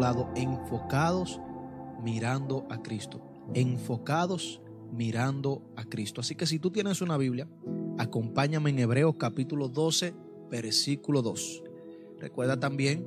titulado 0.00 0.30
Enfocados 0.34 1.42
mirando 2.02 2.66
a 2.70 2.80
Cristo. 2.80 3.20
Enfocados 3.52 4.62
mirando 4.90 5.62
a 5.76 5.84
Cristo. 5.84 6.22
Así 6.22 6.36
que 6.36 6.46
si 6.46 6.58
tú 6.58 6.70
tienes 6.70 7.02
una 7.02 7.18
Biblia, 7.18 7.46
acompáñame 7.98 8.70
en 8.70 8.78
Hebreos 8.78 9.16
capítulo 9.18 9.68
12, 9.68 10.14
versículo 10.50 11.20
2. 11.20 11.64
Recuerda 12.18 12.58
también, 12.58 13.06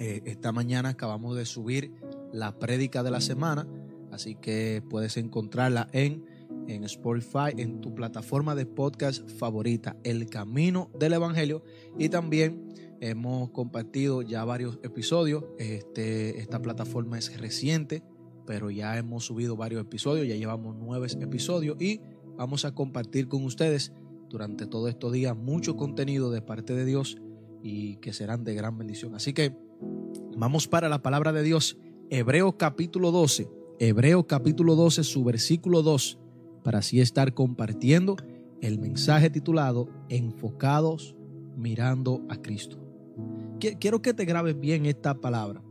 eh, 0.00 0.22
esta 0.24 0.50
mañana 0.50 0.88
acabamos 0.88 1.36
de 1.36 1.46
subir 1.46 1.92
la 2.32 2.58
prédica 2.58 3.04
de 3.04 3.12
la 3.12 3.20
semana, 3.20 3.68
así 4.10 4.34
que 4.34 4.82
puedes 4.90 5.18
encontrarla 5.18 5.86
en, 5.92 6.26
en 6.66 6.82
Spotify, 6.82 7.52
en 7.56 7.80
tu 7.80 7.94
plataforma 7.94 8.56
de 8.56 8.66
podcast 8.66 9.24
favorita, 9.38 9.96
El 10.02 10.28
Camino 10.28 10.90
del 10.98 11.12
Evangelio, 11.12 11.62
y 11.96 12.08
también 12.08 12.74
hemos 13.00 13.50
compartido 13.50 14.22
ya 14.22 14.44
varios 14.44 14.78
episodios. 14.82 15.44
Este, 15.58 16.40
esta 16.40 16.60
plataforma 16.60 17.18
es 17.18 17.38
reciente, 17.38 18.02
pero 18.46 18.70
ya 18.70 18.96
hemos 18.96 19.24
subido 19.24 19.56
varios 19.56 19.82
episodios, 19.82 20.26
ya 20.26 20.36
llevamos 20.36 20.76
nueve 20.78 21.08
episodios 21.20 21.80
y 21.80 22.00
vamos 22.36 22.64
a 22.64 22.74
compartir 22.74 23.28
con 23.28 23.44
ustedes 23.44 23.92
durante 24.28 24.66
todos 24.66 24.88
estos 24.88 25.12
días 25.12 25.36
mucho 25.36 25.76
contenido 25.76 26.30
de 26.30 26.42
parte 26.42 26.74
de 26.74 26.84
Dios 26.84 27.18
y 27.62 27.96
que 27.96 28.12
serán 28.12 28.44
de 28.44 28.54
gran 28.54 28.78
bendición. 28.78 29.14
Así 29.14 29.32
que 29.32 29.56
vamos 30.36 30.68
para 30.68 30.88
la 30.88 31.02
palabra 31.02 31.32
de 31.32 31.42
Dios, 31.42 31.78
Hebreos 32.10 32.54
capítulo 32.56 33.10
12, 33.10 33.48
Hebreos 33.78 34.24
capítulo 34.26 34.76
12, 34.76 35.04
su 35.04 35.24
versículo 35.24 35.82
2, 35.82 36.18
para 36.62 36.78
así 36.78 37.00
estar 37.00 37.34
compartiendo 37.34 38.16
el 38.60 38.78
mensaje 38.78 39.30
titulado 39.30 39.88
Enfocados 40.08 41.16
mirando 41.56 42.24
a 42.28 42.36
Cristo. 42.36 42.87
Quiero 43.58 44.02
que 44.02 44.14
te 44.14 44.24
grabes 44.24 44.58
bien 44.58 44.86
esta 44.86 45.14
palabra. 45.14 45.62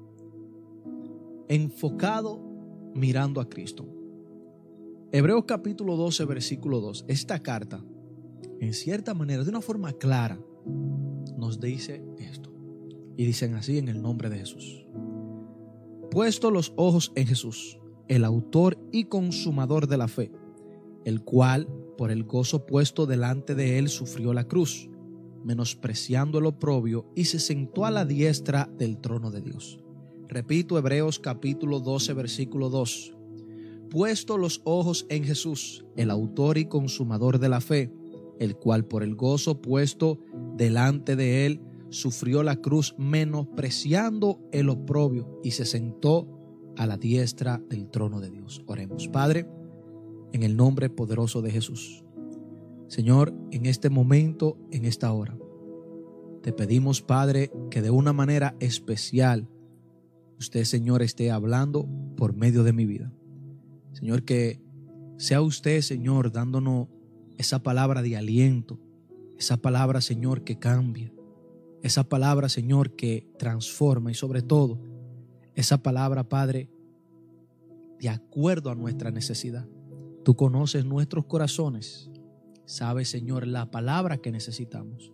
Enfocado 1.47 2.41
mirando 2.93 3.39
a 3.39 3.47
Cristo. 3.47 3.85
Hebreos 5.13 5.45
capítulo 5.47 5.95
12, 5.95 6.25
versículo 6.25 6.81
2. 6.81 7.05
Esta 7.07 7.39
carta, 7.39 7.81
en 8.59 8.73
cierta 8.73 9.13
manera, 9.13 9.43
de 9.43 9.49
una 9.49 9.61
forma 9.61 9.93
clara, 9.93 10.37
nos 11.37 11.61
dice 11.61 12.03
esto. 12.17 12.51
Y 13.15 13.25
dicen 13.25 13.55
así 13.55 13.77
en 13.77 13.87
el 13.87 14.01
nombre 14.01 14.29
de 14.29 14.39
Jesús. 14.39 14.85
Puesto 16.11 16.51
los 16.51 16.73
ojos 16.75 17.13
en 17.15 17.25
Jesús, 17.27 17.79
el 18.09 18.25
autor 18.25 18.77
y 18.91 19.05
consumador 19.05 19.87
de 19.87 19.97
la 19.97 20.09
fe, 20.09 20.31
el 21.05 21.21
cual, 21.21 21.69
por 21.97 22.11
el 22.11 22.25
gozo 22.25 22.65
puesto 22.65 23.05
delante 23.05 23.55
de 23.55 23.79
él, 23.79 23.87
sufrió 23.87 24.33
la 24.33 24.43
cruz, 24.43 24.89
menospreciando 25.47 26.39
el 26.39 26.45
oprobio, 26.45 27.09
y 27.15 27.23
se 27.25 27.39
sentó 27.39 27.85
a 27.85 27.91
la 27.91 28.03
diestra 28.03 28.69
del 28.77 28.97
trono 28.97 29.31
de 29.31 29.39
Dios. 29.39 29.79
Repito 30.27 30.77
Hebreos 30.77 31.19
capítulo 31.19 31.79
12, 31.79 32.13
versículo 32.13 32.69
2. 32.69 33.15
Puesto 33.89 34.37
los 34.37 34.59
ojos 34.65 35.05
en 35.09 35.23
Jesús, 35.23 35.85
el 35.95 36.11
autor 36.11 36.57
y 36.57 36.65
consumador 36.65 37.39
de 37.39 37.47
la 37.47 37.61
fe, 37.61 37.93
el 38.39 38.57
cual 38.57 38.83
por 38.83 39.03
el 39.03 39.15
gozo 39.15 39.61
puesto 39.61 40.19
delante 40.57 41.15
de 41.15 41.45
él 41.45 41.61
sufrió 41.89 42.43
la 42.43 42.57
cruz 42.57 42.93
menospreciando 42.97 44.41
el 44.51 44.67
oprobio 44.67 45.39
y 45.45 45.51
se 45.51 45.63
sentó 45.63 46.27
a 46.75 46.85
la 46.85 46.97
diestra 46.97 47.63
del 47.69 47.89
trono 47.89 48.19
de 48.19 48.31
Dios. 48.31 48.63
Oremos, 48.67 49.07
Padre, 49.07 49.47
en 50.33 50.43
el 50.43 50.57
nombre 50.57 50.89
poderoso 50.89 51.41
de 51.41 51.51
Jesús. 51.51 52.03
Señor, 52.87 53.33
en 53.51 53.65
este 53.65 53.89
momento, 53.89 54.57
en 54.71 54.85
esta 54.85 55.11
hora, 55.11 55.37
te 56.41 56.53
pedimos, 56.53 57.01
Padre, 57.01 57.51
que 57.69 57.81
de 57.81 57.89
una 57.91 58.13
manera 58.13 58.55
especial 58.59 59.49
usted, 60.39 60.63
Señor, 60.63 61.01
esté 61.01 61.31
hablando 61.31 61.87
por 62.15 62.33
medio 62.33 62.63
de 62.63 62.73
mi 62.73 62.85
vida. 62.85 63.11
Señor, 63.91 64.23
que 64.23 64.61
sea 65.17 65.41
usted, 65.41 65.81
Señor, 65.81 66.31
dándonos 66.31 66.87
esa 67.37 67.61
palabra 67.63 68.01
de 68.01 68.15
aliento, 68.15 68.79
esa 69.37 69.57
palabra, 69.57 69.99
Señor, 69.99 70.43
que 70.43 70.57
cambia, 70.57 71.11
esa 71.83 72.07
palabra, 72.07 72.49
Señor, 72.49 72.95
que 72.95 73.27
transforma 73.37 74.11
y 74.11 74.13
sobre 74.13 74.41
todo, 74.41 74.79
esa 75.55 75.81
palabra, 75.81 76.29
Padre, 76.29 76.69
de 77.99 78.09
acuerdo 78.09 78.69
a 78.69 78.75
nuestra 78.75 79.11
necesidad. 79.11 79.67
Tú 80.23 80.35
conoces 80.35 80.85
nuestros 80.85 81.25
corazones, 81.25 82.09
sabes, 82.67 83.09
Señor, 83.09 83.47
la 83.47 83.71
palabra 83.71 84.17
que 84.17 84.31
necesitamos 84.31 85.13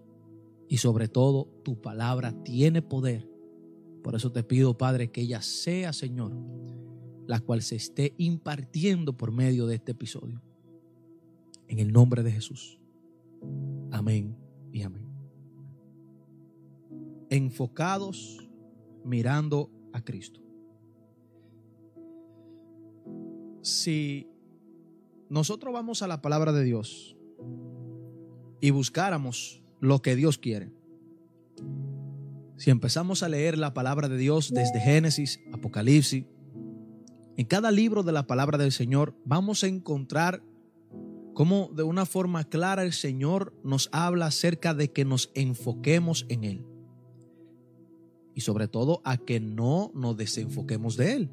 y 0.68 0.78
sobre 0.78 1.08
todo 1.08 1.46
tu 1.64 1.80
palabra 1.80 2.44
tiene 2.44 2.82
poder. 2.82 3.30
Por 4.04 4.16
eso 4.16 4.32
te 4.32 4.44
pido, 4.44 4.78
Padre, 4.78 5.12
que 5.12 5.22
ella 5.22 5.42
sea, 5.42 5.94
Señor, 5.94 6.34
la 7.28 7.40
cual 7.40 7.62
se 7.62 7.76
esté 7.76 8.16
impartiendo 8.18 9.16
por 9.16 9.32
medio 9.32 9.68
de 9.68 9.76
este 9.76 9.92
episodio. 9.92 10.42
En 11.68 11.80
el 11.80 11.94
nombre 11.94 12.24
de 12.24 12.32
Jesús. 12.32 12.80
Amén 13.92 14.36
y 14.72 14.82
amén. 14.82 15.08
Enfocados 17.30 18.50
mirando 19.06 19.70
a 19.94 20.04
Cristo. 20.04 20.42
Si 23.62 24.28
nosotros 25.30 25.72
vamos 25.72 26.02
a 26.02 26.08
la 26.08 26.22
palabra 26.22 26.52
de 26.52 26.64
Dios 26.64 27.16
y 28.64 28.72
buscáramos 28.72 29.62
lo 29.82 30.02
que 30.02 30.16
Dios 30.16 30.38
quiere, 30.38 30.72
si 32.56 32.72
empezamos 32.72 33.22
a 33.22 33.28
leer 33.28 33.58
la 33.58 33.74
palabra 33.74 34.08
de 34.08 34.16
Dios 34.16 34.54
desde 34.54 34.80
Génesis, 34.80 35.42
Apocalipsis, 35.52 36.24
en 37.36 37.46
cada 37.46 37.72
libro 37.72 38.04
de 38.04 38.14
la 38.14 38.26
palabra 38.26 38.58
del 38.58 38.72
Señor 38.72 39.18
vamos 39.26 39.66
a 39.66 39.68
encontrar 39.68 40.42
cómo 41.34 41.72
de 41.76 41.84
una 41.84 42.06
forma 42.06 42.46
clara 42.46 42.84
el 42.84 42.94
Señor 42.94 43.54
nos 43.66 43.90
habla 43.92 44.28
acerca 44.28 44.74
de 44.74 44.94
que 44.94 45.04
nos 45.04 45.30
enfoquemos 45.34 46.26
en 46.30 46.46
Él. 46.46 46.66
Y 48.34 48.42
sobre 48.42 48.70
todo 48.70 49.02
a 49.04 49.18
que 49.18 49.42
no 49.42 49.92
nos 49.94 50.16
desenfoquemos 50.16 50.96
de 50.96 51.12
Él. 51.12 51.30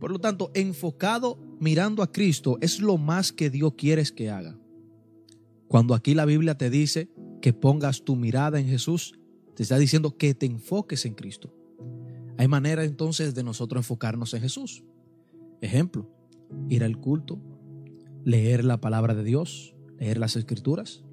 Por 0.00 0.10
lo 0.10 0.20
tanto, 0.20 0.52
enfocado 0.54 1.38
mirando 1.60 2.02
a 2.02 2.10
Cristo 2.10 2.56
es 2.62 2.80
lo 2.80 2.96
más 2.96 3.30
que 3.30 3.50
Dios 3.50 3.74
quiere 3.76 4.04
que 4.04 4.30
haga. 4.30 4.58
Cuando 5.68 5.94
aquí 5.94 6.14
la 6.14 6.24
Biblia 6.24 6.56
te 6.56 6.70
dice 6.70 7.10
que 7.40 7.52
pongas 7.52 8.02
tu 8.02 8.16
mirada 8.16 8.58
en 8.58 8.66
Jesús, 8.66 9.18
te 9.54 9.62
está 9.62 9.78
diciendo 9.78 10.16
que 10.16 10.34
te 10.34 10.46
enfoques 10.46 11.04
en 11.04 11.14
Cristo. 11.14 11.54
Hay 12.38 12.48
manera 12.48 12.84
entonces 12.84 13.34
de 13.34 13.42
nosotros 13.42 13.80
enfocarnos 13.80 14.32
en 14.32 14.40
Jesús. 14.40 14.84
Ejemplo, 15.60 16.10
ir 16.68 16.84
al 16.84 16.98
culto, 16.98 17.38
leer 18.24 18.64
la 18.64 18.80
palabra 18.80 19.14
de 19.14 19.24
Dios, 19.24 19.74
leer 19.98 20.18
las 20.18 20.36
escrituras, 20.36 21.04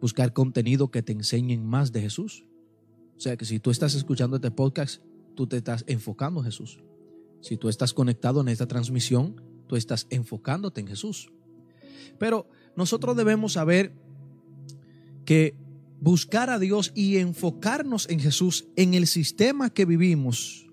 buscar 0.00 0.32
contenido 0.32 0.90
que 0.90 1.02
te 1.02 1.12
enseñen 1.12 1.66
más 1.66 1.92
de 1.92 2.00
Jesús. 2.00 2.46
O 3.16 3.20
sea 3.20 3.36
que 3.36 3.44
si 3.44 3.58
tú 3.58 3.70
estás 3.70 3.94
escuchando 3.94 4.36
este 4.36 4.50
podcast, 4.50 5.02
tú 5.34 5.46
te 5.46 5.56
estás 5.56 5.84
enfocando 5.86 6.40
en 6.40 6.46
Jesús. 6.46 6.82
Si 7.40 7.56
tú 7.56 7.68
estás 7.68 7.92
conectado 7.92 8.40
en 8.40 8.48
esta 8.48 8.66
transmisión, 8.66 9.42
tú 9.66 9.76
estás 9.76 10.06
enfocándote 10.10 10.80
en 10.80 10.86
Jesús. 10.86 11.32
Pero 12.18 12.48
nosotros 12.76 13.16
debemos 13.16 13.54
saber 13.54 13.92
que 15.24 15.54
buscar 16.00 16.50
a 16.50 16.58
Dios 16.58 16.92
y 16.94 17.16
enfocarnos 17.16 18.08
en 18.10 18.20
Jesús 18.20 18.66
en 18.76 18.94
el 18.94 19.06
sistema 19.06 19.70
que 19.70 19.84
vivimos 19.84 20.68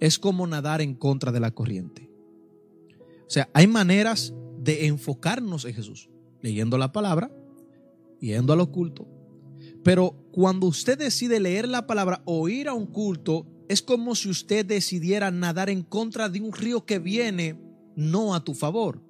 es 0.00 0.18
como 0.18 0.46
nadar 0.46 0.80
en 0.80 0.94
contra 0.94 1.30
de 1.30 1.40
la 1.40 1.52
corriente. 1.52 2.10
O 3.26 3.30
sea, 3.30 3.48
hay 3.52 3.66
maneras 3.66 4.34
de 4.58 4.86
enfocarnos 4.86 5.64
en 5.64 5.74
Jesús, 5.74 6.10
leyendo 6.40 6.78
la 6.78 6.90
palabra, 6.90 7.30
yendo 8.18 8.52
al 8.52 8.60
oculto. 8.60 9.06
Pero 9.84 10.16
cuando 10.32 10.66
usted 10.66 10.98
decide 10.98 11.38
leer 11.38 11.68
la 11.68 11.86
palabra 11.86 12.22
o 12.24 12.48
ir 12.48 12.68
a 12.68 12.74
un 12.74 12.86
culto, 12.86 13.46
es 13.68 13.82
como 13.82 14.14
si 14.14 14.28
usted 14.28 14.66
decidiera 14.66 15.30
nadar 15.30 15.70
en 15.70 15.82
contra 15.82 16.28
de 16.28 16.40
un 16.40 16.52
río 16.52 16.84
que 16.84 16.98
viene 16.98 17.60
no 17.94 18.34
a 18.34 18.42
tu 18.42 18.54
favor. 18.54 19.00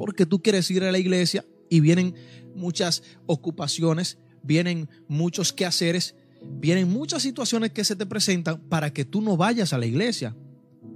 Porque 0.00 0.24
tú 0.24 0.40
quieres 0.40 0.70
ir 0.70 0.82
a 0.82 0.90
la 0.90 0.98
iglesia 0.98 1.44
y 1.68 1.80
vienen 1.80 2.14
muchas 2.54 3.02
ocupaciones, 3.26 4.16
vienen 4.42 4.88
muchos 5.08 5.52
quehaceres, 5.52 6.14
vienen 6.42 6.88
muchas 6.88 7.22
situaciones 7.22 7.72
que 7.72 7.84
se 7.84 7.96
te 7.96 8.06
presentan 8.06 8.62
para 8.70 8.94
que 8.94 9.04
tú 9.04 9.20
no 9.20 9.36
vayas 9.36 9.74
a 9.74 9.78
la 9.78 9.84
iglesia. 9.84 10.34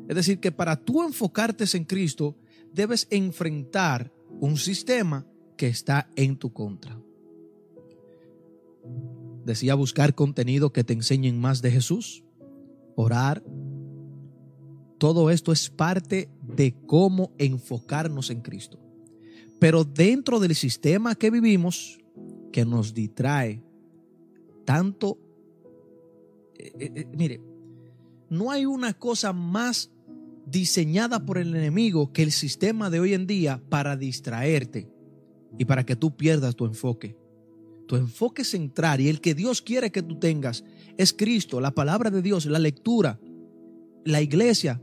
Es 0.09 0.17
decir, 0.17 0.41
que 0.41 0.53
para 0.53 0.77
tú 0.77 1.03
enfocarte 1.03 1.67
en 1.75 1.85
Cristo, 1.85 2.35
debes 2.73 3.07
enfrentar 3.11 4.11
un 4.41 4.57
sistema 4.57 5.27
que 5.59 5.67
está 5.67 6.09
en 6.17 6.39
tu 6.39 6.55
contra. 6.55 6.99
Decía 9.45 9.75
buscar 9.75 10.15
contenido 10.15 10.73
que 10.73 10.83
te 10.83 10.95
enseñen 10.95 11.39
más 11.39 11.61
de 11.61 11.71
Jesús, 11.73 12.25
orar. 12.97 13.45
Todo 14.97 15.29
esto 15.29 15.53
es 15.53 15.69
parte 15.69 16.31
de 16.41 16.75
cómo 16.87 17.35
enfocarnos 17.37 18.31
en 18.31 18.41
Cristo. 18.41 18.81
Pero 19.65 19.83
dentro 19.83 20.41
del 20.41 20.55
sistema 20.55 21.15
que 21.15 21.31
vivimos, 21.31 21.99
que 22.53 22.67
nos 22.67 22.93
distrae 22.93 23.63
tanto, 24.67 25.19
eh, 26.59 26.71
eh, 26.79 26.93
eh, 26.95 27.07
mire, 27.17 27.41
no 28.29 28.51
hay 28.51 28.67
una 28.67 28.93
cosa 28.93 29.33
más 29.33 29.91
diseñada 30.45 31.25
por 31.25 31.39
el 31.39 31.57
enemigo 31.57 32.13
que 32.13 32.23
el 32.23 32.33
sistema 32.33 32.91
de 32.91 33.01
hoy 33.01 33.15
en 33.15 33.27
día 33.27 33.63
para 33.71 33.97
distraerte 33.97 34.87
y 35.57 35.65
para 35.65 35.87
que 35.87 35.97
tú 35.97 36.15
pierdas 36.15 36.57
tu 36.57 36.67
enfoque. 36.67 37.17
Tu 37.89 37.97
enfoque 37.97 38.45
central 38.45 39.01
y 39.01 39.09
el 39.09 39.23
que 39.23 39.35
Dios 39.35 39.63
quiere 39.63 39.91
que 39.91 40.03
tú 40.03 40.19
tengas 40.19 40.63
es 40.99 41.15
Cristo, 41.15 41.59
la 41.63 41.75
palabra 41.75 42.11
de 42.11 42.21
Dios, 42.21 42.45
la 42.45 42.59
lectura, 42.59 43.19
la 44.05 44.21
iglesia, 44.21 44.83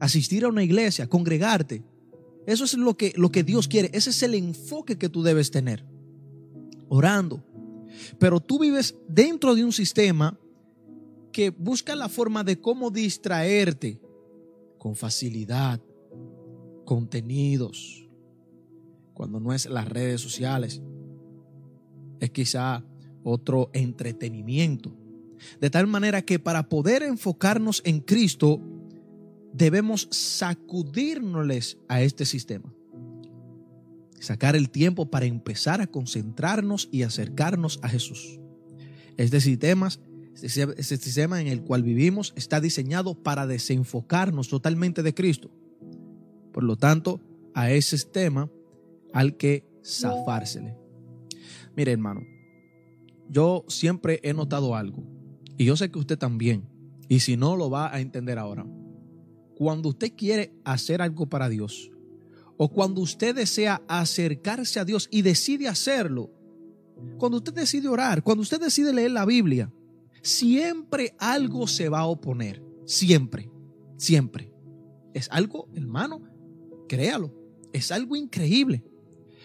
asistir 0.00 0.44
a 0.44 0.48
una 0.48 0.64
iglesia, 0.64 1.08
congregarte. 1.08 1.84
Eso 2.48 2.64
es 2.64 2.78
lo 2.78 2.96
que, 2.96 3.12
lo 3.14 3.30
que 3.30 3.44
Dios 3.44 3.68
quiere. 3.68 3.90
Ese 3.92 4.08
es 4.08 4.22
el 4.22 4.32
enfoque 4.32 4.96
que 4.96 5.10
tú 5.10 5.22
debes 5.22 5.50
tener. 5.50 5.84
Orando. 6.88 7.44
Pero 8.18 8.40
tú 8.40 8.58
vives 8.58 8.96
dentro 9.06 9.54
de 9.54 9.64
un 9.64 9.72
sistema 9.72 10.40
que 11.30 11.50
busca 11.50 11.94
la 11.94 12.08
forma 12.08 12.44
de 12.44 12.58
cómo 12.58 12.90
distraerte 12.90 14.00
con 14.78 14.96
facilidad, 14.96 15.82
contenidos, 16.86 18.08
cuando 19.12 19.40
no 19.40 19.52
es 19.52 19.66
las 19.66 19.86
redes 19.86 20.22
sociales, 20.22 20.80
es 22.18 22.30
quizá 22.30 22.82
otro 23.24 23.68
entretenimiento. 23.74 24.96
De 25.60 25.68
tal 25.68 25.86
manera 25.86 26.22
que 26.22 26.38
para 26.38 26.70
poder 26.70 27.02
enfocarnos 27.02 27.82
en 27.84 28.00
Cristo, 28.00 28.62
debemos 29.52 30.08
sacudirnos 30.10 31.78
a 31.88 32.02
este 32.02 32.24
sistema. 32.24 32.72
Sacar 34.20 34.56
el 34.56 34.70
tiempo 34.70 35.10
para 35.10 35.26
empezar 35.26 35.80
a 35.80 35.86
concentrarnos 35.86 36.88
y 36.90 37.02
acercarnos 37.02 37.78
a 37.82 37.88
Jesús. 37.88 38.40
Este 39.16 39.40
sistema 39.40 39.90
este 40.42 40.96
sistema 40.96 41.40
en 41.40 41.48
el 41.48 41.62
cual 41.62 41.82
vivimos 41.82 42.32
está 42.36 42.60
diseñado 42.60 43.14
para 43.14 43.46
desenfocarnos 43.46 44.48
totalmente 44.48 45.02
de 45.02 45.14
Cristo. 45.14 45.50
Por 46.52 46.64
lo 46.64 46.76
tanto, 46.76 47.20
a 47.54 47.70
ese 47.70 47.98
sistema 47.98 48.50
al 49.12 49.36
que 49.36 49.64
zafársele. 49.84 50.76
Mire, 51.76 51.92
hermano, 51.92 52.20
yo 53.28 53.64
siempre 53.68 54.20
he 54.22 54.32
notado 54.32 54.74
algo, 54.76 55.02
y 55.56 55.64
yo 55.64 55.76
sé 55.76 55.90
que 55.90 55.98
usted 55.98 56.18
también, 56.18 56.68
y 57.08 57.20
si 57.20 57.36
no 57.36 57.56
lo 57.56 57.70
va 57.70 57.92
a 57.92 58.00
entender 58.00 58.38
ahora. 58.38 58.66
Cuando 59.58 59.88
usted 59.88 60.12
quiere 60.16 60.52
hacer 60.62 61.02
algo 61.02 61.28
para 61.28 61.48
Dios, 61.48 61.90
o 62.56 62.68
cuando 62.68 63.00
usted 63.00 63.34
desea 63.34 63.82
acercarse 63.88 64.78
a 64.78 64.84
Dios 64.84 65.08
y 65.10 65.22
decide 65.22 65.66
hacerlo, 65.66 66.30
cuando 67.18 67.38
usted 67.38 67.52
decide 67.52 67.88
orar, 67.88 68.22
cuando 68.22 68.42
usted 68.42 68.60
decide 68.60 68.92
leer 68.92 69.10
la 69.10 69.24
Biblia, 69.24 69.72
siempre 70.22 71.16
algo 71.18 71.66
se 71.66 71.88
va 71.88 71.98
a 71.98 72.06
oponer. 72.06 72.62
Siempre, 72.84 73.50
siempre. 73.96 74.52
Es 75.12 75.28
algo, 75.32 75.68
hermano, 75.74 76.22
créalo, 76.88 77.34
es 77.72 77.90
algo 77.90 78.14
increíble. 78.14 78.84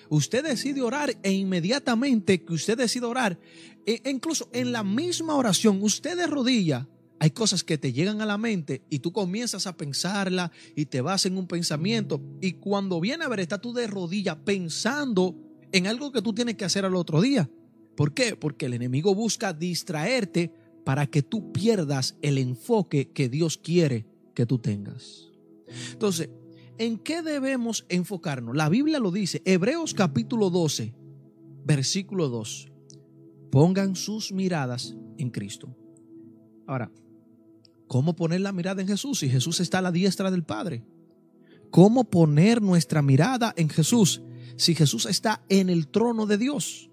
Usted 0.10 0.44
decide 0.44 0.84
orar 0.84 1.18
e 1.24 1.32
inmediatamente 1.32 2.46
que 2.46 2.54
usted 2.54 2.78
decide 2.78 3.08
orar, 3.08 3.40
e 3.88 4.00
incluso 4.08 4.48
en 4.54 4.74
la 4.74 4.84
misma 4.84 5.34
oración, 5.34 5.82
usted 5.82 6.16
de 6.16 6.28
rodilla, 6.28 6.88
hay 7.24 7.32
cosas 7.32 7.64
que 7.64 7.78
te 7.78 7.94
llegan 7.94 8.20
a 8.20 8.26
la 8.26 8.38
mente 8.38 8.84
y 8.90 9.00
tú 9.00 9.14
comienzas 9.14 9.66
a 9.66 9.78
pensarla 9.78 10.52
y 10.76 10.88
te 10.88 11.00
vas 11.00 11.26
en 11.26 11.38
un 11.38 11.48
pensamiento 11.48 12.22
y 12.42 12.56
cuando 12.56 13.00
viene 13.00 13.24
a 13.24 13.30
ver, 13.30 13.40
está 13.40 13.62
tú 13.62 13.72
de 13.72 13.88
rodilla 13.88 14.44
pensando 14.44 15.34
en 15.72 15.88
algo 15.88 16.12
que 16.12 16.22
tú 16.22 16.34
tienes 16.34 16.56
que 16.56 16.66
hacer 16.66 16.84
al 16.84 16.98
otro 16.98 17.22
día. 17.22 17.50
¿Por 17.96 18.14
qué? 18.14 18.36
Porque 18.36 18.66
el 18.66 18.74
enemigo 18.74 19.16
busca 19.16 19.54
distraerte 19.54 20.52
para 20.84 21.08
que 21.08 21.22
tú 21.22 21.54
pierdas 21.54 22.18
el 22.22 22.38
enfoque 22.38 23.12
que 23.12 23.30
Dios 23.30 23.58
quiere 23.58 24.06
que 24.34 24.46
tú 24.46 24.60
tengas. 24.60 25.32
Entonces, 25.94 26.30
¿en 26.78 26.98
qué 26.98 27.22
debemos 27.22 27.86
enfocarnos? 27.88 28.54
La 28.54 28.68
Biblia 28.68 29.00
lo 29.00 29.12
dice, 29.12 29.42
Hebreos 29.46 29.94
capítulo 29.94 30.50
12, 30.50 30.94
versículo 31.64 32.28
2. 32.28 32.70
Pongan 33.50 33.96
sus 33.96 34.34
miradas 34.34 34.98
en 35.18 35.30
Cristo. 35.30 35.74
Ahora, 36.68 36.92
¿cómo 37.88 38.16
poner 38.16 38.42
la 38.42 38.52
mirada 38.52 38.82
en 38.82 38.88
Jesús 38.88 39.20
si 39.20 39.30
Jesús 39.30 39.60
está 39.60 39.80
a 39.80 39.82
la 39.82 39.92
diestra 39.92 40.32
del 40.32 40.44
Padre? 40.44 40.84
¿Cómo 41.72 42.04
poner 42.04 42.62
nuestra 42.62 43.02
mirada 43.02 43.54
en 43.58 43.70
Jesús 43.70 44.22
si 44.58 44.76
Jesús 44.76 45.06
está 45.06 45.44
en 45.50 45.70
el 45.70 45.88
trono 45.88 46.26
de 46.26 46.38
Dios? 46.38 46.90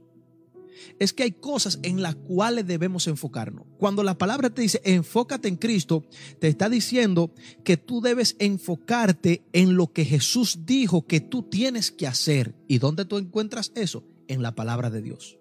es 0.99 1.13
que 1.13 1.23
hay 1.23 1.33
cosas 1.33 1.79
en 1.83 2.03
las 2.03 2.15
cuales 2.17 2.67
debemos 2.67 3.07
enfocarnos. 3.07 3.67
Cuando 3.79 4.03
la 4.03 4.19
palabra 4.19 4.51
te 4.51 4.63
dice 4.63 4.81
enfócate 4.85 5.49
en 5.49 5.57
Cristo, 5.57 6.05
te 6.39 6.49
está 6.49 6.69
diciendo 6.69 7.33
que 7.65 7.77
tú 7.77 8.01
debes 8.01 8.37
enfocarte 8.39 9.43
en 9.53 9.77
lo 9.77 9.93
que 9.93 10.05
Jesús 10.05 10.61
dijo 10.65 11.07
que 11.07 11.21
tú 11.21 11.43
tienes 11.43 11.91
que 11.91 12.07
hacer. 12.07 12.55
¿Y 12.69 12.79
dónde 12.79 13.05
tú 13.05 13.19
encuentras 13.19 13.73
eso? 13.75 14.05
En 14.29 14.43
la 14.43 14.55
palabra 14.55 14.91
de 14.91 15.03
Dios. 15.03 15.39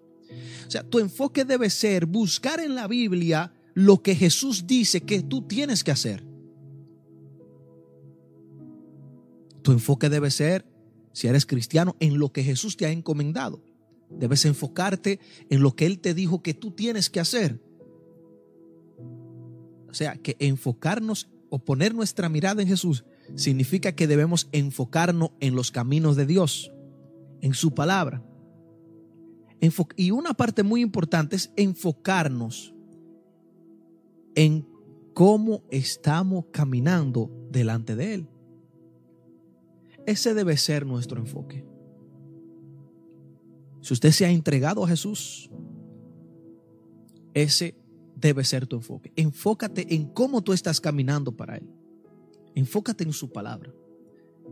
O 0.66 0.70
sea, 0.70 0.82
tu 0.82 0.98
enfoque 0.98 1.44
debe 1.44 1.70
ser 1.70 2.06
buscar 2.06 2.60
en 2.60 2.74
la 2.74 2.86
Biblia 2.86 3.52
lo 3.74 4.02
que 4.02 4.14
Jesús 4.14 4.66
dice 4.66 5.02
que 5.02 5.22
tú 5.22 5.42
tienes 5.42 5.84
que 5.84 5.90
hacer. 5.90 6.24
Tu 9.62 9.72
enfoque 9.72 10.08
debe 10.08 10.30
ser, 10.30 10.64
si 11.12 11.26
eres 11.28 11.46
cristiano, 11.46 11.96
en 12.00 12.18
lo 12.18 12.32
que 12.32 12.42
Jesús 12.42 12.76
te 12.76 12.86
ha 12.86 12.90
encomendado. 12.90 13.62
Debes 14.10 14.44
enfocarte 14.44 15.20
en 15.50 15.62
lo 15.62 15.76
que 15.76 15.86
Él 15.86 16.00
te 16.00 16.14
dijo 16.14 16.42
que 16.42 16.54
tú 16.54 16.72
tienes 16.72 17.10
que 17.10 17.20
hacer. 17.20 17.60
O 19.88 19.94
sea, 19.94 20.16
que 20.16 20.36
enfocarnos 20.38 21.28
o 21.50 21.58
poner 21.58 21.94
nuestra 21.94 22.28
mirada 22.28 22.62
en 22.62 22.68
Jesús 22.68 23.04
significa 23.34 23.92
que 23.92 24.06
debemos 24.06 24.48
enfocarnos 24.52 25.30
en 25.40 25.54
los 25.54 25.70
caminos 25.70 26.16
de 26.16 26.26
Dios, 26.26 26.72
en 27.40 27.54
su 27.54 27.74
palabra. 27.74 28.24
y 29.96 30.10
una 30.10 30.32
parte 30.32 30.62
muy 30.62 30.80
importante 30.80 31.36
es 31.36 31.52
enfocarnos 31.56 32.74
en 34.34 34.66
cómo 35.14 35.64
estamos 35.70 36.46
caminando 36.50 37.30
delante 37.50 37.96
de 37.96 38.14
Él. 38.14 38.28
Ese 40.06 40.34
debe 40.34 40.56
ser 40.56 40.86
nuestro 40.86 41.20
enfoque. 41.20 41.64
Si 43.80 43.94
usted 43.94 44.10
se 44.10 44.26
ha 44.26 44.30
entregado 44.30 44.84
a 44.84 44.88
Jesús, 44.88 45.50
ese 47.34 47.76
debe 48.16 48.44
ser 48.44 48.66
tu 48.66 48.76
enfoque. 48.76 49.12
Enfócate 49.16 49.94
en 49.94 50.06
cómo 50.06 50.42
tú 50.42 50.52
estás 50.52 50.80
caminando 50.80 51.36
para 51.36 51.56
Él. 51.56 51.68
Enfócate 52.54 53.04
en 53.04 53.12
su 53.12 53.30
palabra, 53.30 53.72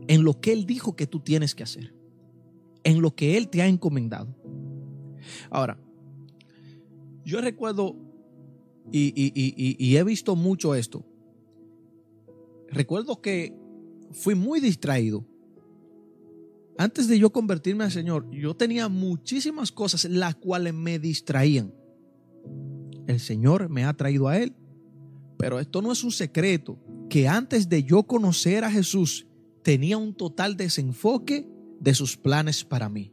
en 0.07 0.23
lo 0.23 0.39
que 0.39 0.53
Él 0.53 0.65
dijo 0.65 0.95
que 0.95 1.07
tú 1.07 1.19
tienes 1.19 1.53
que 1.53 1.63
hacer, 1.63 1.93
en 2.83 3.01
lo 3.01 3.13
que 3.15 3.37
Él 3.37 3.49
te 3.49 3.61
ha 3.61 3.67
encomendado. 3.67 4.35
Ahora, 5.49 5.79
yo 7.25 7.41
recuerdo 7.41 8.08
y, 8.91 9.95
he 9.95 10.03
visto 10.03 10.35
mucho 10.35 10.75
esto. 10.75 11.05
Recuerdo 12.69 13.21
que 13.21 13.55
fui 14.11 14.35
muy 14.35 14.59
distraído 14.59 15.25
antes 16.79 17.09
de 17.09 17.19
yo 17.19 17.29
convertirme 17.29 17.83
al 17.83 17.91
Señor, 17.91 18.31
yo 18.31 18.55
tenía 18.55 18.87
muchísimas 18.87 19.69
cosas 19.69 20.05
las 20.05 20.35
cuales 20.35 20.73
me 20.73 20.97
distraían. 20.97 21.73
El 23.05 23.19
Señor 23.19 23.67
me 23.67 23.83
ha 23.83 23.93
traído 23.93 24.29
a 24.29 24.37
Él. 24.37 24.55
Pero 25.37 25.59
esto 25.59 25.81
no 25.81 25.91
es 25.91 26.05
un 26.05 26.11
secreto, 26.13 26.79
que 27.09 27.27
antes 27.27 27.67
de 27.67 27.83
yo 27.83 28.03
conocer 28.03 28.63
a 28.63 28.71
Jesús, 28.71 29.27
tenía 29.61 29.97
un 29.97 30.13
total 30.13 30.55
desenfoque 30.55 31.49
de 31.81 31.93
sus 31.93 32.15
planes 32.15 32.63
para 32.63 32.87
mí. 32.87 33.11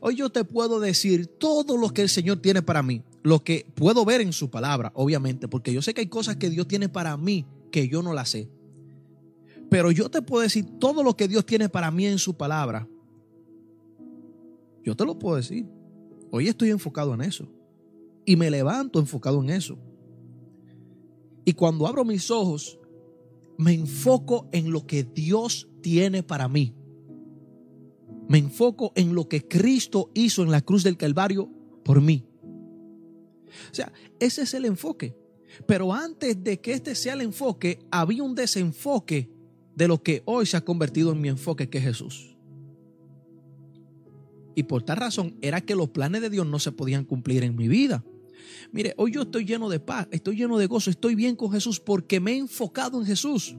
Hoy 0.00 0.16
yo 0.16 0.30
te 0.30 0.44
puedo 0.44 0.80
decir 0.80 1.26
todo 1.26 1.76
lo 1.76 1.90
que 1.90 2.00
el 2.00 2.08
Señor 2.08 2.38
tiene 2.38 2.62
para 2.62 2.82
mí. 2.82 3.02
Lo 3.22 3.42
que 3.42 3.66
puedo 3.74 4.04
ver 4.04 4.20
en 4.20 4.32
su 4.32 4.50
palabra, 4.50 4.92
obviamente, 4.94 5.48
porque 5.48 5.72
yo 5.72 5.82
sé 5.82 5.94
que 5.94 6.02
hay 6.02 6.06
cosas 6.08 6.36
que 6.36 6.50
Dios 6.50 6.68
tiene 6.68 6.88
para 6.88 7.16
mí 7.16 7.46
que 7.70 7.88
yo 7.88 8.02
no 8.02 8.12
las 8.12 8.30
sé. 8.30 8.48
Pero 9.70 9.90
yo 9.90 10.10
te 10.10 10.22
puedo 10.22 10.42
decir 10.42 10.64
todo 10.78 11.02
lo 11.02 11.16
que 11.16 11.28
Dios 11.28 11.44
tiene 11.44 11.68
para 11.68 11.90
mí 11.90 12.06
en 12.06 12.18
su 12.18 12.36
palabra. 12.36 12.88
Yo 14.82 14.96
te 14.96 15.04
lo 15.04 15.18
puedo 15.18 15.36
decir. 15.36 15.66
Hoy 16.30 16.48
estoy 16.48 16.70
enfocado 16.70 17.12
en 17.14 17.22
eso. 17.22 17.48
Y 18.24 18.36
me 18.36 18.50
levanto 18.50 18.98
enfocado 18.98 19.42
en 19.42 19.50
eso. 19.50 19.78
Y 21.44 21.52
cuando 21.54 21.86
abro 21.86 22.04
mis 22.04 22.30
ojos, 22.30 22.78
me 23.58 23.72
enfoco 23.72 24.48
en 24.52 24.70
lo 24.70 24.86
que 24.86 25.02
Dios 25.02 25.68
tiene 25.82 26.22
para 26.22 26.48
mí. 26.48 26.74
Me 28.28 28.38
enfoco 28.38 28.92
en 28.94 29.14
lo 29.14 29.28
que 29.28 29.46
Cristo 29.46 30.10
hizo 30.14 30.42
en 30.42 30.50
la 30.50 30.60
cruz 30.60 30.84
del 30.84 30.98
Calvario 30.98 31.50
por 31.84 32.00
mí. 32.00 32.27
O 33.70 33.74
sea, 33.74 33.92
ese 34.20 34.42
es 34.42 34.54
el 34.54 34.64
enfoque. 34.64 35.16
Pero 35.66 35.92
antes 35.92 36.42
de 36.42 36.60
que 36.60 36.72
este 36.72 36.94
sea 36.94 37.14
el 37.14 37.22
enfoque, 37.22 37.80
había 37.90 38.22
un 38.22 38.34
desenfoque 38.34 39.30
de 39.74 39.88
lo 39.88 40.02
que 40.02 40.22
hoy 40.24 40.46
se 40.46 40.56
ha 40.56 40.64
convertido 40.64 41.12
en 41.12 41.20
mi 41.20 41.28
enfoque, 41.28 41.68
que 41.68 41.78
es 41.78 41.84
Jesús. 41.84 42.36
Y 44.54 44.64
por 44.64 44.82
tal 44.82 44.96
razón 44.96 45.36
era 45.40 45.60
que 45.60 45.76
los 45.76 45.90
planes 45.90 46.20
de 46.20 46.30
Dios 46.30 46.46
no 46.46 46.58
se 46.58 46.72
podían 46.72 47.04
cumplir 47.04 47.44
en 47.44 47.54
mi 47.54 47.68
vida. 47.68 48.04
Mire, 48.72 48.94
hoy 48.96 49.12
yo 49.12 49.22
estoy 49.22 49.44
lleno 49.44 49.68
de 49.68 49.78
paz, 49.78 50.08
estoy 50.10 50.36
lleno 50.36 50.58
de 50.58 50.66
gozo, 50.66 50.90
estoy 50.90 51.14
bien 51.14 51.36
con 51.36 51.52
Jesús 51.52 51.80
porque 51.80 52.18
me 52.18 52.32
he 52.32 52.38
enfocado 52.38 52.98
en 52.98 53.06
Jesús. 53.06 53.56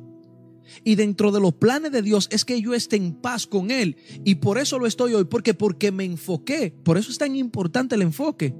Y 0.84 0.96
dentro 0.96 1.32
de 1.32 1.40
los 1.40 1.54
planes 1.54 1.92
de 1.92 2.02
Dios 2.02 2.28
es 2.32 2.46
que 2.46 2.62
yo 2.62 2.74
esté 2.74 2.98
en 2.98 3.14
paz 3.14 3.48
con 3.48 3.72
Él. 3.72 3.96
Y 4.24 4.36
por 4.36 4.58
eso 4.58 4.78
lo 4.78 4.86
estoy 4.86 5.14
hoy, 5.14 5.26
porque 5.26 5.54
porque 5.54 5.92
me 5.92 6.04
enfoqué. 6.04 6.72
Por 6.84 6.98
eso 6.98 7.12
es 7.12 7.18
tan 7.18 7.36
importante 7.36 7.96
el 7.96 8.02
enfoque. 8.02 8.54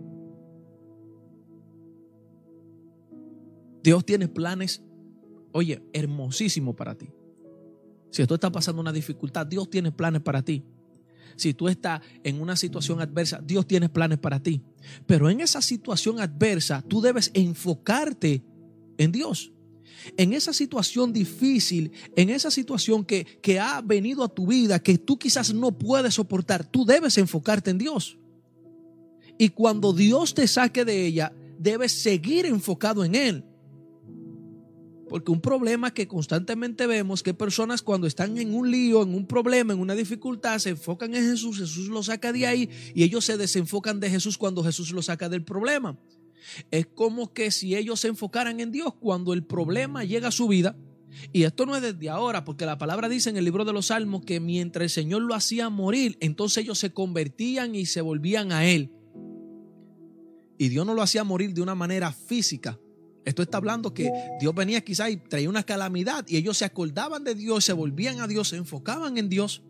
Dios 3.84 4.06
tiene 4.06 4.28
planes, 4.28 4.82
oye, 5.52 5.82
hermosísimos 5.94 6.76
para 6.76 6.96
ti. 6.96 7.10
Si 8.12 8.26
tú 8.26 8.34
estás 8.34 8.52
pasando 8.52 8.82
una 8.82 8.92
dificultad, 8.92 9.46
Dios 9.46 9.70
tiene 9.70 9.92
planes 9.92 10.22
para 10.22 10.44
ti. 10.44 10.64
Si 11.36 11.54
tú 11.54 11.68
estás 11.68 12.02
en 12.24 12.42
una 12.42 12.56
situación 12.56 13.00
adversa, 13.02 13.40
Dios 13.44 13.68
tiene 13.68 13.88
planes 13.88 14.18
para 14.18 14.42
ti. 14.42 14.62
Pero 15.06 15.30
en 15.30 15.42
esa 15.42 15.62
situación 15.62 16.20
adversa, 16.20 16.84
tú 16.88 17.02
debes 17.02 17.32
enfocarte 17.34 18.44
en 18.98 19.12
Dios. 19.12 19.52
En 20.18 20.34
esa 20.34 20.54
situación 20.54 21.14
difícil, 21.14 21.92
en 22.16 22.30
esa 22.30 22.52
situación 22.52 23.06
que, 23.06 23.26
que 23.42 23.60
ha 23.60 23.82
venido 23.82 24.24
a 24.24 24.34
tu 24.34 24.48
vida, 24.48 24.80
que 24.80 24.98
tú 24.98 25.18
quizás 25.18 25.54
no 25.54 25.78
puedes 25.78 26.16
soportar, 26.16 26.66
tú 26.66 26.86
debes 26.86 27.18
enfocarte 27.18 27.70
en 27.70 27.78
Dios. 27.78 28.18
Y 29.38 29.50
cuando 29.50 29.94
Dios 29.94 30.34
te 30.34 30.48
saque 30.48 30.84
de 30.84 31.06
ella, 31.06 31.34
debes 31.58 31.92
seguir 31.92 32.46
enfocado 32.46 33.06
en 33.06 33.16
Él. 33.16 33.46
Porque 35.10 35.32
un 35.32 35.42
problema 35.42 35.94
que 35.94 36.08
constantemente 36.08 36.88
vemos, 36.88 37.24
que 37.24 37.34
personas 37.34 37.82
cuando 37.82 38.08
están 38.08 38.38
en 38.38 38.54
un 38.54 38.70
lío, 38.70 39.02
en 39.04 39.16
un 39.16 39.26
problema, 39.26 39.74
en 39.74 39.80
una 39.80 39.96
dificultad, 39.96 40.60
se 40.60 40.70
enfocan 40.70 41.16
en 41.16 41.24
Jesús, 41.24 41.58
Jesús 41.58 41.90
los 41.90 42.06
saca 42.06 42.32
de 42.32 42.46
ahí 42.46 42.70
y 42.94 43.04
ellos 43.04 43.26
se 43.26 43.36
desenfocan 43.36 44.00
de 44.00 44.10
Jesús 44.10 44.38
cuando 44.38 44.64
Jesús 44.64 44.92
los 44.92 45.08
saca 45.08 45.28
del 45.28 45.44
problema. 45.44 45.98
Es 46.72 46.88
como 46.88 47.34
que 47.34 47.52
si 47.52 47.76
ellos 47.76 48.00
se 48.00 48.08
enfocaran 48.08 48.60
en 48.60 48.72
Dios 48.72 48.94
cuando 49.00 49.34
el 49.34 49.44
problema 49.44 50.04
llega 50.04 50.30
a 50.30 50.32
su 50.32 50.48
vida, 50.48 50.78
y 51.34 51.44
esto 51.44 51.66
no 51.66 51.76
es 51.76 51.82
desde 51.82 52.10
ahora, 52.10 52.46
porque 52.46 52.66
la 52.66 52.78
palabra 52.78 53.10
dice 53.10 53.30
en 53.30 53.38
el 53.38 53.46
libro 53.46 53.66
de 53.66 53.74
los 53.74 53.88
Salmos 53.88 54.24
que 54.24 54.40
mientras 54.40 54.84
el 54.84 54.90
Señor 54.90 55.24
lo 55.24 55.34
hacía 55.34 55.70
morir, 55.70 56.18
entonces 56.22 56.64
ellos 56.64 56.80
se 56.80 56.94
convertían 56.94 57.76
y 57.76 57.88
se 57.88 58.02
volvían 58.02 58.52
a 58.52 58.66
Él. 58.66 58.92
Y 60.58 60.70
Dios 60.70 60.86
no 60.86 60.94
lo 60.94 61.02
hacía 61.02 61.24
morir 61.24 61.54
de 61.54 61.62
una 61.62 61.76
manera 61.76 62.12
física, 62.12 62.80
esto 63.30 63.42
está 63.42 63.58
hablando 63.58 63.94
que 63.94 64.12
Dios 64.40 64.54
venía 64.54 64.82
quizás 64.82 65.12
y 65.12 65.18
traía 65.18 65.50
una 65.50 65.64
calamidad 65.64 66.26
y 66.28 66.38
ellos 66.38 66.58
se 66.58 66.66
acordaban 66.66 67.24
de 67.24 67.36
Dios, 67.36 67.64
se 67.64 67.74
volvían 67.74 68.20
a 68.20 68.28
Dios, 68.28 68.50
se 68.50 68.58
enfocaban 68.58 69.18
en 69.18 69.30
Dios. 69.30 69.64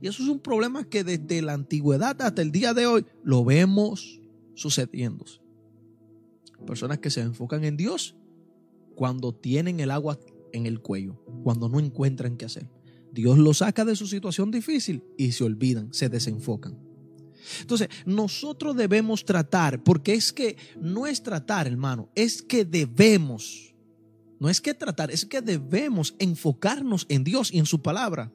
Y 0.00 0.08
eso 0.08 0.22
es 0.22 0.28
un 0.28 0.40
problema 0.40 0.84
que 0.84 1.04
desde 1.04 1.42
la 1.42 1.52
antigüedad 1.52 2.20
hasta 2.22 2.40
el 2.40 2.50
día 2.50 2.72
de 2.72 2.86
hoy 2.86 3.04
lo 3.22 3.44
vemos 3.44 4.20
sucediendo. 4.54 5.24
Personas 6.66 6.98
que 6.98 7.10
se 7.10 7.20
enfocan 7.20 7.64
en 7.64 7.76
Dios 7.76 8.16
cuando 8.94 9.34
tienen 9.34 9.80
el 9.80 9.90
agua 9.90 10.18
en 10.52 10.66
el 10.66 10.80
cuello, 10.80 11.22
cuando 11.42 11.68
no 11.68 11.78
encuentran 11.78 12.36
qué 12.36 12.46
hacer. 12.46 12.68
Dios 13.12 13.38
los 13.38 13.58
saca 13.58 13.84
de 13.84 13.96
su 13.96 14.06
situación 14.06 14.50
difícil 14.50 15.04
y 15.16 15.32
se 15.32 15.44
olvidan, 15.44 15.92
se 15.92 16.08
desenfocan. 16.08 16.87
Entonces, 17.60 17.88
nosotros 18.04 18.76
debemos 18.76 19.24
tratar, 19.24 19.82
porque 19.82 20.14
es 20.14 20.32
que 20.32 20.56
no 20.80 21.06
es 21.06 21.22
tratar, 21.22 21.66
hermano, 21.66 22.08
es 22.14 22.42
que 22.42 22.64
debemos, 22.64 23.74
no 24.38 24.48
es 24.48 24.60
que 24.60 24.74
tratar, 24.74 25.10
es 25.10 25.24
que 25.24 25.40
debemos 25.40 26.14
enfocarnos 26.18 27.06
en 27.08 27.24
Dios 27.24 27.52
y 27.52 27.58
en 27.58 27.66
su 27.66 27.82
palabra. 27.82 28.32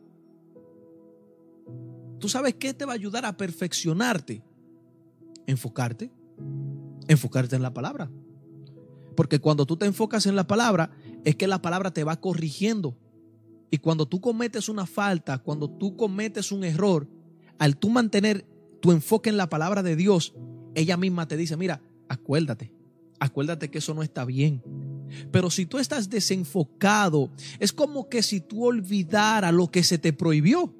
¿Tú 2.19 2.29
sabes 2.29 2.55
qué 2.55 2.73
te 2.73 2.85
va 2.85 2.93
a 2.93 2.95
ayudar 2.95 3.25
a 3.25 3.35
perfeccionarte? 3.35 4.41
Enfocarte, 5.45 6.09
enfocarte 7.07 7.55
en 7.55 7.61
la 7.61 7.73
palabra. 7.73 8.09
Porque 9.15 9.39
cuando 9.39 9.65
tú 9.65 9.77
te 9.77 9.85
enfocas 9.85 10.25
en 10.25 10.35
la 10.35 10.47
palabra, 10.47 10.91
es 11.23 11.35
que 11.35 11.47
la 11.47 11.61
palabra 11.61 11.91
te 11.91 12.03
va 12.03 12.19
corrigiendo. 12.19 12.97
Y 13.69 13.79
cuando 13.79 14.05
tú 14.05 14.21
cometes 14.21 14.69
una 14.69 14.85
falta, 14.85 15.39
cuando 15.39 15.69
tú 15.69 15.97
cometes 15.97 16.51
un 16.51 16.63
error, 16.63 17.09
al 17.59 17.77
tú 17.77 17.89
mantener 17.89 18.45
tu 18.83 18.91
enfoque 18.91 19.29
en 19.29 19.37
la 19.37 19.49
palabra 19.49 19.81
de 19.81 19.95
Dios, 19.95 20.33
ella 20.75 20.97
misma 20.97 21.25
te 21.25 21.37
dice, 21.37 21.55
mira, 21.55 21.81
acuérdate, 22.09 22.73
acuérdate 23.17 23.71
que 23.71 23.77
eso 23.77 23.93
no 23.93 24.03
está 24.03 24.25
bien. 24.25 24.61
Pero 25.31 25.49
si 25.49 25.65
tú 25.65 25.79
estás 25.79 26.09
desenfocado, 26.09 27.31
es 27.61 27.71
como 27.71 28.09
que 28.09 28.21
si 28.21 28.41
tú 28.41 28.65
olvidara 28.65 29.53
lo 29.53 29.71
que 29.71 29.83
se 29.83 29.99
te 29.99 30.11
prohibió. 30.11 30.75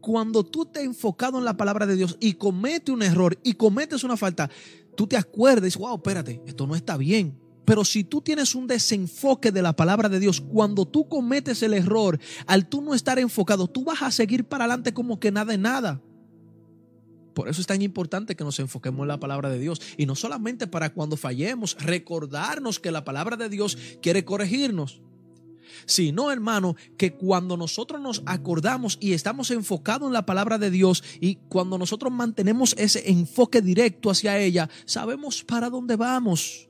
Cuando 0.00 0.44
tú 0.44 0.64
te 0.64 0.78
has 0.78 0.84
enfocado 0.84 1.38
en 1.38 1.44
la 1.44 1.56
palabra 1.56 1.86
de 1.86 1.96
Dios 1.96 2.16
y 2.20 2.34
comete 2.34 2.92
un 2.92 3.02
error 3.02 3.36
y 3.42 3.54
cometes 3.54 4.04
una 4.04 4.16
falta, 4.16 4.48
tú 4.96 5.08
te 5.08 5.16
acuerdas, 5.16 5.76
wow, 5.76 5.96
espérate, 5.96 6.40
esto 6.46 6.68
no 6.68 6.76
está 6.76 6.96
bien. 6.96 7.36
Pero 7.64 7.84
si 7.84 8.04
tú 8.04 8.20
tienes 8.20 8.54
un 8.54 8.68
desenfoque 8.68 9.50
de 9.50 9.62
la 9.62 9.74
palabra 9.74 10.08
de 10.08 10.20
Dios, 10.20 10.40
cuando 10.40 10.86
tú 10.86 11.08
cometes 11.08 11.64
el 11.64 11.74
error, 11.74 12.20
al 12.46 12.68
tú 12.68 12.80
no 12.80 12.94
estar 12.94 13.18
enfocado, 13.18 13.66
tú 13.66 13.82
vas 13.82 14.02
a 14.02 14.12
seguir 14.12 14.44
para 14.44 14.66
adelante 14.66 14.94
como 14.94 15.18
que 15.18 15.32
nada 15.32 15.50
de 15.50 15.58
nada. 15.58 16.00
Por 17.34 17.48
eso 17.48 17.60
es 17.60 17.66
tan 17.66 17.82
importante 17.82 18.36
que 18.36 18.44
nos 18.44 18.58
enfoquemos 18.58 19.02
en 19.02 19.08
la 19.08 19.20
palabra 19.20 19.50
de 19.50 19.58
Dios. 19.58 19.80
Y 19.96 20.06
no 20.06 20.14
solamente 20.14 20.66
para 20.66 20.92
cuando 20.92 21.16
fallemos, 21.16 21.76
recordarnos 21.80 22.80
que 22.80 22.90
la 22.90 23.04
palabra 23.04 23.36
de 23.36 23.48
Dios 23.48 23.78
quiere 24.02 24.24
corregirnos. 24.24 25.00
Sino, 25.86 26.30
hermano, 26.30 26.76
que 26.96 27.14
cuando 27.14 27.56
nosotros 27.56 28.00
nos 28.00 28.22
acordamos 28.26 28.98
y 29.00 29.12
estamos 29.12 29.50
enfocados 29.50 30.08
en 30.08 30.12
la 30.12 30.26
palabra 30.26 30.58
de 30.58 30.70
Dios 30.70 31.02
y 31.20 31.36
cuando 31.48 31.78
nosotros 31.78 32.12
mantenemos 32.12 32.74
ese 32.76 33.08
enfoque 33.10 33.62
directo 33.62 34.10
hacia 34.10 34.38
ella, 34.38 34.68
sabemos 34.84 35.44
para 35.44 35.70
dónde 35.70 35.96
vamos. 35.96 36.68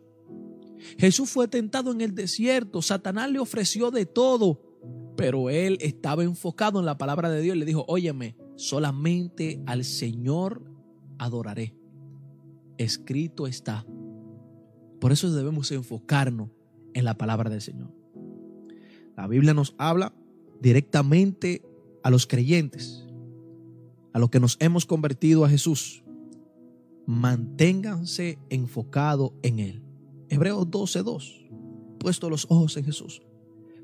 Jesús 0.99 1.31
fue 1.31 1.49
tentado 1.49 1.93
en 1.93 2.01
el 2.01 2.15
desierto, 2.15 2.83
Satanás 2.83 3.31
le 3.31 3.39
ofreció 3.39 3.91
de 3.91 4.07
todo, 4.07 4.61
pero 5.17 5.51
él 5.51 5.79
estaba 5.81 6.25
enfocado 6.25 6.81
en 6.81 6.87
la 6.87 6.99
palabra 6.99 7.31
de 7.31 7.43
Dios 7.43 7.57
y 7.57 7.61
le 7.61 7.67
dijo, 7.67 7.85
óyeme, 7.89 8.37
solamente 8.61 9.63
al 9.67 9.85
Señor 9.85 10.63
adoraré. 11.19 11.75
Escrito 12.77 13.47
está. 13.47 13.87
Por 15.01 15.13
eso 15.13 15.33
debemos 15.33 15.73
enfocarnos 15.73 16.51
en 16.93 17.05
la 17.05 17.15
palabra 17.15 17.49
del 17.49 17.63
Señor. 17.63 17.91
La 19.17 19.27
Biblia 19.27 19.55
nos 19.55 19.75
habla 19.79 20.13
directamente 20.61 21.63
a 22.03 22.11
los 22.11 22.27
creyentes, 22.27 23.07
a 24.13 24.19
los 24.19 24.29
que 24.29 24.41
nos 24.41 24.57
hemos 24.61 24.85
convertido 24.85 25.45
a 25.45 25.49
Jesús. 25.49 26.05
Manténganse 27.07 28.39
enfocados 28.51 29.33
en 29.43 29.59
Él. 29.59 29.83
Hebreos 30.29 30.67
12:2. 30.71 31.49
Puesto 31.99 32.29
los 32.29 32.47
ojos 32.51 32.77
en 32.77 32.85
Jesús. 32.85 33.23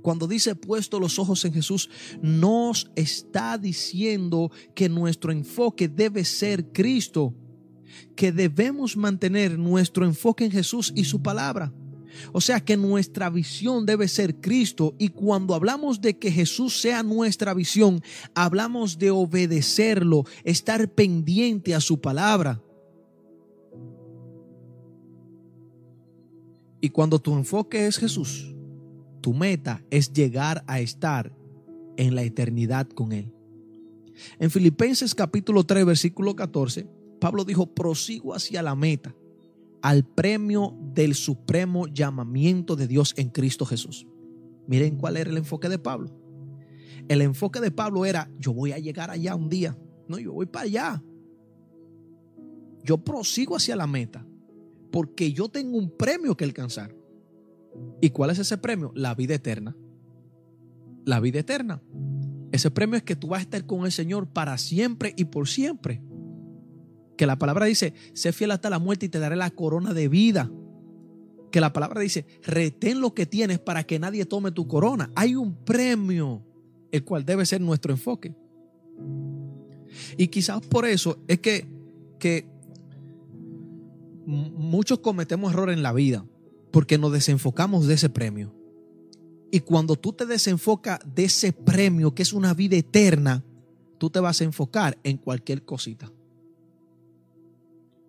Cuando 0.07 0.29
dice 0.29 0.55
puesto 0.55 1.01
los 1.01 1.19
ojos 1.19 1.45
en 1.47 1.53
Jesús, 1.53 1.91
nos 2.23 2.93
está 2.95 3.59
diciendo 3.59 4.53
que 4.73 4.89
nuestro 4.89 5.33
enfoque 5.33 5.89
debe 5.89 6.25
ser 6.25 6.71
Cristo, 6.71 7.35
que 8.15 8.31
debemos 8.31 8.97
mantener 8.97 9.59
nuestro 9.59 10.07
enfoque 10.07 10.45
en 10.45 10.53
Jesús 10.53 10.93
y 10.95 11.03
su 11.03 11.23
palabra. 11.23 11.75
O 12.33 12.41
sea 12.41 12.61
que 12.61 12.77
nuestra 12.77 13.31
visión 13.31 13.85
debe 13.85 14.07
ser 14.07 14.37
Cristo 14.37 14.95
y 14.97 15.09
cuando 15.09 15.57
hablamos 15.57 16.01
de 16.01 16.17
que 16.17 16.31
Jesús 16.31 16.81
sea 16.81 17.03
nuestra 17.03 17.53
visión, 17.53 18.01
hablamos 18.33 18.99
de 18.99 19.11
obedecerlo, 19.11 20.23
estar 20.45 20.89
pendiente 20.89 21.75
a 21.75 21.81
su 21.81 22.01
palabra. 22.01 22.63
Y 26.81 26.91
cuando 26.91 27.19
tu 27.19 27.35
enfoque 27.35 27.89
es 27.89 27.99
Jesús, 27.99 28.56
tu 29.27 29.35
meta 29.35 29.83
es 29.91 30.13
llegar 30.13 30.63
a 30.69 30.79
estar 30.79 31.37
en 31.97 32.15
la 32.15 32.23
eternidad 32.23 32.87
con 32.89 33.11
Él. 33.11 33.33
En 34.39 34.53
Filipenses 34.53 35.17
capítulo 35.17 35.65
3, 35.65 35.85
versículo 35.85 36.37
14, 36.37 36.87
Pablo 37.21 37.45
dijo, 37.45 37.75
prosigo 37.75 38.37
hacia 38.37 38.63
la 38.63 38.77
meta. 38.77 39.17
al 39.83 40.05
premio 40.05 40.79
del 40.95 41.17
supremo 41.17 41.89
llamamiento 41.89 42.77
de 42.77 42.87
Dios 42.87 43.15
en 43.17 43.31
Cristo 43.31 43.67
Jesús. 43.67 44.07
Miren 44.69 44.97
cuál 44.97 45.17
era 45.17 45.29
el 45.29 45.39
enfoque 45.39 45.69
de 45.69 45.81
Pablo. 45.81 46.09
El 47.09 47.21
enfoque 47.21 47.59
de 47.59 47.73
Pablo 47.73 48.05
era, 48.05 48.31
yo 48.39 48.53
voy 48.53 48.71
a 48.71 48.79
llegar 48.79 49.11
allá 49.11 49.35
un 49.35 49.49
día. 49.49 49.77
No, 50.07 50.21
yo 50.21 50.35
voy 50.35 50.47
para 50.47 50.67
allá. 50.67 51.03
Yo 52.85 52.99
prosigo 52.99 53.57
hacia 53.57 53.75
la 53.75 53.89
meta 53.89 54.25
porque 54.93 55.33
yo 55.33 55.49
tengo 55.49 55.79
un 55.79 55.91
premio 55.91 56.37
que 56.37 56.45
alcanzar. 56.45 56.95
¿Y 58.01 58.11
cuál 58.11 58.31
es 58.31 58.39
ese 58.39 58.59
premio? 58.59 58.93
La 58.95 59.15
vida 59.15 59.35
eterna. 59.35 59.77
La 61.05 61.21
vida 61.21 61.41
eterna. 61.41 61.83
Ese 62.53 62.71
premio 62.71 62.97
es 62.97 63.03
que 63.03 63.17
tú 63.17 63.29
vas 63.29 63.41
a 63.41 63.43
estar 63.43 63.65
con 63.67 63.85
el 63.85 63.93
Señor 63.93 64.29
para 64.29 64.59
siempre 64.59 65.15
y 65.17 65.27
por 65.27 65.49
siempre. 65.49 66.03
Que 67.17 67.27
la 67.27 67.39
palabra 67.39 67.67
dice, 67.67 67.95
sé 68.13 68.33
fiel 68.33 68.51
hasta 68.51 68.71
la 68.71 68.79
muerte 68.79 69.07
y 69.07 69.09
te 69.09 69.19
daré 69.19 69.37
la 69.37 69.51
corona 69.51 69.95
de 69.95 70.09
vida. 70.09 70.51
Que 71.51 71.61
la 71.61 71.73
palabra 71.73 72.01
dice, 72.01 72.27
retén 72.43 73.01
lo 73.01 73.15
que 73.15 73.27
tienes 73.27 73.59
para 73.59 73.85
que 73.85 73.99
nadie 73.99 74.27
tome 74.27 74.53
tu 74.53 74.69
corona. 74.69 75.11
Hay 75.15 75.35
un 75.35 75.55
premio, 75.65 76.43
el 76.93 77.05
cual 77.05 77.25
debe 77.25 77.47
ser 77.47 77.61
nuestro 77.61 77.93
enfoque. 77.93 78.35
Y 80.17 80.29
quizás 80.29 80.61
por 80.67 80.85
eso 80.87 81.19
es 81.29 81.41
que, 81.41 81.67
que 82.19 82.49
muchos 84.27 84.99
cometemos 84.99 85.53
errores 85.53 85.77
en 85.77 85.83
la 85.83 85.93
vida, 85.93 86.27
porque 86.77 86.99
nos 86.99 87.11
desenfocamos 87.11 87.87
de 87.87 87.95
ese 87.95 88.11
premio. 88.11 88.53
Y 89.51 89.61
cuando 89.61 89.97
tú 89.97 90.13
te 90.13 90.27
desenfocas 90.27 91.01
de 91.07 91.25
ese 91.25 91.51
premio, 91.51 92.15
que 92.15 92.23
es 92.23 92.35
una 92.35 92.53
vida 92.53 92.77
eterna, 92.77 93.43
tú 93.97 94.11
te 94.11 94.21
vas 94.21 94.43
a 94.43 94.45
enfocar 94.45 94.99
en 95.03 95.17
cualquier 95.17 95.65
cosita. 95.65 96.13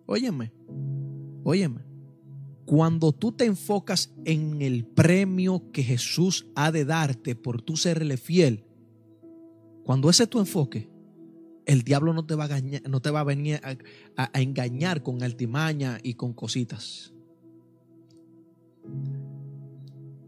Óyeme, 0.04 0.52
óyeme. 1.44 1.80
Cuando 2.66 3.12
tú 3.12 3.32
te 3.32 3.46
enfocas 3.46 4.12
en 4.26 4.60
el 4.60 4.84
premio 4.84 5.70
que 5.72 5.82
Jesús 5.82 6.46
ha 6.54 6.70
de 6.70 6.84
darte 6.84 7.34
por 7.34 7.62
tú 7.62 7.74
serle 7.74 8.18
fiel, 8.18 8.66
cuando 9.82 10.10
ese 10.10 10.24
es 10.24 10.28
tu 10.28 10.40
enfoque, 10.40 10.90
el 11.64 11.84
diablo 11.84 12.12
no 12.12 12.26
te 12.26 12.34
va 12.34 12.44
a, 12.44 12.60
no 12.86 13.00
te 13.00 13.10
va 13.10 13.20
a 13.20 13.24
venir 13.24 13.62
a, 13.62 14.30
a 14.30 14.42
engañar 14.42 15.02
con 15.02 15.22
altimaña 15.22 16.00
y 16.02 16.12
con 16.12 16.34
cositas. 16.34 17.14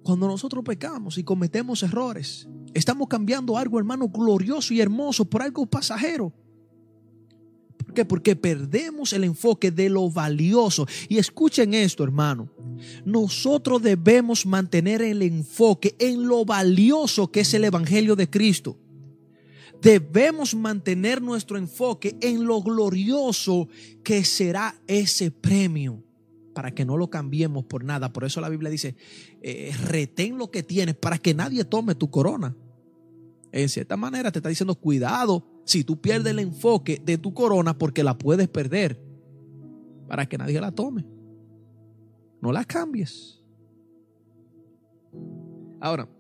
Cuando 0.02 0.26
nosotros 0.26 0.64
pecamos 0.64 1.18
y 1.18 1.24
cometemos 1.24 1.82
errores, 1.82 2.48
estamos 2.74 3.08
cambiando 3.08 3.56
algo, 3.56 3.78
hermano, 3.78 4.08
glorioso 4.08 4.74
y 4.74 4.80
hermoso 4.80 5.24
por 5.24 5.42
algo 5.42 5.66
pasajero. 5.66 6.32
¿Por 7.76 7.94
qué? 7.94 8.04
Porque 8.04 8.36
perdemos 8.36 9.12
el 9.12 9.24
enfoque 9.24 9.70
de 9.70 9.88
lo 9.88 10.10
valioso. 10.10 10.86
Y 11.08 11.18
escuchen 11.18 11.74
esto, 11.74 12.04
hermano. 12.04 12.50
Nosotros 13.04 13.82
debemos 13.82 14.46
mantener 14.46 15.02
el 15.02 15.22
enfoque 15.22 15.94
en 15.98 16.26
lo 16.26 16.44
valioso 16.44 17.30
que 17.30 17.40
es 17.40 17.54
el 17.54 17.64
Evangelio 17.64 18.16
de 18.16 18.28
Cristo. 18.28 18.78
Debemos 19.82 20.54
mantener 20.54 21.22
nuestro 21.22 21.56
enfoque 21.56 22.16
en 22.20 22.44
lo 22.46 22.62
glorioso 22.62 23.68
que 24.02 24.24
será 24.24 24.74
ese 24.86 25.30
premio 25.30 26.02
para 26.60 26.74
que 26.74 26.84
no 26.84 26.98
lo 26.98 27.08
cambiemos 27.08 27.64
por 27.64 27.84
nada. 27.84 28.12
Por 28.12 28.22
eso 28.22 28.38
la 28.42 28.50
Biblia 28.50 28.68
dice, 28.68 28.94
eh, 29.40 29.72
retén 29.86 30.36
lo 30.36 30.50
que 30.50 30.62
tienes 30.62 30.94
para 30.94 31.16
que 31.16 31.32
nadie 31.32 31.64
tome 31.64 31.94
tu 31.94 32.10
corona. 32.10 32.54
En 33.50 33.70
cierta 33.70 33.96
manera 33.96 34.30
te 34.30 34.40
está 34.40 34.50
diciendo, 34.50 34.74
cuidado 34.74 35.62
si 35.64 35.84
tú 35.84 36.02
pierdes 36.02 36.32
el 36.32 36.38
enfoque 36.38 37.00
de 37.02 37.16
tu 37.16 37.32
corona 37.32 37.78
porque 37.78 38.04
la 38.04 38.18
puedes 38.18 38.46
perder 38.46 39.02
para 40.06 40.28
que 40.28 40.36
nadie 40.36 40.60
la 40.60 40.70
tome. 40.70 41.06
No 42.42 42.52
la 42.52 42.66
cambies. 42.66 43.42
Ahora, 45.80 46.10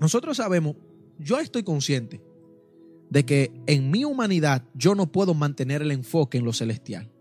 nosotros 0.00 0.38
sabemos, 0.38 0.76
yo 1.18 1.38
estoy 1.38 1.64
consciente 1.64 2.22
de 3.10 3.26
que 3.26 3.52
en 3.66 3.90
mi 3.90 4.06
humanidad 4.06 4.64
yo 4.72 4.94
no 4.94 5.12
puedo 5.12 5.34
mantener 5.34 5.82
el 5.82 5.90
enfoque 5.90 6.38
en 6.38 6.46
lo 6.46 6.54
celestial 6.54 7.12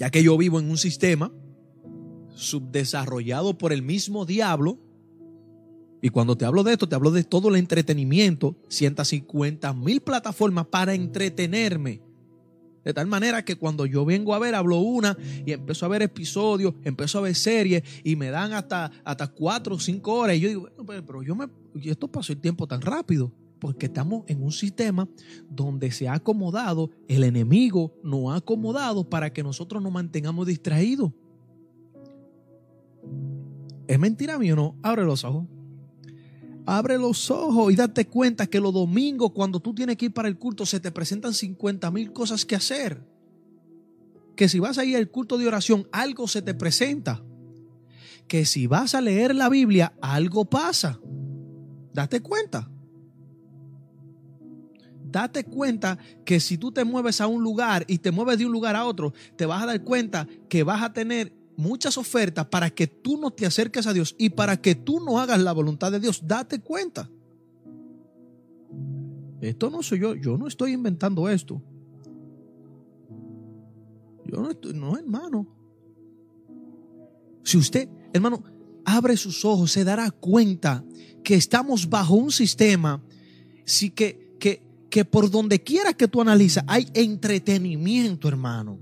ya 0.00 0.08
que 0.08 0.22
yo 0.22 0.38
vivo 0.38 0.58
en 0.58 0.70
un 0.70 0.78
sistema 0.78 1.30
subdesarrollado 2.34 3.58
por 3.58 3.70
el 3.70 3.82
mismo 3.82 4.24
diablo. 4.24 4.78
Y 6.00 6.08
cuando 6.08 6.38
te 6.38 6.46
hablo 6.46 6.62
de 6.62 6.72
esto, 6.72 6.88
te 6.88 6.94
hablo 6.94 7.10
de 7.10 7.22
todo 7.22 7.50
el 7.50 7.56
entretenimiento, 7.56 8.56
150 8.70 9.74
mil 9.74 10.00
plataformas 10.00 10.68
para 10.68 10.94
entretenerme. 10.94 12.00
De 12.82 12.94
tal 12.94 13.08
manera 13.08 13.44
que 13.44 13.56
cuando 13.56 13.84
yo 13.84 14.06
vengo 14.06 14.34
a 14.34 14.38
ver, 14.38 14.54
hablo 14.54 14.78
una 14.78 15.18
y 15.44 15.52
empiezo 15.52 15.84
a 15.84 15.90
ver 15.90 16.00
episodios, 16.00 16.72
empiezo 16.82 17.18
a 17.18 17.22
ver 17.22 17.34
series 17.34 17.82
y 18.02 18.16
me 18.16 18.30
dan 18.30 18.54
hasta, 18.54 18.90
hasta 19.04 19.26
cuatro 19.26 19.74
o 19.74 19.78
cinco 19.78 20.14
horas. 20.14 20.36
Y 20.36 20.40
yo 20.40 20.48
digo, 20.48 20.68
bueno, 20.82 21.04
pero 21.04 21.22
yo 21.22 21.36
me, 21.36 21.46
esto 21.84 22.08
pasó 22.08 22.32
el 22.32 22.40
tiempo 22.40 22.66
tan 22.66 22.80
rápido 22.80 23.30
porque 23.60 23.86
estamos 23.86 24.24
en 24.26 24.42
un 24.42 24.50
sistema 24.50 25.08
donde 25.48 25.92
se 25.92 26.08
ha 26.08 26.14
acomodado, 26.14 26.90
el 27.06 27.22
enemigo 27.22 27.94
nos 28.02 28.32
ha 28.32 28.36
acomodado 28.36 29.08
para 29.08 29.32
que 29.32 29.42
nosotros 29.42 29.82
nos 29.82 29.92
mantengamos 29.92 30.46
distraídos. 30.46 31.12
¿Es 33.86 33.98
mentira 33.98 34.38
mío 34.38 34.54
o 34.54 34.56
no? 34.56 34.76
Abre 34.82 35.04
los 35.04 35.24
ojos. 35.24 35.46
Abre 36.66 36.98
los 36.98 37.30
ojos 37.30 37.72
y 37.72 37.76
date 37.76 38.06
cuenta 38.06 38.46
que 38.46 38.60
los 38.60 38.72
domingos, 38.72 39.32
cuando 39.32 39.60
tú 39.60 39.74
tienes 39.74 39.96
que 39.96 40.06
ir 40.06 40.12
para 40.12 40.28
el 40.28 40.38
culto, 40.38 40.64
se 40.64 40.80
te 40.80 40.90
presentan 40.90 41.34
50 41.34 41.90
mil 41.90 42.12
cosas 42.12 42.44
que 42.44 42.56
hacer. 42.56 43.04
Que 44.36 44.48
si 44.48 44.58
vas 44.58 44.78
a 44.78 44.84
ir 44.84 44.96
al 44.96 45.10
culto 45.10 45.36
de 45.36 45.46
oración, 45.46 45.86
algo 45.92 46.28
se 46.28 46.42
te 46.42 46.54
presenta. 46.54 47.22
Que 48.26 48.44
si 48.44 48.66
vas 48.66 48.94
a 48.94 49.00
leer 49.00 49.34
la 49.34 49.48
Biblia, 49.48 49.92
algo 50.00 50.44
pasa. 50.44 51.00
Date 51.92 52.20
cuenta 52.20 52.70
date 55.10 55.44
cuenta 55.44 55.98
que 56.24 56.40
si 56.40 56.58
tú 56.58 56.72
te 56.72 56.84
mueves 56.84 57.20
a 57.20 57.26
un 57.26 57.42
lugar 57.42 57.84
y 57.88 57.98
te 57.98 58.10
mueves 58.10 58.38
de 58.38 58.46
un 58.46 58.52
lugar 58.52 58.76
a 58.76 58.86
otro, 58.86 59.12
te 59.36 59.46
vas 59.46 59.62
a 59.62 59.66
dar 59.66 59.82
cuenta 59.82 60.26
que 60.48 60.62
vas 60.62 60.82
a 60.82 60.92
tener 60.92 61.32
muchas 61.56 61.98
ofertas 61.98 62.46
para 62.46 62.70
que 62.70 62.86
tú 62.86 63.18
no 63.18 63.30
te 63.30 63.46
acerques 63.46 63.86
a 63.86 63.92
Dios 63.92 64.14
y 64.18 64.30
para 64.30 64.60
que 64.60 64.74
tú 64.74 65.00
no 65.00 65.18
hagas 65.18 65.40
la 65.40 65.52
voluntad 65.52 65.92
de 65.92 66.00
Dios. 66.00 66.22
Date 66.26 66.60
cuenta. 66.60 67.10
Esto 69.40 69.70
no 69.70 69.82
soy 69.82 70.00
yo, 70.00 70.14
yo 70.14 70.36
no 70.36 70.46
estoy 70.46 70.72
inventando 70.72 71.28
esto. 71.28 71.62
Yo 74.26 74.40
no 74.40 74.50
estoy, 74.50 74.74
no 74.74 74.96
hermano. 74.96 75.46
Si 77.42 77.56
usted, 77.56 77.88
hermano, 78.12 78.42
abre 78.84 79.16
sus 79.16 79.44
ojos, 79.44 79.72
se 79.72 79.84
dará 79.84 80.10
cuenta 80.10 80.84
que 81.24 81.34
estamos 81.34 81.88
bajo 81.88 82.14
un 82.14 82.30
sistema, 82.30 83.02
sí 83.64 83.90
que, 83.90 84.19
que 84.90 85.04
por 85.04 85.30
donde 85.30 85.62
quiera 85.62 85.92
que 85.92 86.08
tú 86.08 86.20
analizas 86.20 86.64
hay 86.66 86.88
entretenimiento, 86.94 88.28
hermano. 88.28 88.78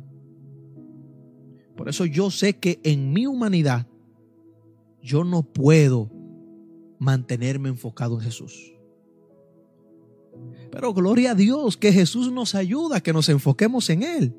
Por 1.77 1.89
eso 1.89 2.07
yo 2.07 2.31
sé 2.31 2.57
que 2.57 2.81
en 2.83 3.13
mi 3.13 3.27
humanidad 3.27 3.87
yo 5.01 5.23
no 5.23 5.43
puedo 5.43 6.11
mantenerme 6.99 7.69
enfocado 7.69 8.17
en 8.17 8.23
Jesús. 8.23 8.73
Pero 10.71 10.93
gloria 10.93 11.33
a 11.33 11.35
Dios 11.35 11.77
que 11.77 11.93
Jesús 11.93 12.33
nos 12.33 12.55
ayuda, 12.55 13.01
que 13.01 13.13
nos 13.13 13.29
enfoquemos 13.29 13.89
en 13.91 14.03
Él. 14.03 14.35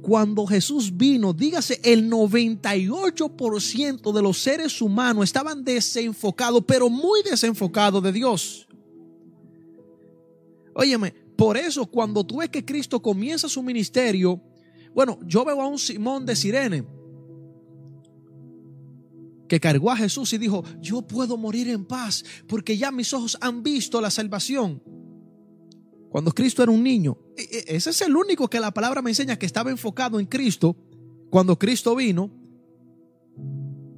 Cuando 0.00 0.46
Jesús 0.46 0.96
vino, 0.96 1.34
dígase, 1.34 1.80
el 1.84 2.10
98% 2.10 4.12
de 4.12 4.22
los 4.22 4.38
seres 4.38 4.80
humanos 4.80 5.24
estaban 5.24 5.64
desenfocados, 5.64 6.64
pero 6.66 6.88
muy 6.88 7.22
desenfocados 7.22 8.02
de 8.02 8.12
Dios. 8.12 8.65
Óyeme, 10.78 11.10
por 11.36 11.56
eso 11.56 11.86
cuando 11.86 12.22
tú 12.24 12.36
ves 12.38 12.50
que 12.50 12.62
Cristo 12.62 13.00
comienza 13.00 13.48
su 13.48 13.62
ministerio, 13.62 14.42
bueno, 14.94 15.18
yo 15.26 15.42
veo 15.42 15.62
a 15.62 15.66
un 15.66 15.78
Simón 15.78 16.26
de 16.26 16.36
Sirene 16.36 16.84
que 19.48 19.58
cargó 19.58 19.90
a 19.90 19.96
Jesús 19.96 20.34
y 20.34 20.38
dijo, 20.38 20.62
yo 20.82 21.00
puedo 21.00 21.38
morir 21.38 21.70
en 21.70 21.86
paz 21.86 22.22
porque 22.46 22.76
ya 22.76 22.90
mis 22.90 23.14
ojos 23.14 23.38
han 23.40 23.62
visto 23.62 24.02
la 24.02 24.10
salvación. 24.10 24.82
Cuando 26.10 26.32
Cristo 26.32 26.62
era 26.62 26.72
un 26.72 26.82
niño, 26.82 27.16
e, 27.38 27.42
e, 27.42 27.76
ese 27.76 27.88
es 27.88 28.02
el 28.02 28.14
único 28.14 28.48
que 28.48 28.60
la 28.60 28.74
palabra 28.74 29.00
me 29.00 29.10
enseña 29.10 29.38
que 29.38 29.46
estaba 29.46 29.70
enfocado 29.70 30.20
en 30.20 30.26
Cristo. 30.26 30.76
Cuando 31.30 31.58
Cristo 31.58 31.96
vino, 31.96 32.30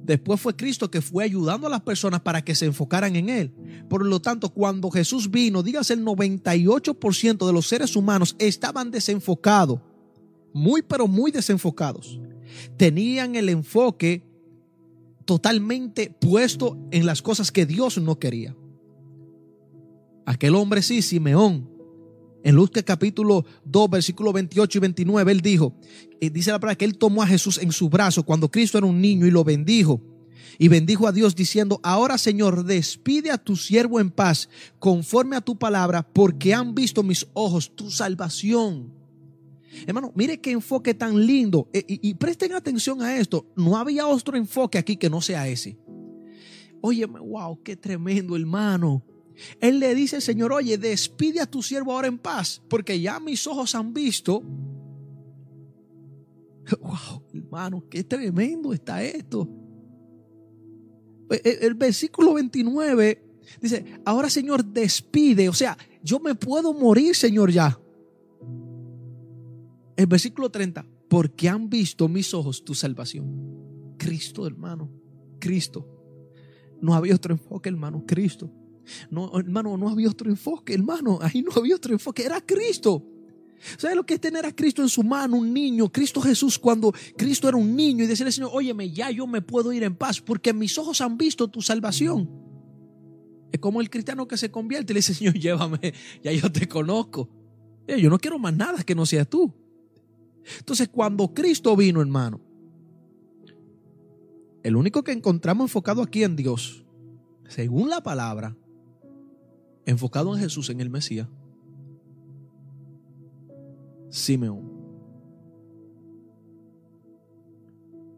Después 0.09 0.41
fue 0.41 0.55
Cristo 0.55 0.89
que 0.89 1.01
fue 1.01 1.23
ayudando 1.23 1.67
a 1.67 1.69
las 1.69 1.81
personas 1.81 2.21
para 2.21 2.43
que 2.43 2.55
se 2.55 2.65
enfocaran 2.65 3.15
en 3.15 3.29
Él. 3.29 3.51
Por 3.87 4.03
lo 4.03 4.19
tanto, 4.19 4.49
cuando 4.49 4.89
Jesús 4.89 5.29
vino, 5.29 5.61
dígase 5.61 5.93
el 5.93 6.03
98% 6.03 7.45
de 7.45 7.53
los 7.53 7.67
seres 7.67 7.95
humanos 7.95 8.35
estaban 8.39 8.89
desenfocados, 8.89 9.81
muy 10.51 10.81
pero 10.81 11.07
muy 11.07 11.29
desenfocados. 11.29 12.19
Tenían 12.75 13.35
el 13.35 13.49
enfoque 13.49 14.25
totalmente 15.25 16.09
puesto 16.19 16.75
en 16.89 17.05
las 17.05 17.21
cosas 17.21 17.51
que 17.51 17.67
Dios 17.67 17.99
no 17.99 18.17
quería. 18.17 18.55
Aquel 20.25 20.55
hombre 20.55 20.81
sí, 20.81 21.03
Simeón, 21.03 21.69
En 22.43 22.55
Lucas 22.55 22.83
capítulo 22.83 23.45
2, 23.65 23.89
versículos 23.89 24.33
28 24.33 24.77
y 24.77 24.81
29, 24.81 25.31
él 25.31 25.41
dijo, 25.41 25.75
eh, 26.21 26.29
dice 26.29 26.51
la 26.51 26.59
palabra 26.59 26.77
que 26.77 26.85
él 26.85 26.97
tomó 26.97 27.21
a 27.21 27.27
Jesús 27.27 27.57
en 27.57 27.71
su 27.71 27.89
brazo 27.89 28.23
cuando 28.23 28.49
Cristo 28.49 28.77
era 28.77 28.87
un 28.87 29.01
niño 29.01 29.25
y 29.25 29.31
lo 29.31 29.43
bendijo. 29.43 30.01
Y 30.57 30.67
bendijo 30.67 31.07
a 31.07 31.11
Dios 31.11 31.35
diciendo, 31.35 31.79
ahora 31.83 32.17
Señor, 32.17 32.65
despide 32.65 33.31
a 33.31 33.37
tu 33.37 33.55
siervo 33.55 33.99
en 33.99 34.09
paz, 34.09 34.49
conforme 34.77 35.35
a 35.35 35.41
tu 35.41 35.57
palabra, 35.57 36.03
porque 36.03 36.53
han 36.53 36.73
visto 36.75 37.03
mis 37.03 37.27
ojos 37.33 37.75
tu 37.75 37.91
salvación. 37.91 38.93
Hermano, 39.85 40.11
mire 40.15 40.39
qué 40.39 40.51
enfoque 40.51 40.93
tan 40.93 41.25
lindo. 41.25 41.69
Eh, 41.73 41.83
y, 41.87 42.09
y, 42.09 42.13
presten 42.15 42.53
atención 42.53 43.01
a 43.01 43.17
esto. 43.17 43.45
No 43.55 43.77
había 43.77 44.07
otro 44.07 44.35
enfoque 44.35 44.77
aquí 44.77 44.97
que 44.97 45.09
no 45.09 45.21
sea 45.21 45.47
ese. 45.47 45.77
Oye, 46.81 47.05
wow, 47.05 47.61
qué 47.63 47.75
tremendo, 47.75 48.35
hermano. 48.35 49.03
Él 49.59 49.79
le 49.79 49.95
dice, 49.95 50.21
Señor, 50.21 50.51
oye, 50.53 50.77
despide 50.77 51.41
a 51.41 51.45
tu 51.45 51.61
siervo 51.61 51.93
ahora 51.93 52.07
en 52.07 52.17
paz, 52.17 52.61
porque 52.67 52.99
ya 52.99 53.19
mis 53.19 53.45
ojos 53.47 53.75
han 53.75 53.93
visto. 53.93 54.43
Wow, 56.81 57.23
hermano, 57.33 57.83
qué 57.89 58.03
tremendo 58.03 58.71
está 58.73 59.03
esto. 59.03 59.49
El, 61.31 61.57
el 61.63 61.73
versículo 61.73 62.35
29 62.35 63.23
dice, 63.59 63.85
ahora 64.05 64.29
Señor, 64.29 64.63
despide. 64.63 65.49
O 65.49 65.53
sea, 65.53 65.75
yo 66.03 66.19
me 66.19 66.35
puedo 66.35 66.71
morir, 66.71 67.15
Señor, 67.15 67.51
ya. 67.51 67.79
El 69.95 70.05
versículo 70.05 70.49
30, 70.49 70.85
porque 71.09 71.49
han 71.49 71.69
visto 71.69 72.07
mis 72.07 72.33
ojos 72.35 72.63
tu 72.63 72.75
salvación. 72.75 73.95
Cristo, 73.97 74.47
hermano, 74.47 74.89
Cristo. 75.39 75.85
No 76.81 76.93
había 76.93 77.15
otro 77.15 77.33
enfoque, 77.33 77.69
hermano, 77.69 78.03
Cristo. 78.05 78.49
No, 79.09 79.37
hermano, 79.37 79.77
no 79.77 79.89
había 79.89 80.09
otro 80.09 80.29
enfoque, 80.29 80.73
hermano. 80.73 81.19
Ahí 81.21 81.41
no 81.41 81.51
había 81.55 81.75
otro 81.75 81.93
enfoque, 81.93 82.23
era 82.23 82.41
Cristo. 82.41 83.05
¿Sabe 83.77 83.95
lo 83.95 84.05
que 84.05 84.15
es 84.15 84.21
tener 84.21 84.45
a 84.45 84.55
Cristo 84.55 84.81
en 84.81 84.89
su 84.89 85.03
mano, 85.03 85.37
un 85.37 85.53
niño? 85.53 85.89
Cristo 85.91 86.21
Jesús, 86.21 86.57
cuando 86.57 86.93
Cristo 87.17 87.47
era 87.49 87.57
un 87.57 87.75
niño 87.75 88.03
y 88.03 88.07
decirle, 88.07 88.31
Señor, 88.31 88.51
óyeme, 88.53 88.91
ya 88.91 89.11
yo 89.11 89.27
me 89.27 89.41
puedo 89.41 89.73
ir 89.73 89.83
en 89.83 89.95
paz 89.95 90.21
porque 90.21 90.53
mis 90.53 90.77
ojos 90.77 91.01
han 91.01 91.17
visto 91.17 91.47
tu 91.49 91.61
salvación. 91.61 92.29
Es 93.51 93.59
como 93.59 93.81
el 93.81 93.89
cristiano 93.89 94.27
que 94.27 94.37
se 94.37 94.51
convierte 94.51 94.93
y 94.93 94.95
le 94.95 94.99
dice, 94.99 95.13
Señor, 95.13 95.33
llévame, 95.33 95.93
ya 96.23 96.31
yo 96.31 96.51
te 96.51 96.67
conozco. 96.67 97.29
Eh, 97.87 97.99
yo 97.99 98.09
no 98.09 98.19
quiero 98.19 98.39
más 98.39 98.55
nada 98.55 98.83
que 98.83 98.95
no 98.95 99.05
seas 99.05 99.27
tú. 99.27 99.53
Entonces, 100.59 100.87
cuando 100.87 101.33
Cristo 101.33 101.75
vino, 101.75 102.01
hermano, 102.01 102.39
el 104.63 104.75
único 104.75 105.03
que 105.03 105.11
encontramos 105.11 105.65
enfocado 105.65 106.01
aquí 106.01 106.23
en 106.23 106.35
Dios, 106.35 106.85
según 107.47 107.89
la 107.89 108.01
palabra, 108.01 108.55
enfocado 109.89 110.35
en 110.35 110.39
Jesús, 110.39 110.69
en 110.69 110.81
el 110.81 110.89
Mesías, 110.89 111.27
Simeón. 114.09 114.69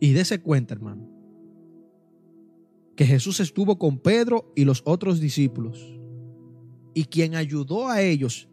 Y 0.01 0.11
dése 0.11 0.41
cuenta, 0.41 0.73
hermano, 0.73 1.07
que 2.95 3.05
Jesús 3.05 3.39
estuvo 3.39 3.77
con 3.77 3.99
Pedro 3.99 4.51
y 4.55 4.65
los 4.65 4.81
otros 4.85 5.21
discípulos. 5.21 5.97
Y 6.93 7.05
quien 7.05 7.35
ayudó 7.35 7.87
a 7.87 8.01
ellos 8.01 8.49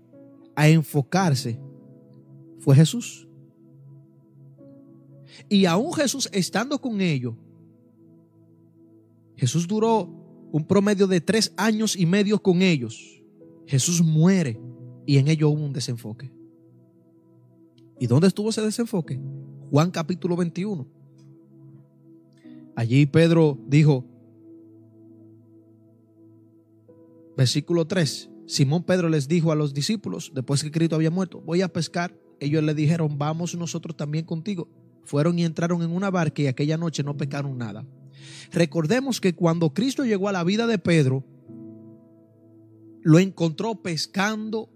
a 0.55 0.69
enfocarse 0.69 1.59
fue 2.61 2.77
Jesús. 2.77 3.27
Y 5.49 5.65
aún 5.65 5.93
Jesús 5.93 6.29
estando 6.33 6.81
con 6.81 7.01
ellos, 7.01 7.35
Jesús 9.37 9.67
duró 9.67 10.18
un 10.53 10.67
promedio 10.67 11.07
de 11.07 11.21
tres 11.21 11.53
años 11.57 11.97
y 11.97 12.07
medio 12.07 12.43
con 12.43 12.63
ellos. 12.63 13.23
Jesús 13.67 14.03
muere 14.03 14.61
y 15.07 15.19
en 15.19 15.29
ello 15.29 15.51
hubo 15.51 15.65
un 15.65 15.73
desenfoque. 15.73 16.31
¿Y 18.01 18.07
dónde 18.07 18.29
estuvo 18.29 18.51
ese 18.51 18.63
desenfoque? 18.63 19.21
Juan 19.71 19.91
capítulo 19.91 20.37
21. 20.37 20.87
Allí 22.77 23.07
Pedro 23.07 23.59
dijo, 23.67 24.05
versículo 27.37 27.87
3, 27.87 28.31
Simón 28.47 28.85
Pedro 28.85 29.09
les 29.09 29.29
dijo 29.29 29.53
a 29.53 29.57
los 29.57 29.75
discípulos, 29.75 30.33
después 30.35 30.63
que 30.63 30.71
Cristo 30.71 30.95
había 30.95 31.11
muerto, 31.11 31.41
voy 31.41 31.63
a 31.63 31.69
pescar. 31.69 32.17
Ellos 32.41 32.63
le 32.63 32.73
dijeron, 32.73 33.19
vamos 33.19 33.57
nosotros 33.57 33.97
también 33.97 34.25
contigo. 34.25 34.69
Fueron 35.03 35.39
y 35.39 35.45
entraron 35.45 35.83
en 35.83 35.91
una 35.91 36.11
barca 36.11 36.43
y 36.43 36.47
aquella 36.47 36.77
noche 36.77 37.03
no 37.03 37.17
pecaron 37.17 37.59
nada. 37.59 37.85
Recordemos 38.53 39.21
que 39.21 39.35
cuando 39.35 39.73
Cristo 39.75 40.05
llegó 40.05 40.29
a 40.29 40.33
la 40.33 40.45
vida 40.45 40.67
de 40.67 40.79
Pedro, 40.79 41.25
lo 43.03 43.19
encontró 43.19 43.83
pescando. 43.83 44.71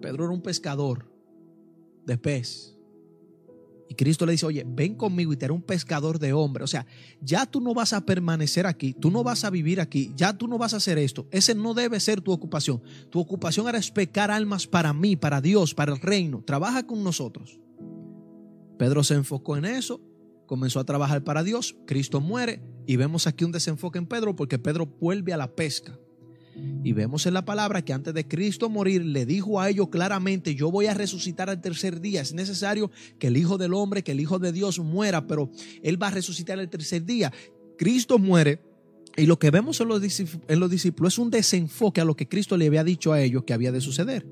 Pedro 0.00 0.24
era 0.24 0.32
un 0.32 0.42
pescador 0.42 1.10
de 2.06 2.18
pez. 2.18 2.76
Y 3.88 3.94
Cristo 3.94 4.24
le 4.24 4.32
dice, 4.32 4.46
oye, 4.46 4.64
ven 4.66 4.94
conmigo 4.94 5.34
y 5.34 5.36
te 5.36 5.44
haré 5.44 5.52
un 5.52 5.60
pescador 5.60 6.18
de 6.18 6.32
hombre. 6.32 6.64
O 6.64 6.66
sea, 6.66 6.86
ya 7.20 7.44
tú 7.44 7.60
no 7.60 7.74
vas 7.74 7.92
a 7.92 8.06
permanecer 8.06 8.66
aquí, 8.66 8.94
tú 8.94 9.10
no 9.10 9.22
vas 9.22 9.44
a 9.44 9.50
vivir 9.50 9.82
aquí, 9.82 10.14
ya 10.16 10.32
tú 10.32 10.48
no 10.48 10.56
vas 10.56 10.72
a 10.72 10.78
hacer 10.78 10.96
esto. 10.96 11.28
Ese 11.30 11.54
no 11.54 11.74
debe 11.74 12.00
ser 12.00 12.22
tu 12.22 12.32
ocupación. 12.32 12.82
Tu 13.10 13.20
ocupación 13.20 13.68
era 13.68 13.78
pescar 13.92 14.30
almas 14.30 14.66
para 14.66 14.94
mí, 14.94 15.14
para 15.14 15.42
Dios, 15.42 15.74
para 15.74 15.92
el 15.92 16.00
reino. 16.00 16.42
Trabaja 16.42 16.86
con 16.86 17.04
nosotros. 17.04 17.60
Pedro 18.78 19.04
se 19.04 19.12
enfocó 19.12 19.58
en 19.58 19.66
eso, 19.66 20.00
comenzó 20.52 20.80
a 20.80 20.84
trabajar 20.84 21.24
para 21.24 21.42
Dios, 21.42 21.76
Cristo 21.86 22.20
muere 22.20 22.60
y 22.86 22.96
vemos 22.96 23.26
aquí 23.26 23.42
un 23.42 23.52
desenfoque 23.52 23.98
en 23.98 24.04
Pedro 24.04 24.36
porque 24.36 24.58
Pedro 24.58 24.84
vuelve 24.84 25.32
a 25.32 25.38
la 25.38 25.50
pesca. 25.50 25.98
Y 26.84 26.92
vemos 26.92 27.24
en 27.24 27.32
la 27.32 27.46
palabra 27.46 27.82
que 27.82 27.94
antes 27.94 28.12
de 28.12 28.28
Cristo 28.28 28.68
morir 28.68 29.02
le 29.02 29.24
dijo 29.24 29.62
a 29.62 29.70
ellos 29.70 29.88
claramente, 29.88 30.54
yo 30.54 30.70
voy 30.70 30.88
a 30.88 30.92
resucitar 30.92 31.48
al 31.48 31.62
tercer 31.62 32.02
día. 32.02 32.20
Es 32.20 32.34
necesario 32.34 32.90
que 33.18 33.28
el 33.28 33.38
Hijo 33.38 33.56
del 33.56 33.72
Hombre, 33.72 34.04
que 34.04 34.12
el 34.12 34.20
Hijo 34.20 34.38
de 34.38 34.52
Dios 34.52 34.78
muera, 34.78 35.26
pero 35.26 35.50
Él 35.82 36.00
va 36.00 36.08
a 36.08 36.10
resucitar 36.10 36.58
al 36.58 36.68
tercer 36.68 37.06
día. 37.06 37.32
Cristo 37.78 38.18
muere 38.18 38.60
y 39.16 39.24
lo 39.24 39.38
que 39.38 39.50
vemos 39.50 39.80
en 39.80 39.88
los, 39.88 40.02
discípulos 40.02 41.14
es 41.14 41.18
un 41.18 41.30
desenfoque 41.30 42.02
a 42.02 42.04
lo 42.04 42.14
que 42.14 42.28
Cristo 42.28 42.58
le 42.58 42.66
había 42.66 42.84
dicho 42.84 43.14
a 43.14 43.22
ellos 43.22 43.44
que 43.44 43.54
había 43.54 43.72
de 43.72 43.80
suceder. 43.80 44.26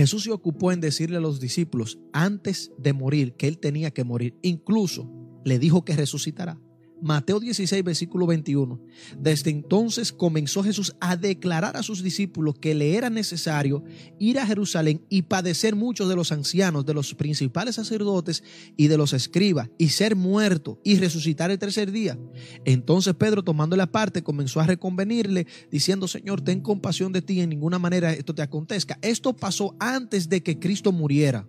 Jesús 0.00 0.22
se 0.24 0.32
ocupó 0.32 0.72
en 0.72 0.80
decirle 0.80 1.18
a 1.18 1.20
los 1.20 1.40
discípulos 1.40 1.98
antes 2.14 2.72
de 2.78 2.94
morir 2.94 3.34
que 3.34 3.46
él 3.48 3.58
tenía 3.58 3.90
que 3.90 4.02
morir. 4.02 4.34
Incluso 4.40 5.12
le 5.44 5.58
dijo 5.58 5.84
que 5.84 5.94
resucitará. 5.94 6.58
Mateo 7.02 7.40
16, 7.40 7.82
versículo 7.82 8.26
21. 8.26 8.80
Desde 9.18 9.50
entonces 9.50 10.12
comenzó 10.12 10.62
Jesús 10.62 10.94
a 11.00 11.16
declarar 11.16 11.76
a 11.76 11.82
sus 11.82 12.02
discípulos 12.02 12.56
que 12.60 12.74
le 12.74 12.96
era 12.96 13.10
necesario 13.10 13.84
ir 14.18 14.38
a 14.38 14.46
Jerusalén 14.46 15.04
y 15.08 15.22
padecer 15.22 15.76
muchos 15.76 16.08
de 16.08 16.16
los 16.16 16.32
ancianos, 16.32 16.86
de 16.86 16.94
los 16.94 17.14
principales 17.14 17.76
sacerdotes 17.76 18.42
y 18.76 18.88
de 18.88 18.96
los 18.96 19.12
escribas, 19.12 19.70
y 19.78 19.88
ser 19.88 20.16
muerto 20.16 20.80
y 20.84 20.96
resucitar 20.96 21.50
el 21.50 21.58
tercer 21.58 21.90
día. 21.90 22.18
Entonces 22.64 23.14
Pedro, 23.14 23.42
tomando 23.42 23.76
la 23.76 23.90
parte, 23.90 24.22
comenzó 24.22 24.60
a 24.60 24.66
reconvenirle, 24.66 25.46
diciendo, 25.70 26.08
Señor, 26.08 26.40
ten 26.40 26.60
compasión 26.60 27.12
de 27.12 27.22
ti, 27.22 27.40
en 27.40 27.50
ninguna 27.50 27.78
manera 27.78 28.12
esto 28.12 28.34
te 28.34 28.42
acontezca. 28.42 28.98
Esto 29.02 29.34
pasó 29.34 29.76
antes 29.78 30.28
de 30.28 30.42
que 30.42 30.58
Cristo 30.58 30.92
muriera. 30.92 31.46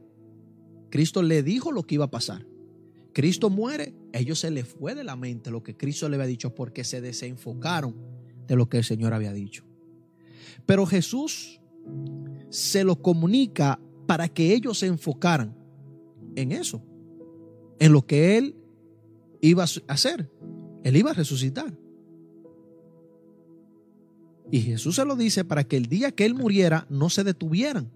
Cristo 0.89 1.23
le 1.23 1.41
dijo 1.41 1.71
lo 1.71 1.83
que 1.83 1.95
iba 1.95 2.05
a 2.05 2.11
pasar. 2.11 2.45
Cristo 3.13 3.50
muere, 3.50 3.93
ellos 4.13 4.39
se 4.39 4.52
les 4.52 4.67
fue 4.67 4.95
de 4.95 5.04
la 5.04 5.15
mente 5.15 5.52
lo 5.52 5.63
que 5.63 5.76
Cristo 5.76 6.08
le 6.08 6.15
había 6.15 6.28
dicho 6.28 6.56
porque 6.56 6.84
se 6.84 7.02
desenfocaron 7.02 7.95
de 8.47 8.56
lo 8.56 8.69
que 8.69 8.78
el 8.78 8.84
Señor 8.84 9.13
había 9.13 9.34
dicho. 9.34 9.63
Pero 10.65 10.86
Jesús 10.86 11.62
se 12.50 12.84
lo 12.84 13.02
comunica 13.02 13.80
para 14.06 14.28
que 14.28 14.54
ellos 14.54 14.80
se 14.80 14.88
enfocaran 14.88 15.56
en 16.36 16.52
eso, 16.52 16.82
en 17.80 17.91
lo 17.91 18.06
que 18.06 18.38
Él 18.38 18.56
iba 19.41 19.63
a 19.63 19.93
hacer. 19.93 20.30
Él 20.84 20.97
iba 20.97 21.12
a 21.12 21.13
resucitar. 21.13 21.78
Y 24.52 24.62
Jesús 24.62 24.95
se 24.95 25.06
lo 25.06 25.15
dice 25.15 25.45
para 25.45 25.63
que 25.63 25.78
el 25.78 25.86
día 25.86 26.12
que 26.12 26.26
Él 26.26 26.36
muriera 26.36 26.86
no 26.89 27.10
se 27.10 27.24
detuvieran, 27.24 27.91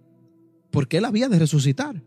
porque 0.71 0.97
Él 0.97 1.05
había 1.05 1.27
de 1.27 1.39
resucitar. 1.39 2.01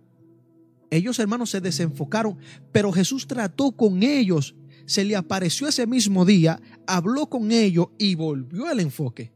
Ellos, 0.91 1.19
hermanos, 1.19 1.51
se 1.51 1.61
desenfocaron, 1.61 2.39
pero 2.73 2.93
Jesús 2.93 3.27
trató 3.27 3.73
con 3.73 4.03
ellos, 4.03 4.55
se 4.87 5.05
le 5.05 5.17
apareció 5.17 5.69
ese 5.69 5.87
mismo 5.87 6.25
día, 6.25 6.61
habló 6.87 7.29
con 7.29 7.53
ellos 7.53 7.89
y 7.99 8.15
volvió 8.15 8.67
al 8.67 8.81
enfoque. 8.81 9.33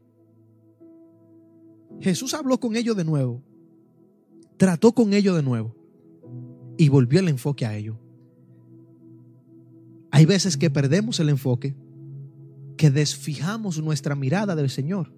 Jesús 1.99 2.33
habló 2.33 2.59
con 2.59 2.75
ellos 2.75 2.97
de 2.97 3.03
nuevo, 3.03 3.43
trató 4.57 4.93
con 4.93 5.13
ellos 5.13 5.35
de 5.35 5.43
nuevo 5.43 5.75
y 6.77 6.89
volvió 6.89 7.19
el 7.19 7.29
enfoque 7.29 7.67
a 7.67 7.77
ellos. 7.77 7.97
Hay 10.09 10.25
veces 10.25 10.57
que 10.57 10.71
perdemos 10.71 11.19
el 11.19 11.29
enfoque, 11.29 11.75
que 12.77 12.89
desfijamos 12.89 13.81
nuestra 13.81 14.15
mirada 14.15 14.55
del 14.55 14.71
Señor. 14.71 15.13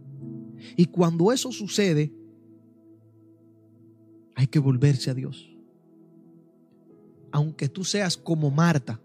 Y 0.75 0.87
cuando 0.87 1.31
eso 1.31 1.51
sucede, 1.51 2.13
hay 4.35 4.47
que 4.47 4.59
volverse 4.59 5.11
a 5.11 5.13
Dios 5.13 5.54
aunque 7.45 7.69
tú 7.69 7.83
seas 7.83 8.17
como 8.17 8.49
Marta, 8.49 8.99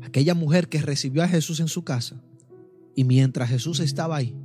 aquella 0.00 0.32
mujer 0.32 0.68
que 0.68 0.80
recibió 0.80 1.24
a 1.24 1.28
Jesús 1.28 1.58
en 1.58 1.66
su 1.66 1.82
casa 1.82 2.22
y 2.94 3.02
mientras 3.02 3.48
Jesús 3.48 3.80
estaba 3.80 4.16
ahí, 4.16 4.36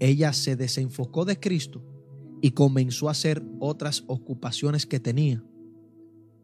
ella 0.00 0.32
se 0.32 0.56
desenfocó 0.56 1.26
de 1.26 1.38
Cristo 1.38 1.84
y 2.40 2.52
comenzó 2.52 3.08
a 3.08 3.12
hacer 3.12 3.44
otras 3.60 4.04
ocupaciones 4.06 4.86
que 4.86 5.00
tenía. 5.00 5.44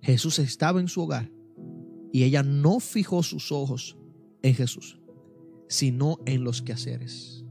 Jesús 0.03 0.39
estaba 0.39 0.81
en 0.81 0.89
su 0.89 1.01
hogar 1.01 1.33
y 2.13 2.25
ella 2.25 2.43
no 2.43 2.79
fijó 2.79 3.23
sus 3.23 3.51
ojos 3.51 3.97
en 4.43 4.55
Jesús, 4.55 5.01
sino 5.69 6.19
en 6.27 6.45
los 6.45 6.61
quehaceres. 6.61 7.47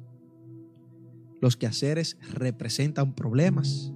Los 1.41 1.57
quehaceres 1.57 2.17
representan 2.31 3.15
problemas 3.15 3.91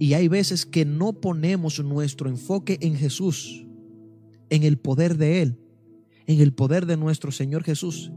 y 0.00 0.14
hay 0.14 0.28
veces 0.28 0.64
que 0.64 0.86
no 0.86 1.12
ponemos 1.12 1.78
nuestro 1.84 2.30
enfoque 2.30 2.78
en 2.80 2.96
Jesús, 2.96 3.66
en 4.48 4.62
el 4.62 4.78
poder 4.78 5.18
de 5.18 5.42
Él, 5.42 5.58
en 6.26 6.40
el 6.40 6.54
poder 6.54 6.86
de 6.86 6.96
nuestro 6.96 7.30
Señor 7.30 7.64
Jesús, 7.64 8.10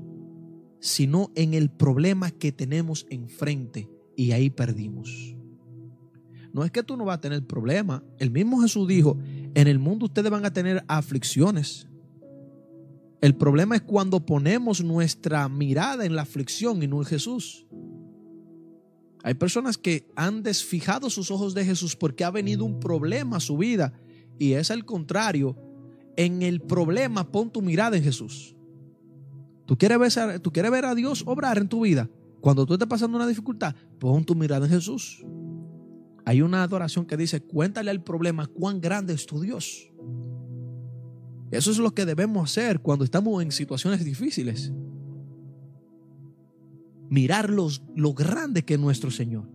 sino 0.80 1.30
en 1.36 1.54
el 1.54 1.70
problema 1.70 2.32
que 2.32 2.54
tenemos 2.54 3.06
enfrente 3.10 3.90
y 4.16 4.32
ahí 4.32 4.50
perdimos. 4.50 5.36
No 6.54 6.64
es 6.64 6.72
que 6.72 6.84
tú 6.84 6.96
no 6.96 7.04
vas 7.04 7.18
a 7.18 7.22
tener 7.22 7.46
problema. 7.46 8.02
El 8.18 8.32
mismo 8.32 8.62
Jesús 8.62 8.88
dijo, 8.88 9.18
en 9.54 9.68
el 9.68 9.78
mundo 9.78 10.06
ustedes 10.06 10.32
van 10.32 10.46
a 10.46 10.54
tener 10.54 10.86
aflicciones. 10.88 11.90
El 13.20 13.36
problema 13.36 13.76
es 13.76 13.82
cuando 13.82 14.26
ponemos 14.26 14.82
nuestra 14.82 15.50
mirada 15.50 16.06
en 16.06 16.16
la 16.16 16.22
aflicción 16.22 16.82
y 16.82 16.88
no 16.88 17.00
en 17.00 17.06
Jesús. 17.06 17.68
Hay 19.24 19.36
personas 19.36 19.78
que 19.78 20.06
han 20.16 20.44
desfijado 20.44 21.10
sus 21.10 21.32
ojos 21.32 21.54
de 21.54 21.64
Jesús 21.64 21.96
porque 21.96 22.26
ha 22.26 22.30
venido 22.30 22.66
un 22.66 22.80
problema 22.80 23.38
a 23.38 23.40
su 23.40 23.58
vida 23.58 23.94
y 24.38 24.54
es 24.54 24.70
al 24.70 24.86
contrario. 24.86 25.58
En 26.16 26.44
el 26.44 26.62
problema 26.62 27.32
pon 27.32 27.50
tu 27.50 27.62
mirada 27.62 27.98
en 27.98 28.04
Jesús. 28.04 28.56
¿Tú 29.66 29.78
quieres, 29.78 29.98
ver, 29.98 30.40
¿Tú 30.42 30.52
quieres 30.52 30.72
ver 30.72 30.86
a 30.86 30.94
Dios 30.94 31.24
obrar 31.26 31.58
en 31.58 31.70
tu 31.70 31.82
vida? 31.82 32.10
Cuando 32.42 32.66
tú 32.66 32.74
estés 32.74 32.88
pasando 32.88 33.18
una 33.18 33.26
dificultad, 33.26 33.74
pon 33.98 34.26
tu 34.26 34.36
mirada 34.36 34.66
en 34.66 34.74
Jesús. 34.74 35.26
Hay 36.26 36.42
una 36.42 36.62
adoración 36.62 37.06
que 37.06 37.18
dice, 37.18 37.42
cuéntale 37.42 37.90
al 37.90 38.04
problema 38.04 38.48
cuán 38.48 38.82
grande 38.82 39.14
es 39.14 39.26
tu 39.26 39.40
Dios. 39.40 39.90
Eso 41.50 41.72
es 41.72 41.78
lo 41.78 41.94
que 41.96 42.06
debemos 42.06 42.52
hacer 42.52 42.82
cuando 42.82 43.06
estamos 43.06 43.42
en 43.42 43.52
situaciones 43.52 44.04
difíciles. 44.04 44.74
Mirar 47.10 47.50
lo 47.50 48.14
grande 48.14 48.64
que 48.64 48.76
es 48.76 48.80
nuestro 48.80 49.12
Señor. 49.12 49.50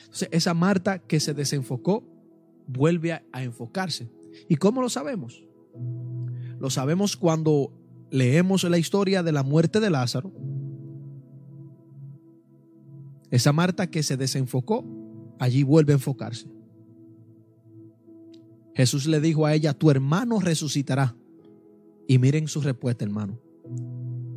Entonces, 0.00 0.28
esa 0.32 0.54
Marta 0.54 0.98
que 0.98 1.20
se 1.20 1.34
desenfocó 1.34 2.04
vuelve 2.66 3.12
a, 3.12 3.22
a 3.32 3.42
enfocarse. 3.42 4.10
¿Y 4.48 4.56
cómo 4.56 4.82
lo 4.82 4.88
sabemos? 4.88 5.44
Lo 6.58 6.70
sabemos 6.70 7.16
cuando 7.16 7.72
leemos 8.10 8.64
la 8.64 8.78
historia 8.78 9.22
de 9.22 9.32
la 9.32 9.42
muerte 9.42 9.80
de 9.80 9.90
Lázaro 9.90 10.32
esa 13.30 13.52
Marta 13.52 13.88
que 13.88 14.02
se 14.02 14.16
desenfocó, 14.16 14.84
allí 15.38 15.62
vuelve 15.62 15.92
a 15.92 15.96
enfocarse. 15.96 16.48
Jesús 18.74 19.06
le 19.06 19.20
dijo 19.20 19.46
a 19.46 19.54
ella, 19.54 19.72
tu 19.72 19.90
hermano 19.90 20.40
resucitará. 20.40 21.16
Y 22.08 22.18
miren 22.18 22.48
su 22.48 22.60
respuesta, 22.60 23.04
hermano. 23.04 23.40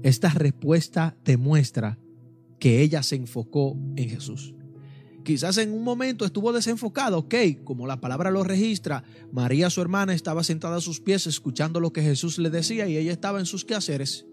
Esta 0.03 0.29
respuesta 0.29 1.15
demuestra 1.23 1.97
que 2.59 2.81
ella 2.81 3.01
se 3.03 3.15
enfocó 3.15 3.77
en 3.95 4.09
Jesús. 4.09 4.53
Quizás 5.23 5.57
en 5.57 5.71
un 5.71 5.83
momento 5.83 6.25
estuvo 6.25 6.51
desenfocada, 6.51 7.17
ok, 7.17 7.35
como 7.63 7.87
la 7.87 8.01
palabra 8.01 8.29
lo 8.29 8.43
registra, 8.43 9.05
María, 9.31 9.69
su 9.69 9.81
hermana, 9.81 10.13
estaba 10.13 10.43
sentada 10.43 10.75
a 10.75 10.81
sus 10.81 10.99
pies 10.99 11.25
escuchando 11.25 11.79
lo 11.79 11.93
que 11.93 12.01
Jesús 12.01 12.37
le 12.37 12.49
decía 12.49 12.87
y 12.87 12.97
ella 12.97 13.13
estaba 13.13 13.39
en 13.39 13.45
sus 13.45 13.63
quehaceres. 13.63 14.25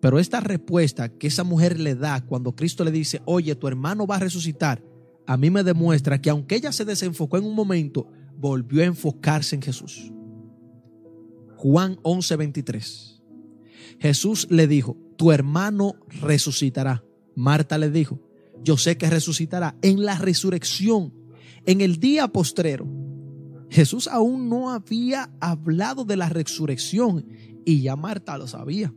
Pero 0.00 0.20
esta 0.20 0.38
respuesta 0.38 1.08
que 1.08 1.26
esa 1.26 1.42
mujer 1.42 1.80
le 1.80 1.96
da 1.96 2.24
cuando 2.24 2.54
Cristo 2.54 2.84
le 2.84 2.92
dice, 2.92 3.22
oye, 3.24 3.56
tu 3.56 3.66
hermano 3.66 4.06
va 4.06 4.16
a 4.16 4.20
resucitar, 4.20 4.80
a 5.26 5.36
mí 5.36 5.50
me 5.50 5.64
demuestra 5.64 6.20
que 6.20 6.30
aunque 6.30 6.54
ella 6.54 6.70
se 6.70 6.84
desenfocó 6.84 7.36
en 7.36 7.44
un 7.44 7.54
momento, 7.56 8.06
volvió 8.38 8.82
a 8.82 8.86
enfocarse 8.86 9.56
en 9.56 9.62
Jesús. 9.62 10.12
Juan 11.56 11.96
11:23. 12.02 13.15
Jesús 13.98 14.46
le 14.50 14.66
dijo, 14.66 14.96
tu 15.16 15.32
hermano 15.32 15.94
resucitará. 16.20 17.04
Marta 17.34 17.78
le 17.78 17.90
dijo, 17.90 18.20
yo 18.62 18.76
sé 18.76 18.96
que 18.98 19.10
resucitará 19.10 19.76
en 19.82 20.04
la 20.04 20.16
resurrección, 20.18 21.12
en 21.64 21.80
el 21.80 21.98
día 21.98 22.28
postrero. 22.28 22.86
Jesús 23.70 24.08
aún 24.08 24.48
no 24.48 24.70
había 24.70 25.30
hablado 25.40 26.04
de 26.04 26.16
la 26.16 26.28
resurrección 26.28 27.26
y 27.64 27.82
ya 27.82 27.96
Marta 27.96 28.38
lo 28.38 28.46
sabía. 28.46 28.94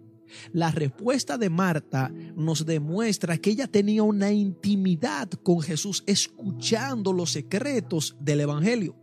La 0.53 0.71
respuesta 0.71 1.37
de 1.37 1.49
Marta 1.49 2.11
nos 2.35 2.65
demuestra 2.65 3.37
que 3.37 3.49
ella 3.49 3.67
tenía 3.67 4.03
una 4.03 4.31
intimidad 4.31 5.29
con 5.43 5.61
Jesús 5.61 6.03
escuchando 6.05 7.13
los 7.13 7.31
secretos 7.31 8.15
del 8.19 8.41
Evangelio. 8.41 8.95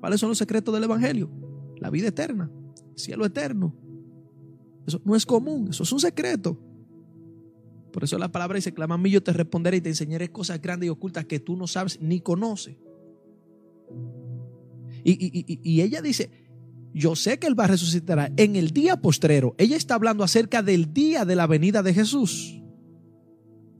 ¿Cuáles 0.00 0.20
son 0.20 0.28
los 0.28 0.38
secretos 0.38 0.74
del 0.74 0.84
Evangelio? 0.84 1.30
La 1.78 1.90
vida 1.90 2.08
eterna, 2.08 2.50
cielo 2.94 3.24
eterno. 3.24 3.74
Eso 4.90 5.00
no 5.04 5.14
es 5.14 5.24
común, 5.24 5.68
eso 5.70 5.84
es 5.84 5.92
un 5.92 6.00
secreto. 6.00 6.58
Por 7.92 8.04
eso 8.04 8.18
la 8.18 8.30
palabra 8.30 8.56
dice, 8.56 8.74
clama 8.74 8.96
a 8.96 8.98
mí, 8.98 9.10
yo 9.10 9.22
te 9.22 9.32
responderé 9.32 9.78
y 9.78 9.80
te 9.80 9.88
enseñaré 9.88 10.30
cosas 10.30 10.60
grandes 10.60 10.88
y 10.88 10.90
ocultas 10.90 11.24
que 11.24 11.40
tú 11.40 11.56
no 11.56 11.66
sabes 11.66 12.00
ni 12.00 12.20
conoces. 12.20 12.76
Y, 15.02 15.58
y 15.62 15.80
ella 15.80 16.02
dice, 16.02 16.30
yo 16.92 17.16
sé 17.16 17.38
que 17.38 17.46
Él 17.46 17.58
va 17.58 17.64
a 17.64 17.68
resucitar 17.68 18.32
en 18.36 18.56
el 18.56 18.70
día 18.70 19.00
postrero. 19.00 19.54
Ella 19.58 19.76
está 19.76 19.94
hablando 19.94 20.24
acerca 20.24 20.62
del 20.62 20.92
día 20.92 21.24
de 21.24 21.36
la 21.36 21.46
venida 21.46 21.82
de 21.82 21.94
Jesús. 21.94 22.60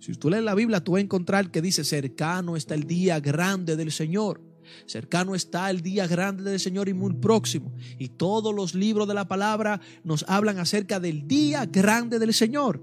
Si 0.01 0.13
tú 0.15 0.31
lees 0.31 0.45
la 0.45 0.55
Biblia, 0.55 0.83
tú 0.83 0.93
vas 0.93 1.01
a 1.01 1.05
encontrar 1.05 1.51
que 1.51 1.61
dice, 1.61 1.85
cercano 1.85 2.57
está 2.57 2.75
el 2.75 2.85
día 2.85 3.21
grande 3.21 3.77
del 3.77 3.93
Señor. 3.93 4.41
Cercano 4.87 5.35
está 5.35 5.71
el 5.71 5.81
día 5.81 6.07
grande 6.07 6.43
del 6.43 6.61
Señor 6.61 6.89
y 6.89 6.95
muy 6.95 7.15
próximo. 7.15 7.73
Y 7.99 8.09
todos 8.09 8.55
los 8.55 8.75
libros 8.75 9.09
de 9.09 9.15
la 9.15 9.29
palabra 9.29 9.81
nos 10.05 10.25
hablan 10.29 10.59
acerca 10.59 11.01
del 11.01 11.27
día 11.27 11.67
grande 11.67 12.19
del 12.19 12.35
Señor. 12.35 12.83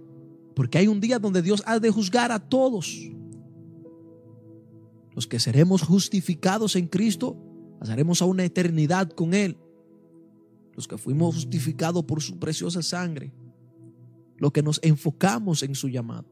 Porque 0.56 0.78
hay 0.78 0.88
un 0.88 1.00
día 1.00 1.20
donde 1.20 1.42
Dios 1.42 1.64
ha 1.66 1.80
de 1.80 1.90
juzgar 1.90 2.32
a 2.32 2.40
todos. 2.40 2.98
Los 5.16 5.28
que 5.28 5.40
seremos 5.40 5.82
justificados 5.82 6.76
en 6.76 6.88
Cristo, 6.88 7.38
pasaremos 7.80 8.22
a 8.22 8.26
una 8.26 8.44
eternidad 8.44 9.10
con 9.10 9.34
Él 9.34 9.58
los 10.78 10.88
que 10.88 10.98
fuimos 10.98 11.34
justificados 11.34 12.04
por 12.06 12.22
su 12.22 12.38
preciosa 12.38 12.84
sangre, 12.84 13.34
los 14.38 14.52
que 14.52 14.62
nos 14.62 14.80
enfocamos 14.84 15.64
en 15.64 15.74
su 15.74 15.90
llamado. 15.90 16.28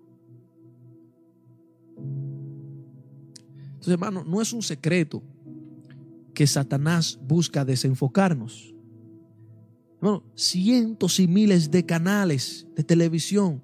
Entonces, 3.66 3.94
hermano, 3.94 4.24
no 4.24 4.40
es 4.40 4.54
un 4.54 4.62
secreto 4.62 5.24
que 6.36 6.46
Satanás 6.46 7.18
busca 7.24 7.66
desenfocarnos. 7.66 8.76
Cientos 10.36 11.20
y 11.20 11.28
miles 11.28 11.72
de 11.72 11.84
canales 11.84 12.68
de 12.76 12.84
televisión, 12.84 13.64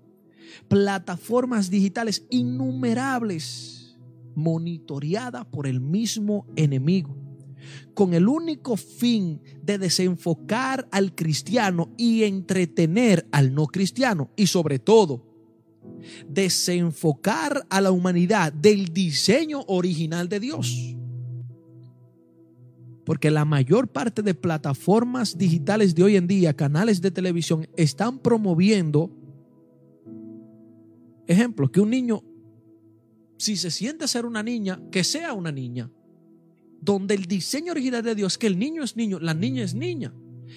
plataformas 0.67 1.69
digitales 1.69 2.25
innumerables, 2.31 3.99
monitoreadas 4.33 5.45
por 5.45 5.67
el 5.67 5.79
mismo 5.79 6.47
enemigo 6.55 7.15
con 7.93 8.13
el 8.13 8.27
único 8.27 8.77
fin 8.77 9.41
de 9.61 9.77
desenfocar 9.77 10.87
al 10.91 11.13
cristiano 11.13 11.93
y 11.97 12.23
entretener 12.23 13.27
al 13.31 13.53
no 13.53 13.67
cristiano 13.67 14.31
y 14.35 14.47
sobre 14.47 14.79
todo 14.79 15.27
desenfocar 16.27 17.65
a 17.69 17.81
la 17.81 17.91
humanidad 17.91 18.51
del 18.51 18.93
diseño 18.93 19.63
original 19.67 20.29
de 20.29 20.39
Dios. 20.39 20.95
Porque 23.11 23.29
la 23.29 23.43
mayor 23.43 23.89
parte 23.89 24.21
de 24.21 24.33
plataformas 24.33 25.37
digitales 25.37 25.93
de 25.93 26.01
hoy 26.01 26.15
en 26.15 26.27
día, 26.27 26.55
canales 26.55 27.01
de 27.01 27.11
televisión, 27.11 27.67
están 27.75 28.19
promoviendo, 28.19 29.11
ejemplo, 31.27 31.69
que 31.69 31.81
un 31.81 31.89
niño, 31.89 32.23
si 33.35 33.57
se 33.57 33.69
siente 33.69 34.07
ser 34.07 34.25
una 34.25 34.41
niña, 34.41 34.81
que 34.91 35.03
sea 35.03 35.33
una 35.33 35.51
niña 35.51 35.91
donde 36.79 37.15
el 37.15 37.25
diseño 37.25 37.73
original 37.73 38.01
de 38.01 38.15
Dios 38.15 38.37
que 38.37 38.47
el 38.47 38.57
niño 38.57 38.81
es 38.81 38.95
niño, 38.95 39.19
la 39.19 39.33
niña 39.33 39.65
es 39.65 39.75
niña. 39.75 40.13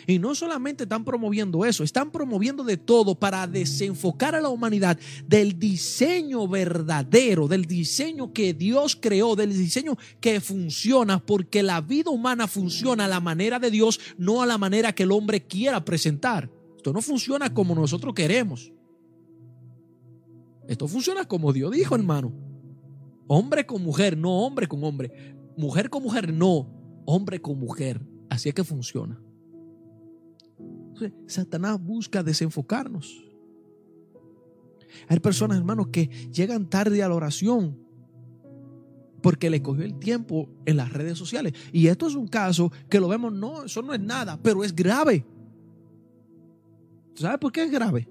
Y 0.07 0.19
no 0.19 0.35
solamente 0.35 0.85
están 0.85 1.05
promoviendo 1.05 1.65
eso, 1.65 1.85
están 1.85 2.11
promoviendo 2.11 2.65
de 2.65 2.77
todo 2.77 3.15
para 3.15 3.47
desenfocar 3.47 4.35
a 4.35 4.41
la 4.41 4.49
humanidad 4.49 4.99
del 5.27 5.59
diseño 5.59 6.47
verdadero, 6.49 7.49
del 7.49 7.65
diseño 7.65 8.33
que 8.33 8.55
Dios 8.55 8.97
creó, 9.01 9.37
del 9.37 9.57
diseño 9.57 9.97
que 10.21 10.41
funciona, 10.41 11.25
porque 11.25 11.63
la 11.63 11.81
vida 11.81 12.11
humana 12.11 12.47
funciona 12.47 13.05
a 13.07 13.09
la 13.09 13.21
manera 13.21 13.59
de 13.59 13.71
Dios, 13.71 14.01
no 14.19 14.43
a 14.43 14.47
la 14.47 14.59
manera 14.59 14.95
que 14.95 15.05
el 15.05 15.13
hombre 15.13 15.47
quiera 15.47 15.85
presentar. 15.85 16.51
Esto 16.77 16.93
no 16.93 17.01
funciona 17.01 17.53
como 17.53 17.75
nosotros 17.75 18.15
queremos. 18.15 18.73
Esto 20.69 20.89
funciona 20.89 21.27
como 21.27 21.53
Dios 21.53 21.73
dijo, 21.73 21.95
hermano. 21.95 22.33
Hombre 23.27 23.65
con 23.65 23.83
mujer, 23.83 24.19
no 24.19 24.41
hombre 24.41 24.67
con 24.67 24.85
hombre 24.85 25.35
mujer 25.57 25.91
con 25.91 26.03
mujer, 26.03 26.33
no, 26.33 26.69
hombre 27.07 27.41
con 27.41 27.59
mujer. 27.59 28.01
Así 28.29 28.49
es 28.49 28.55
que 28.55 28.65
funciona. 28.65 29.21
Satanás 31.27 31.83
busca 31.83 32.23
desenfocarnos. 32.23 33.25
Hay 35.09 35.19
personas, 35.21 35.59
hermanos, 35.59 35.89
que 35.89 36.09
llegan 36.33 36.69
tarde 36.69 37.03
a 37.03 37.09
la 37.09 37.15
oración 37.15 37.79
porque 39.23 39.49
le 39.49 39.63
cogió 39.63 39.85
el 39.85 39.99
tiempo 39.99 40.51
en 40.67 40.77
las 40.77 40.93
redes 40.93 41.17
sociales. 41.17 41.55
Y 41.73 41.87
esto 41.87 42.07
es 42.07 42.15
un 42.15 42.29
caso 42.29 42.71
que 42.91 43.01
lo 43.01 43.09
vemos, 43.09 43.33
no, 43.33 43.65
eso 43.65 43.81
no 43.81 43.95
es 43.95 44.01
nada, 44.01 44.39
pero 44.43 44.63
es 44.63 44.75
grave. 44.75 45.25
¿Sabe 47.15 47.39
por 47.39 47.51
qué 47.51 47.65
es 47.65 47.71
grave? 47.71 48.07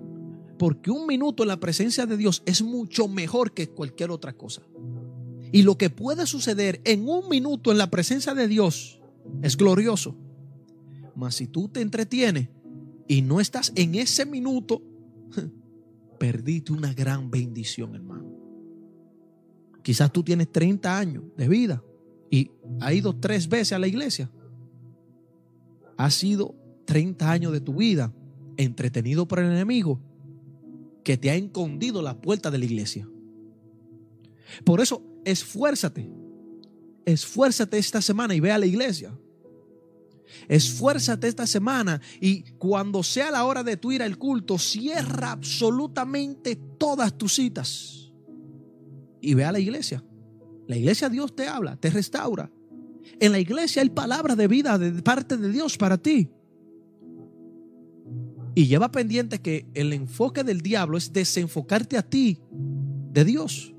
Porque 0.58 0.90
un 0.90 1.06
minuto 1.06 1.44
en 1.44 1.50
la 1.50 1.60
presencia 1.60 2.06
de 2.06 2.18
Dios 2.18 2.42
es 2.46 2.64
mucho 2.64 3.08
mejor 3.08 3.54
que 3.54 3.70
cualquier 3.70 4.10
otra 4.10 4.34
cosa. 4.34 4.64
Y 5.52 5.62
lo 5.62 5.78
que 5.78 5.92
puede 5.92 6.26
suceder 6.26 6.82
en 6.84 7.08
un 7.08 7.30
minuto 7.30 7.72
en 7.72 7.78
la 7.78 7.92
presencia 7.92 8.34
de 8.34 8.48
Dios 8.48 9.00
es 9.44 9.56
glorioso. 9.56 10.16
Mas 11.16 11.36
si 11.36 11.46
tú 11.46 11.70
te 11.70 11.82
entretienes 11.82 12.50
y 13.08 13.22
no 13.22 13.40
estás 13.40 13.72
en 13.76 13.96
ese 13.96 14.26
minuto, 14.26 14.82
perdiste 16.20 16.72
una 16.72 16.94
gran 16.94 17.30
bendición, 17.30 17.96
hermano. 17.96 18.32
Quizás 19.82 20.12
tú 20.12 20.24
tienes 20.24 20.52
30 20.52 20.98
años 20.98 21.24
de 21.36 21.48
vida 21.50 21.84
y 22.30 22.52
has 22.80 22.94
ido 22.94 23.16
tres 23.16 23.50
veces 23.50 23.74
a 23.74 23.80
la 23.80 23.88
iglesia. 23.88 24.32
Ha 25.98 26.10
sido 26.10 26.56
30 26.86 27.30
años 27.30 27.52
de 27.52 27.62
tu 27.62 27.76
vida 27.76 28.14
entretenido 28.58 29.28
por 29.28 29.40
el 29.40 29.52
enemigo 29.52 30.00
que 31.04 31.18
te 31.18 31.30
ha 31.30 31.36
escondido 31.36 32.02
la 32.02 32.20
puerta 32.22 32.50
de 32.50 32.58
la 32.58 32.66
iglesia. 32.66 33.08
Por 34.64 34.80
eso, 34.80 35.04
esfuérzate. 35.26 36.10
Esfuérzate 37.06 37.78
esta 37.78 38.02
semana 38.02 38.34
y 38.34 38.40
ve 38.40 38.52
a 38.52 38.58
la 38.58 38.66
iglesia. 38.66 39.14
Esfuérzate 40.48 41.28
esta 41.28 41.48
semana 41.48 42.02
y 42.20 42.44
cuando 42.58 43.04
sea 43.04 43.32
la 43.32 43.46
hora 43.46 43.64
de 43.64 43.78
tu 43.78 43.92
ir 43.92 44.02
al 44.02 44.18
culto, 44.18 44.58
cierra 44.58 45.32
absolutamente 45.32 46.56
todas 46.56 47.18
tus 47.18 47.36
citas 47.36 48.12
y 49.22 49.34
ve 49.34 49.46
a 49.46 49.52
la 49.52 49.60
iglesia. 49.60 50.04
La 50.68 50.76
iglesia 50.76 51.10
Dios 51.10 51.36
te 51.36 51.48
habla, 51.48 51.78
te 51.78 51.90
restaura. 51.90 52.52
En 53.20 53.32
la 53.32 53.40
iglesia 53.40 53.82
hay 53.82 53.90
palabra 53.90 54.36
de 54.36 54.48
vida 54.48 54.78
de 54.78 55.02
parte 55.02 55.38
de 55.38 55.50
Dios 55.50 55.78
para 55.78 55.98
ti. 55.98 56.30
Y 58.56 58.68
lleva 58.68 58.92
pendiente 58.92 59.40
que 59.40 59.66
el 59.74 59.94
enfoque 59.94 60.44
del 60.44 60.62
diablo 60.62 60.98
es 60.98 61.12
desenfocarte 61.12 61.98
a 61.98 62.04
ti 62.04 62.40
de 62.52 63.26
Dios. 63.26 63.73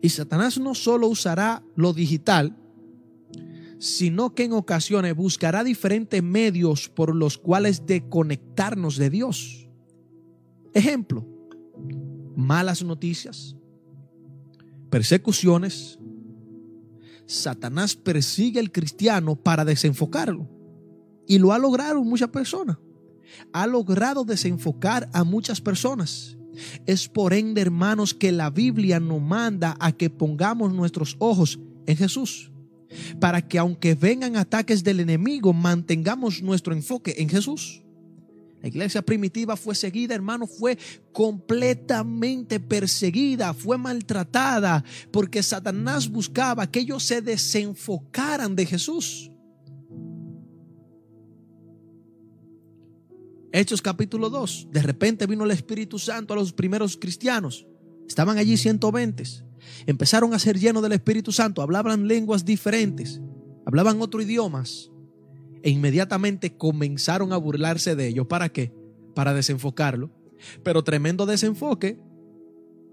Y 0.00 0.10
Satanás 0.10 0.58
no 0.58 0.74
solo 0.74 1.08
usará 1.08 1.62
lo 1.74 1.92
digital, 1.92 2.56
sino 3.78 4.34
que 4.34 4.44
en 4.44 4.52
ocasiones 4.52 5.14
buscará 5.14 5.64
diferentes 5.64 6.22
medios 6.22 6.88
por 6.88 7.14
los 7.14 7.38
cuales 7.38 7.86
desconectarnos 7.86 8.96
de 8.96 9.10
Dios. 9.10 9.68
Ejemplo, 10.74 11.26
malas 12.36 12.82
noticias, 12.82 13.56
persecuciones. 14.90 15.98
Satanás 17.26 17.94
persigue 17.94 18.58
al 18.58 18.72
cristiano 18.72 19.36
para 19.36 19.64
desenfocarlo. 19.64 20.48
Y 21.26 21.38
lo 21.38 21.52
ha 21.52 21.58
logrado 21.58 22.02
muchas 22.02 22.30
personas. 22.30 22.78
Ha 23.52 23.66
logrado 23.66 24.24
desenfocar 24.24 25.10
a 25.12 25.24
muchas 25.24 25.60
personas. 25.60 26.37
Es 26.86 27.08
por 27.08 27.32
ende, 27.32 27.60
hermanos, 27.60 28.14
que 28.14 28.32
la 28.32 28.50
Biblia 28.50 29.00
nos 29.00 29.20
manda 29.20 29.76
a 29.80 29.92
que 29.92 30.10
pongamos 30.10 30.72
nuestros 30.72 31.16
ojos 31.18 31.58
en 31.86 31.96
Jesús. 31.96 32.50
Para 33.20 33.46
que 33.46 33.58
aunque 33.58 33.94
vengan 33.94 34.36
ataques 34.36 34.82
del 34.82 35.00
enemigo, 35.00 35.52
mantengamos 35.52 36.42
nuestro 36.42 36.72
enfoque 36.72 37.14
en 37.18 37.28
Jesús. 37.28 37.82
La 38.60 38.68
iglesia 38.68 39.02
primitiva 39.02 39.56
fue 39.56 39.74
seguida, 39.74 40.14
hermano, 40.14 40.46
fue 40.46 40.76
completamente 41.12 42.58
perseguida, 42.58 43.54
fue 43.54 43.78
maltratada, 43.78 44.84
porque 45.12 45.42
Satanás 45.44 46.08
buscaba 46.08 46.68
que 46.68 46.80
ellos 46.80 47.04
se 47.04 47.22
desenfocaran 47.22 48.56
de 48.56 48.66
Jesús. 48.66 49.30
Hechos 53.58 53.82
capítulo 53.82 54.30
2, 54.30 54.68
de 54.70 54.82
repente 54.82 55.26
vino 55.26 55.42
el 55.42 55.50
Espíritu 55.50 55.98
Santo 55.98 56.32
a 56.32 56.36
los 56.36 56.52
primeros 56.52 56.96
cristianos. 56.96 57.66
Estaban 58.06 58.38
allí 58.38 58.56
120. 58.56 59.24
Empezaron 59.84 60.32
a 60.32 60.38
ser 60.38 60.60
llenos 60.60 60.80
del 60.80 60.92
Espíritu 60.92 61.32
Santo, 61.32 61.60
hablaban 61.60 62.06
lenguas 62.06 62.44
diferentes, 62.44 63.20
hablaban 63.66 64.00
otros 64.00 64.22
idiomas 64.22 64.92
e 65.64 65.70
inmediatamente 65.70 66.56
comenzaron 66.56 67.32
a 67.32 67.36
burlarse 67.36 67.96
de 67.96 68.06
ellos. 68.06 68.28
¿Para 68.28 68.48
qué? 68.48 68.72
Para 69.16 69.34
desenfocarlo. 69.34 70.12
Pero 70.62 70.84
tremendo 70.84 71.26
desenfoque, 71.26 71.98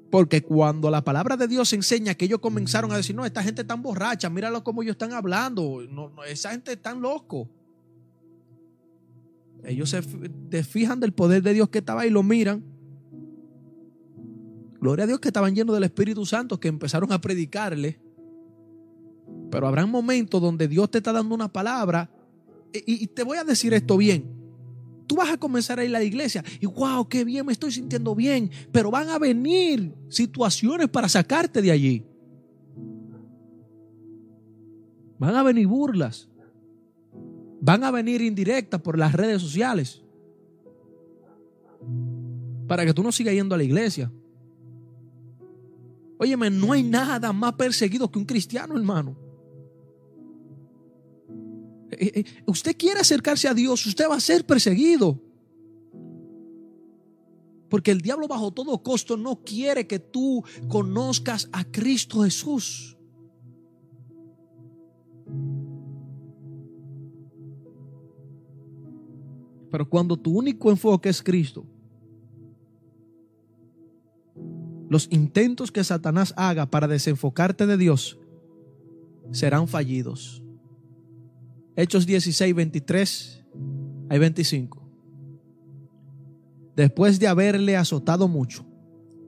porque 0.10 0.42
cuando 0.42 0.90
la 0.90 1.04
palabra 1.04 1.38
de 1.38 1.48
Dios 1.48 1.74
enseña 1.74 2.16
que 2.16 2.26
ellos 2.26 2.40
comenzaron 2.40 2.92
a 2.92 2.98
decir, 2.98 3.16
no, 3.16 3.24
esta 3.24 3.44
gente 3.44 3.66
tan 3.66 3.84
borracha, 3.84 4.32
míralo 4.32 4.64
como 4.64 4.82
ellos 4.82 4.94
están 4.94 5.14
hablando, 5.14 5.84
no, 5.92 6.12
esa 6.24 6.50
gente 6.50 6.76
tan 6.76 7.04
loco. 7.04 7.52
Ellos 9.66 9.90
se 9.90 10.02
desfijan 10.50 11.00
del 11.00 11.14
poder 11.14 11.42
de 11.42 11.54
Dios 11.54 11.70
que 11.70 11.80
estaba 11.80 12.06
y 12.06 12.10
lo 12.10 12.24
miran. 12.24 12.64
Gloria 14.80 15.06
a 15.06 15.08
Dios 15.08 15.20
que 15.20 15.30
estaban 15.30 15.56
llenos 15.56 15.74
del 15.74 15.84
Espíritu 15.84 16.26
Santo, 16.26 16.60
que 16.60 16.68
empezaron 16.68 17.12
a 17.12 17.20
predicarle. 17.20 18.00
Pero 19.50 19.68
habrá 19.68 19.86
momentos 19.86 20.42
donde 20.42 20.68
Dios 20.68 20.92
te 20.92 21.00
está 21.00 21.12
dando 21.12 21.34
una 21.34 21.52
palabra 21.52 22.10
y, 22.74 23.08
te 23.08 23.24
voy 23.24 23.38
a 23.38 23.44
decir 23.44 23.74
esto 23.74 23.98
bien. 23.98 24.30
Tú 25.08 25.16
vas 25.16 25.30
a 25.30 25.38
comenzar 25.38 25.80
a 25.80 25.84
ir 25.84 25.90
a 25.90 26.00
la 26.00 26.04
iglesia 26.04 26.44
y 26.60 26.66
wow, 26.66 27.08
qué 27.08 27.24
bien, 27.24 27.46
me 27.46 27.54
estoy 27.54 27.72
sintiendo 27.72 28.16
bien, 28.16 28.50
pero 28.72 28.92
van 28.92 29.10
a 29.10 29.20
venir 29.20 29.94
situaciones 30.10 30.90
para 30.90 31.08
sacarte 31.08 31.62
de 31.62 31.72
allí. 31.72 32.06
Van 35.18 35.36
a 35.36 35.44
venir 35.44 35.68
burlas. 35.68 36.28
Van 37.66 37.84
a 37.84 37.90
venir 37.90 38.22
indirectas 38.22 38.80
por 38.80 38.96
las 38.96 39.12
redes 39.12 39.42
sociales. 39.42 40.04
Para 42.68 42.86
que 42.86 42.94
tú 42.94 43.02
no 43.02 43.12
sigas 43.12 43.34
yendo 43.34 43.56
a 43.56 43.58
la 43.58 43.64
iglesia. 43.64 44.12
Óyeme, 46.20 46.52
no 46.52 46.74
hay 46.74 46.84
nada 46.84 47.34
más 47.34 47.54
perseguido 47.54 48.12
que 48.12 48.20
un 48.20 48.26
cristiano, 48.26 48.78
hermano. 48.78 49.18
Eh, 51.90 52.12
eh, 52.20 52.24
usted 52.46 52.78
quiere 52.78 53.00
acercarse 53.00 53.48
a 53.48 53.56
Dios, 53.56 53.84
usted 53.88 54.08
va 54.08 54.16
a 54.18 54.20
ser 54.20 54.46
perseguido. 54.46 55.20
Porque 57.68 57.90
el 57.90 58.02
diablo 58.02 58.28
bajo 58.28 58.52
todo 58.52 58.78
costo 58.84 59.18
no 59.18 59.44
quiere 59.44 59.88
que 59.88 59.98
tú 59.98 60.44
conozcas 60.68 61.50
a 61.52 61.64
Cristo 61.64 62.22
Jesús. 62.22 62.95
Pero 69.76 69.90
cuando 69.90 70.16
tu 70.16 70.32
único 70.32 70.72
enfoque 70.72 71.10
es 71.10 71.22
Cristo, 71.22 71.66
los 74.88 75.10
intentos 75.12 75.70
que 75.70 75.84
Satanás 75.84 76.34
haga 76.38 76.66
para 76.66 76.88
desenfocarte 76.88 77.68
de 77.68 77.76
Dios 77.76 78.18
serán 79.32 79.68
fallidos. 79.68 80.42
Hechos 81.76 82.06
16, 82.06 82.56
23 82.56 83.44
hay 84.08 84.18
25. 84.18 84.82
Después 86.78 87.20
de 87.20 87.28
haberle 87.28 87.76
azotado 87.76 88.30
mucho, 88.30 88.66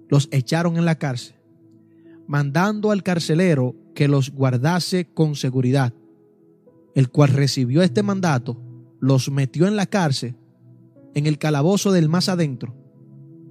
los 0.07 0.29
echaron 0.31 0.77
en 0.77 0.85
la 0.85 0.97
cárcel, 0.97 1.35
mandando 2.25 2.91
al 2.91 3.03
carcelero 3.03 3.75
que 3.93 4.07
los 4.07 4.31
guardase 4.31 5.09
con 5.13 5.35
seguridad, 5.35 5.93
el 6.95 7.09
cual 7.09 7.31
recibió 7.31 7.81
este 7.81 8.01
mandato, 8.01 8.63
los 8.99 9.29
metió 9.29 9.67
en 9.67 9.75
la 9.75 9.85
cárcel, 9.85 10.35
en 11.13 11.27
el 11.27 11.37
calabozo 11.37 11.91
del 11.91 12.09
más 12.09 12.29
adentro, 12.29 12.75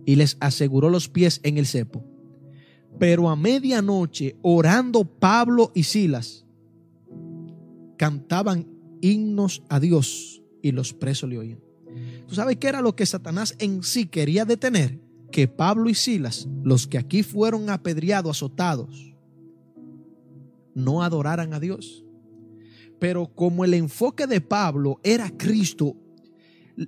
y 0.04 0.16
les 0.16 0.36
aseguró 0.40 0.90
los 0.90 1.08
pies 1.08 1.40
en 1.42 1.58
el 1.58 1.66
cepo. 1.66 2.04
Pero 2.98 3.28
a 3.28 3.36
medianoche, 3.36 4.36
orando 4.42 5.04
Pablo 5.04 5.72
y 5.74 5.82
Silas, 5.82 6.46
cantaban 7.96 8.66
himnos 9.00 9.62
a 9.68 9.80
Dios 9.80 10.42
y 10.62 10.72
los 10.72 10.92
presos 10.94 11.28
le 11.28 11.38
oían. 11.38 11.60
¿Tú 12.26 12.34
sabes 12.34 12.56
qué 12.56 12.68
era 12.68 12.80
lo 12.80 12.96
que 12.96 13.06
Satanás 13.06 13.54
en 13.58 13.82
sí 13.82 14.06
quería 14.06 14.44
detener? 14.44 15.00
Que 15.30 15.48
Pablo 15.48 15.88
y 15.88 15.94
Silas, 15.94 16.48
los 16.62 16.86
que 16.86 16.98
aquí 16.98 17.22
fueron 17.22 17.70
apedreados, 17.70 18.38
azotados, 18.38 19.14
no 20.74 21.02
adoraran 21.02 21.52
a 21.54 21.60
Dios. 21.60 22.05
Pero 22.98 23.26
como 23.34 23.64
el 23.64 23.74
enfoque 23.74 24.26
de 24.26 24.40
Pablo 24.40 25.00
era 25.02 25.30
Cristo, 25.30 25.96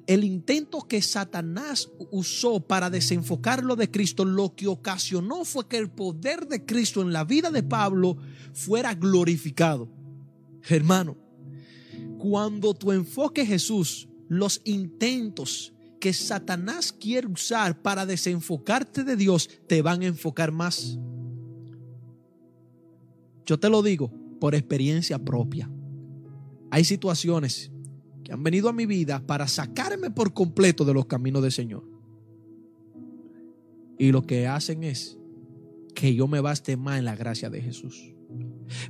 el 0.07 0.25
intento 0.25 0.87
que 0.87 1.01
Satanás 1.01 1.91
usó 2.11 2.61
para 2.61 2.91
desenfocarlo 2.91 3.75
de 3.75 3.91
Cristo, 3.91 4.25
lo 4.25 4.55
que 4.55 4.67
ocasionó 4.67 5.45
fue 5.45 5.67
que 5.67 5.79
el 5.79 5.91
poder 5.91 6.47
de 6.47 6.65
Cristo 6.65 7.01
en 7.01 7.13
la 7.13 7.25
vida 7.25 7.51
de 7.51 7.63
Pablo 7.63 8.19
fuera 8.53 8.95
glorificado. 8.95 9.89
Hermano, 10.69 11.17
Cuando 12.19 12.75
tu 12.75 12.91
enfoque 12.91 13.43
es 13.43 13.49
Jesús, 13.49 14.09
los 14.29 14.61
intentos 14.65 15.73
que 16.01 16.13
Satanás 16.13 16.93
quiere 16.93 17.29
usar 17.29 17.81
para 17.81 18.07
desenfocarte 18.07 19.05
de 19.05 19.17
Dios 19.17 19.49
te 19.67 19.83
van 19.83 20.03
a 20.03 20.07
enfocar 20.07 20.53
más. 20.53 20.99
Yo 23.47 23.59
te 23.59 23.69
lo 23.69 23.83
digo 23.83 24.13
por 24.41 24.55
experiencia 24.55 25.19
propia. 25.19 25.71
Hay 26.71 26.85
situaciones 26.85 27.71
que 28.25 28.33
han 28.33 28.43
venido 28.43 28.69
a 28.69 28.73
mi 28.73 28.87
vida 28.87 29.21
para 29.27 29.49
sacarme 29.49 30.11
por 30.11 30.35
completo 30.35 30.85
de 30.85 30.95
los 30.95 31.07
caminos 31.07 31.43
del 31.43 31.53
Señor. 31.53 31.85
Y 33.99 34.13
lo 34.13 34.23
que 34.23 34.47
hacen 34.47 34.85
es 34.85 35.19
que 35.95 36.15
yo 36.15 36.29
me 36.29 36.41
baste 36.41 36.77
más 36.77 36.99
en 36.99 37.05
la 37.05 37.17
gracia 37.17 37.51
de 37.51 37.61
Jesús. 37.61 38.15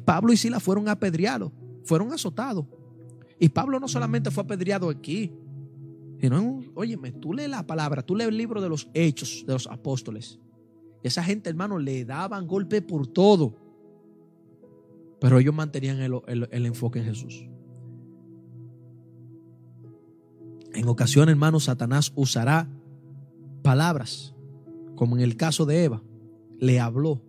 Pablo 0.04 0.32
y 0.32 0.36
Sila 0.36 0.60
fueron 0.60 0.88
apedreados, 0.88 1.52
fueron 1.84 2.12
azotados. 2.12 2.66
Y 3.38 3.48
Pablo 3.48 3.78
no 3.80 3.88
solamente 3.88 4.30
fue 4.30 4.42
apedreado 4.42 4.90
aquí, 4.90 5.32
sino, 6.20 6.64
óyeme, 6.74 7.12
tú 7.12 7.32
lees 7.32 7.48
la 7.48 7.66
palabra, 7.66 8.02
tú 8.02 8.16
lees 8.16 8.28
el 8.28 8.36
libro 8.36 8.60
de 8.60 8.68
los 8.68 8.88
hechos 8.92 9.44
de 9.46 9.52
los 9.52 9.66
apóstoles. 9.68 10.38
Esa 11.02 11.22
gente, 11.22 11.48
hermano, 11.48 11.78
le 11.78 12.04
daban 12.04 12.46
golpe 12.46 12.82
por 12.82 13.06
todo. 13.06 13.56
Pero 15.20 15.38
ellos 15.38 15.54
mantenían 15.54 16.00
el, 16.00 16.66
enfoque 16.66 16.98
en 16.98 17.04
Jesús. 17.06 17.46
En 20.74 20.88
ocasiones, 20.88 21.32
hermano, 21.32 21.60
Satanás 21.60 22.12
usará 22.14 22.68
palabras, 23.62 24.34
como 24.94 25.16
en 25.16 25.22
el 25.22 25.36
caso 25.36 25.66
de 25.66 25.84
Eva, 25.84 26.02
le 26.58 26.80
habló 26.80 27.22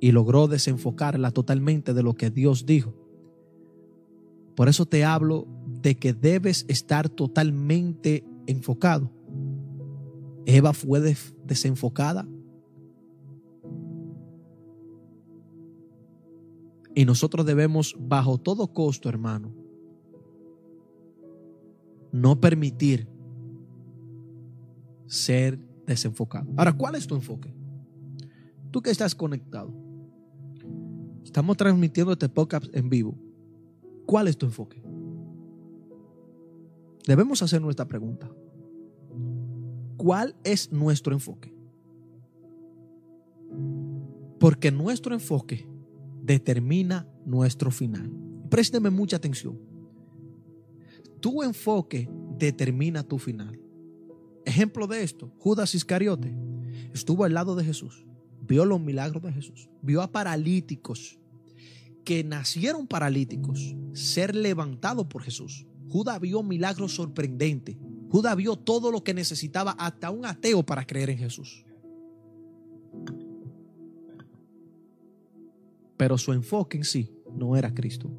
y 0.00 0.12
logró 0.12 0.48
desenfocarla 0.48 1.30
totalmente 1.30 1.94
de 1.94 2.02
lo 2.02 2.14
que 2.14 2.30
Dios 2.30 2.66
dijo. 2.66 2.94
Por 4.56 4.68
eso 4.68 4.86
te 4.86 5.04
hablo 5.04 5.46
de 5.80 5.96
que 5.96 6.12
debes 6.12 6.64
estar 6.68 7.08
totalmente 7.08 8.24
enfocado. 8.46 9.10
Eva 10.44 10.72
fue 10.72 11.00
desenfocada. 11.44 12.26
Y 16.94 17.04
nosotros 17.04 17.46
debemos, 17.46 17.96
bajo 17.98 18.38
todo 18.38 18.72
costo, 18.72 19.08
hermano, 19.08 19.61
no 22.12 22.38
permitir 22.40 23.08
ser 25.06 25.58
desenfocado. 25.86 26.48
Ahora, 26.56 26.72
¿cuál 26.72 26.94
es 26.94 27.06
tu 27.06 27.14
enfoque? 27.14 27.52
Tú 28.70 28.80
que 28.80 28.90
estás 28.90 29.14
conectado. 29.14 29.72
Estamos 31.24 31.56
transmitiendo 31.56 32.12
este 32.12 32.28
podcast 32.28 32.66
en 32.74 32.88
vivo. 32.88 33.18
¿Cuál 34.06 34.28
es 34.28 34.36
tu 34.36 34.46
enfoque? 34.46 34.82
Debemos 37.06 37.42
hacer 37.42 37.60
nuestra 37.60 37.86
pregunta. 37.86 38.30
¿Cuál 39.96 40.36
es 40.44 40.70
nuestro 40.72 41.12
enfoque? 41.14 41.54
Porque 44.38 44.70
nuestro 44.70 45.14
enfoque 45.14 45.68
determina 46.22 47.08
nuestro 47.24 47.70
final. 47.70 48.10
Présteme 48.50 48.90
mucha 48.90 49.16
atención. 49.16 49.71
Tu 51.22 51.44
enfoque 51.44 52.10
determina 52.36 53.04
tu 53.04 53.16
final. 53.16 53.56
Ejemplo 54.44 54.88
de 54.88 55.04
esto, 55.04 55.32
Judas 55.38 55.72
Iscariote 55.76 56.34
estuvo 56.92 57.22
al 57.22 57.32
lado 57.32 57.54
de 57.54 57.64
Jesús, 57.64 58.04
vio 58.40 58.64
los 58.64 58.80
milagros 58.80 59.22
de 59.22 59.32
Jesús, 59.32 59.70
vio 59.82 60.02
a 60.02 60.10
paralíticos 60.10 61.20
que 62.04 62.24
nacieron 62.24 62.88
paralíticos 62.88 63.76
ser 63.92 64.34
levantados 64.34 65.06
por 65.06 65.22
Jesús. 65.22 65.64
Judas 65.88 66.20
vio 66.20 66.42
milagros 66.42 66.96
sorprendentes. 66.96 67.76
Judas 68.10 68.34
vio 68.34 68.56
todo 68.56 68.90
lo 68.90 69.04
que 69.04 69.14
necesitaba 69.14 69.70
hasta 69.78 70.10
un 70.10 70.26
ateo 70.26 70.64
para 70.64 70.84
creer 70.84 71.10
en 71.10 71.18
Jesús. 71.18 71.64
Pero 75.96 76.18
su 76.18 76.32
enfoque 76.32 76.78
en 76.78 76.84
sí 76.84 77.12
no 77.32 77.56
era 77.56 77.72
Cristo. 77.72 78.10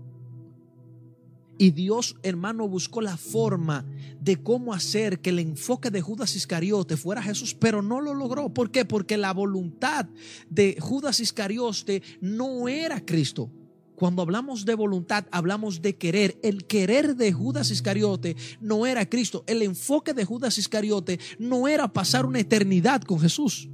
Y 1.58 1.72
Dios, 1.72 2.16
hermano, 2.24 2.68
buscó 2.68 3.00
la 3.02 3.16
forma 3.16 3.86
de 4.20 4.42
cómo 4.42 4.74
hacer 4.74 5.20
que 5.20 5.30
el 5.30 5.40
enfoque 5.40 5.92
de 5.92 6.02
Judas 6.02 6.36
Iscariote 6.36 6.98
fuera 6.98 7.22
Jesús, 7.22 7.54
pero 7.54 7.82
no 7.82 8.02
lo 8.02 8.14
logró. 8.14 8.54
¿Por 8.54 8.72
qué? 8.72 8.86
Porque 8.86 9.18
la 9.18 9.34
voluntad 9.34 10.08
de 10.50 10.78
Judas 10.80 11.20
Iscariote 11.20 12.02
no 12.22 12.68
era 12.68 13.06
Cristo. 13.06 13.52
Cuando 13.96 14.24
hablamos 14.24 14.66
de 14.66 14.74
voluntad, 14.74 15.26
hablamos 15.32 15.82
de 15.82 15.96
querer. 15.96 16.40
El 16.42 16.66
querer 16.66 17.16
de 17.16 17.32
Judas 17.32 17.70
Iscariote 17.70 18.36
no 18.60 18.88
era 18.88 19.08
Cristo. 19.08 19.44
El 19.46 19.62
enfoque 19.62 20.14
de 20.14 20.26
Judas 20.26 20.58
Iscariote 20.58 21.20
no 21.38 21.68
era 21.68 21.94
pasar 21.94 22.26
una 22.26 22.40
eternidad 22.40 23.04
con 23.04 23.20
Jesús, 23.20 23.70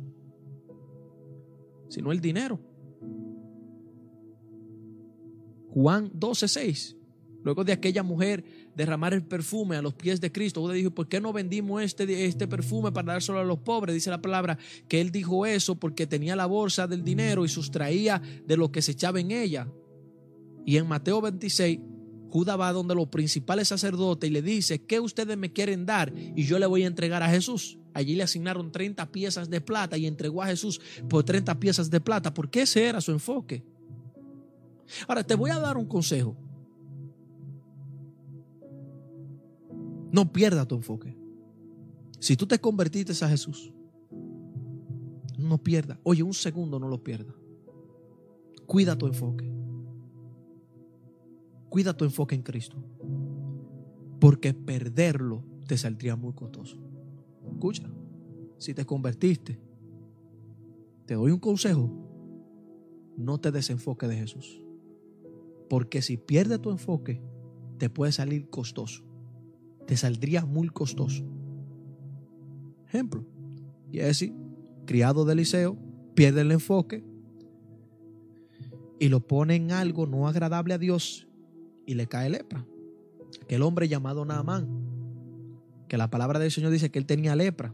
sino 1.87 2.11
el 2.11 2.19
dinero. 2.19 2.59
Juan 5.69 6.11
12:6. 6.13 6.98
Luego 7.43 7.63
de 7.63 7.71
aquella 7.71 8.03
mujer 8.03 8.43
derramar 8.75 9.13
el 9.13 9.23
perfume 9.23 9.77
a 9.77 9.81
los 9.81 9.93
pies 9.93 10.19
de 10.19 10.31
Cristo, 10.31 10.61
Judas 10.61 10.75
dijo, 10.75 10.91
¿por 10.91 11.07
qué 11.07 11.21
no 11.21 11.31
vendimos 11.31 11.81
este, 11.81 12.25
este 12.25 12.47
perfume 12.47 12.91
para 12.91 13.13
dárselo 13.13 13.39
a 13.39 13.43
los 13.43 13.59
pobres? 13.59 13.95
Dice 13.95 14.09
la 14.09 14.21
palabra 14.21 14.57
que 14.87 14.99
él 15.01 15.11
dijo 15.11 15.45
eso 15.45 15.75
porque 15.75 16.07
tenía 16.07 16.35
la 16.35 16.45
bolsa 16.45 16.87
del 16.87 17.03
dinero 17.03 17.45
y 17.45 17.49
sustraía 17.49 18.21
de 18.45 18.57
lo 18.57 18.71
que 18.71 18.81
se 18.81 18.91
echaba 18.91 19.19
en 19.19 19.31
ella. 19.31 19.67
Y 20.65 20.77
en 20.77 20.87
Mateo 20.87 21.21
26, 21.21 21.79
Judas 22.29 22.59
va 22.59 22.71
donde 22.71 22.93
los 22.93 23.07
principales 23.07 23.69
sacerdotes 23.69 24.29
y 24.29 24.33
le 24.33 24.41
dice, 24.41 24.83
¿qué 24.83 24.99
ustedes 24.99 25.37
me 25.37 25.51
quieren 25.51 25.85
dar? 25.85 26.13
Y 26.35 26.43
yo 26.43 26.59
le 26.59 26.65
voy 26.65 26.83
a 26.83 26.87
entregar 26.87 27.23
a 27.23 27.29
Jesús. 27.29 27.77
Allí 27.93 28.15
le 28.15 28.23
asignaron 28.23 28.71
30 28.71 29.11
piezas 29.11 29.49
de 29.49 29.61
plata 29.61 29.97
y 29.97 30.05
entregó 30.05 30.43
a 30.43 30.47
Jesús 30.47 30.79
por 31.09 31.23
30 31.23 31.59
piezas 31.59 31.89
de 31.89 31.99
plata, 31.99 32.33
porque 32.33 32.61
ese 32.61 32.85
era 32.85 33.01
su 33.01 33.11
enfoque. 33.11 33.63
Ahora, 35.07 35.23
te 35.23 35.35
voy 35.35 35.49
a 35.49 35.59
dar 35.59 35.77
un 35.77 35.85
consejo. 35.85 36.37
No 40.11 40.31
pierda 40.31 40.67
tu 40.67 40.75
enfoque. 40.75 41.15
Si 42.19 42.35
tú 42.35 42.45
te 42.47 42.59
convertiste 42.59 43.13
a 43.23 43.29
Jesús, 43.29 43.73
no 45.37 45.57
pierda. 45.57 45.99
Oye, 46.03 46.23
un 46.23 46.33
segundo 46.33 46.79
no 46.79 46.87
lo 46.87 47.03
pierda. 47.03 47.33
Cuida 48.65 48.97
tu 48.97 49.07
enfoque. 49.07 49.51
Cuida 51.69 51.95
tu 51.95 52.05
enfoque 52.05 52.35
en 52.35 52.43
Cristo. 52.43 52.77
Porque 54.19 54.53
perderlo 54.53 55.43
te 55.67 55.77
saldría 55.77 56.15
muy 56.15 56.33
costoso. 56.33 56.77
Escucha, 57.51 57.89
si 58.57 58.73
te 58.73 58.85
convertiste, 58.85 59.59
te 61.05 61.13
doy 61.15 61.31
un 61.31 61.39
consejo. 61.39 61.89
No 63.15 63.39
te 63.39 63.51
desenfoque 63.51 64.07
de 64.07 64.17
Jesús. 64.17 64.61
Porque 65.69 66.01
si 66.01 66.17
pierdes 66.17 66.61
tu 66.61 66.69
enfoque, 66.71 67.21
te 67.77 67.89
puede 67.89 68.11
salir 68.11 68.49
costoso. 68.49 69.08
Te 69.89 69.97
saldría 69.97 70.45
muy 70.45 70.69
costoso. 70.69 71.23
Ejemplo, 72.87 73.25
Jesse, 73.91 74.31
criado 74.85 75.25
de 75.25 75.33
Eliseo, 75.33 75.79
pierde 76.13 76.41
el 76.41 76.51
enfoque 76.51 77.03
y 78.99 79.09
lo 79.09 79.25
pone 79.25 79.55
en 79.55 79.71
algo 79.71 80.05
no 80.05 80.27
agradable 80.27 80.75
a 80.75 80.77
Dios 80.77 81.27
y 81.87 81.95
le 81.95 82.05
cae 82.05 82.29
lepra. 82.29 82.67
Aquel 83.41 83.63
hombre 83.63 83.87
llamado 83.87 84.23
Naamán, 84.25 84.67
que 85.87 85.97
la 85.97 86.11
palabra 86.11 86.37
del 86.37 86.51
Señor 86.51 86.69
dice 86.69 86.91
que 86.91 86.99
él 86.99 87.07
tenía 87.07 87.35
lepra, 87.35 87.73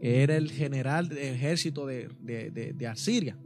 era 0.00 0.36
el 0.36 0.52
general 0.52 1.08
del 1.08 1.18
ejército 1.18 1.84
de, 1.84 2.10
de, 2.20 2.86
Asiria. 2.86 3.36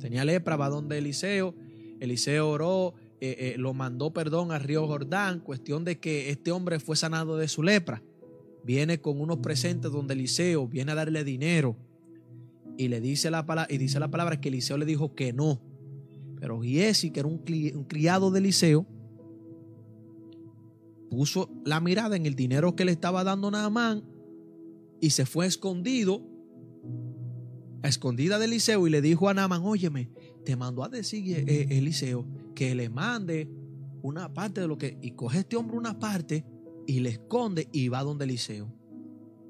Tenía 0.00 0.24
lepra, 0.24 0.56
va 0.56 0.68
donde 0.68 0.98
Eliseo, 0.98 1.54
Eliseo 2.00 2.50
oró, 2.50 2.94
eh, 3.20 3.36
eh, 3.38 3.54
lo 3.58 3.74
mandó 3.74 4.12
perdón 4.12 4.52
al 4.52 4.62
río 4.62 4.86
Jordán, 4.86 5.40
cuestión 5.40 5.84
de 5.84 5.98
que 5.98 6.30
este 6.30 6.52
hombre 6.52 6.78
fue 6.78 6.96
sanado 6.96 7.36
de 7.36 7.48
su 7.48 7.62
lepra. 7.62 8.02
Viene 8.64 9.00
con 9.00 9.20
unos 9.20 9.38
presentes 9.38 9.90
donde 9.90 10.14
Eliseo 10.14 10.68
viene 10.68 10.92
a 10.92 10.94
darle 10.94 11.24
dinero 11.24 11.76
y 12.76 12.88
le 12.88 13.00
dice 13.00 13.30
la 13.30 13.44
palabra, 13.44 13.72
y 13.74 13.78
dice 13.78 13.98
la 13.98 14.10
palabra 14.10 14.40
que 14.40 14.48
Eliseo 14.48 14.78
le 14.78 14.86
dijo 14.86 15.14
que 15.14 15.32
no, 15.32 15.60
pero 16.40 16.60
Giesi, 16.60 17.10
que 17.10 17.20
era 17.20 17.28
un, 17.28 17.38
criado 17.38 18.30
de 18.30 18.38
Eliseo, 18.38 18.86
puso 21.10 21.50
la 21.64 21.80
mirada 21.80 22.14
en 22.14 22.24
el 22.26 22.36
dinero 22.36 22.76
que 22.76 22.84
le 22.84 22.92
estaba 22.92 23.24
dando 23.24 23.50
Naamán 23.50 24.04
y 25.00 25.10
se 25.10 25.26
fue 25.26 25.46
escondido, 25.46 26.22
a 27.82 27.88
escondida 27.88 28.38
de 28.38 28.44
Eliseo 28.44 28.86
y 28.86 28.90
le 28.90 29.02
dijo 29.02 29.28
a 29.28 29.34
Naamán, 29.34 29.62
óyeme, 29.64 30.10
te 30.48 30.56
mandó 30.56 30.82
a 30.82 30.88
decir 30.88 31.44
eh, 31.46 31.66
Eliseo 31.68 32.24
que 32.54 32.74
le 32.74 32.88
mande 32.88 33.50
una 34.00 34.32
parte 34.32 34.62
de 34.62 34.66
lo 34.66 34.78
que, 34.78 34.96
y 35.02 35.10
coge 35.10 35.40
este 35.40 35.56
hombre 35.56 35.76
una 35.76 35.98
parte 35.98 36.42
y 36.86 37.00
le 37.00 37.10
esconde 37.10 37.68
y 37.70 37.88
va 37.88 38.02
donde 38.02 38.24
Eliseo. 38.24 38.74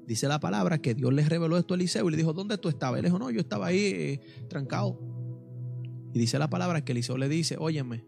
Dice 0.05 0.27
la 0.27 0.41
palabra 0.41 0.79
que 0.79 0.95
Dios 0.95 1.13
le 1.13 1.23
reveló 1.23 1.57
esto 1.57 1.73
a 1.73 1.77
Eliseo 1.77 2.05
y 2.05 2.11
le 2.11 2.17
dijo, 2.17 2.33
¿dónde 2.33 2.57
tú 2.57 2.67
estabas? 2.67 2.99
Él 2.99 3.05
dijo, 3.05 3.17
no, 3.17 3.31
yo 3.31 3.39
estaba 3.39 3.67
ahí 3.67 3.79
eh, 3.79 4.19
trancado. 4.49 4.99
Y 6.13 6.19
dice 6.19 6.37
la 6.37 6.49
palabra 6.49 6.83
que 6.83 6.91
Eliseo 6.91 7.17
le 7.17 7.29
dice, 7.29 7.55
óyeme, 7.57 8.03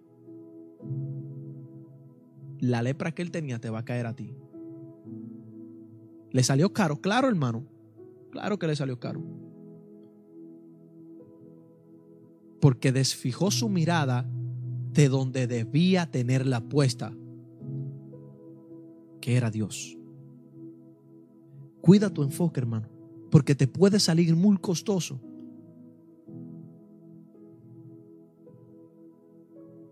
la 2.59 2.81
lepra 2.81 3.13
que 3.13 3.21
él 3.21 3.31
tenía 3.31 3.61
te 3.61 3.69
va 3.69 3.79
a 3.79 3.85
caer 3.85 4.05
a 4.05 4.17
ti. 4.17 4.35
Le 6.31 6.43
salió 6.43 6.73
caro, 6.73 6.99
claro 6.99 7.29
hermano, 7.29 7.65
claro 8.31 8.59
que 8.59 8.67
le 8.67 8.75
salió 8.75 8.99
caro. 8.99 9.40
Porque 12.61 12.91
desfijó 12.93 13.51
su 13.51 13.67
mirada 13.67 14.25
de 14.93 15.09
donde 15.09 15.47
debía 15.47 16.09
tenerla 16.09 16.61
puesta, 16.61 17.13
que 19.19 19.35
era 19.35 19.51
Dios. 19.51 19.97
Cuida 21.81 22.09
tu 22.09 22.23
enfoque, 22.23 22.59
hermano, 22.59 22.87
porque 23.29 23.55
te 23.55 23.67
puede 23.67 23.99
salir 23.99 24.35
muy 24.35 24.57
costoso. 24.57 25.19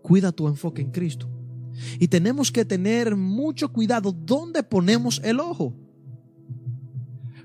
Cuida 0.02 0.32
tu 0.32 0.48
enfoque 0.48 0.82
en 0.82 0.90
Cristo. 0.90 1.28
Y 1.98 2.08
tenemos 2.08 2.50
que 2.50 2.64
tener 2.64 3.16
mucho 3.16 3.72
cuidado 3.72 4.12
dónde 4.12 4.62
ponemos 4.62 5.20
el 5.24 5.40
ojo. 5.40 5.74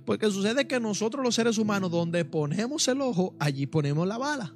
Porque 0.05 0.29
sucede 0.29 0.67
que 0.67 0.79
nosotros 0.79 1.23
los 1.23 1.35
seres 1.35 1.57
humanos, 1.57 1.89
donde 1.89 2.25
ponemos 2.25 2.87
el 2.87 3.01
ojo, 3.01 3.35
allí 3.39 3.65
ponemos 3.65 4.07
la 4.07 4.17
bala. 4.17 4.55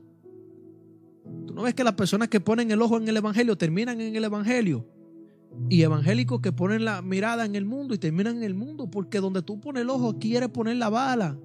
Tú 1.49 1.55
no 1.55 1.63
ves 1.63 1.73
que 1.73 1.83
las 1.83 1.95
personas 1.95 2.27
que 2.27 2.39
ponen 2.39 2.69
el 2.69 2.79
ojo 2.79 2.97
en 2.97 3.07
el 3.07 3.17
Evangelio 3.17 3.57
terminan 3.57 3.99
en 4.01 4.15
el 4.15 4.23
Evangelio. 4.23 4.85
Y 5.67 5.81
evangélicos 5.81 6.41
que 6.41 6.51
ponen 6.51 6.85
la 6.85 7.01
mirada 7.01 7.43
en 7.43 7.55
el 7.55 7.65
mundo 7.65 7.95
y 7.95 7.97
terminan 7.97 8.37
en 8.37 8.43
el 8.43 8.53
mundo. 8.53 8.91
Porque 8.91 9.19
donde 9.19 9.41
tú 9.41 9.59
pones 9.59 9.81
el 9.81 9.89
ojo, 9.89 10.19
quieres 10.19 10.49
poner 10.49 10.75
la 10.75 10.89
bala. 10.89 11.39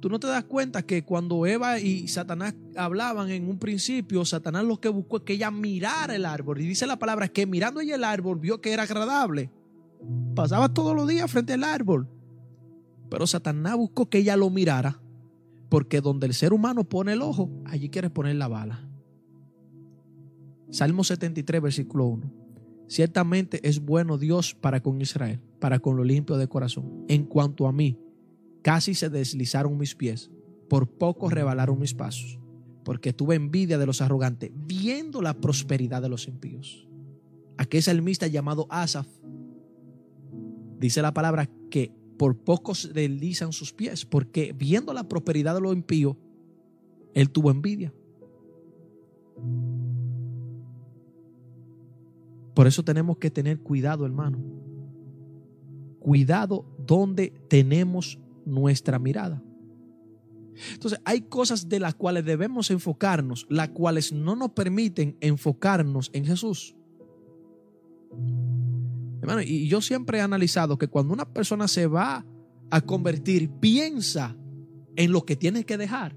Tú 0.00 0.08
no 0.08 0.18
te 0.18 0.26
das 0.26 0.42
cuenta 0.42 0.82
que 0.82 1.04
cuando 1.04 1.46
Eva 1.46 1.78
y 1.78 2.08
Satanás 2.08 2.56
hablaban 2.76 3.30
en 3.30 3.48
un 3.48 3.60
principio, 3.60 4.24
Satanás 4.24 4.64
lo 4.64 4.80
que 4.80 4.88
buscó 4.88 5.18
es 5.18 5.22
que 5.22 5.34
ella 5.34 5.52
mirara 5.52 6.16
el 6.16 6.26
árbol. 6.26 6.60
Y 6.60 6.66
dice 6.66 6.84
la 6.84 6.98
palabra 6.98 7.28
que 7.28 7.46
mirando 7.46 7.80
ella 7.80 7.94
el 7.94 8.02
árbol 8.02 8.40
vio 8.40 8.60
que 8.60 8.72
era 8.72 8.82
agradable. 8.82 9.52
Pasaba 10.34 10.74
todos 10.74 10.96
los 10.96 11.06
días 11.06 11.30
frente 11.30 11.52
al 11.52 11.62
árbol. 11.62 12.08
Pero 13.08 13.28
Satanás 13.28 13.76
buscó 13.76 14.10
que 14.10 14.18
ella 14.18 14.36
lo 14.36 14.50
mirara. 14.50 15.00
Porque 15.68 16.00
donde 16.00 16.26
el 16.26 16.34
ser 16.34 16.52
humano 16.52 16.82
pone 16.82 17.12
el 17.12 17.22
ojo, 17.22 17.48
allí 17.64 17.90
quiere 17.90 18.10
poner 18.10 18.34
la 18.34 18.48
bala. 18.48 18.87
Salmo 20.70 21.04
73, 21.04 21.62
versículo 21.62 22.06
1. 22.06 22.32
Ciertamente 22.88 23.66
es 23.68 23.80
bueno 23.80 24.18
Dios 24.18 24.54
para 24.54 24.82
con 24.82 25.00
Israel, 25.00 25.40
para 25.58 25.78
con 25.78 25.96
lo 25.96 26.04
limpio 26.04 26.36
de 26.36 26.48
corazón. 26.48 27.04
En 27.08 27.24
cuanto 27.24 27.66
a 27.66 27.72
mí, 27.72 27.98
Casi 28.62 28.94
se 28.94 29.08
deslizaron 29.08 29.78
mis 29.78 29.94
pies, 29.94 30.30
por 30.68 30.88
poco 30.88 31.30
rebalaron 31.30 31.78
mis 31.78 31.94
pasos, 31.94 32.38
porque 32.84 33.12
tuve 33.12 33.36
envidia 33.36 33.78
de 33.78 33.86
los 33.86 34.02
arrogantes, 34.02 34.50
viendo 34.54 35.22
la 35.22 35.40
prosperidad 35.40 36.02
de 36.02 36.08
los 36.08 36.28
impíos. 36.28 36.86
Aquel 37.56 37.82
salmista 37.82 38.26
llamado 38.26 38.66
Asaf 38.68 39.06
dice 40.78 41.02
la 41.02 41.14
palabra 41.14 41.48
que 41.70 41.92
por 42.18 42.36
poco 42.36 42.74
se 42.74 42.92
deslizan 42.92 43.52
sus 43.52 43.72
pies, 43.72 44.04
porque 44.04 44.52
viendo 44.52 44.92
la 44.92 45.08
prosperidad 45.08 45.54
de 45.54 45.60
los 45.60 45.72
impíos, 45.72 46.16
él 47.14 47.30
tuvo 47.30 47.50
envidia. 47.50 47.94
Por 52.58 52.66
eso 52.66 52.82
tenemos 52.82 53.18
que 53.18 53.30
tener 53.30 53.60
cuidado, 53.60 54.04
hermano. 54.04 54.36
Cuidado 56.00 56.64
donde 56.84 57.32
tenemos 57.48 58.18
nuestra 58.44 58.98
mirada. 58.98 59.40
Entonces, 60.72 60.98
hay 61.04 61.20
cosas 61.20 61.68
de 61.68 61.78
las 61.78 61.94
cuales 61.94 62.24
debemos 62.24 62.72
enfocarnos, 62.72 63.46
las 63.48 63.68
cuales 63.68 64.12
no 64.12 64.34
nos 64.34 64.50
permiten 64.50 65.16
enfocarnos 65.20 66.10
en 66.12 66.24
Jesús. 66.24 66.74
Hermano, 69.20 69.42
y 69.42 69.68
yo 69.68 69.80
siempre 69.80 70.18
he 70.18 70.20
analizado 70.20 70.78
que 70.78 70.88
cuando 70.88 71.14
una 71.14 71.32
persona 71.32 71.68
se 71.68 71.86
va 71.86 72.26
a 72.70 72.80
convertir, 72.80 73.50
piensa 73.50 74.36
en 74.96 75.12
lo 75.12 75.24
que 75.24 75.36
tiene 75.36 75.62
que 75.62 75.78
dejar. 75.78 76.16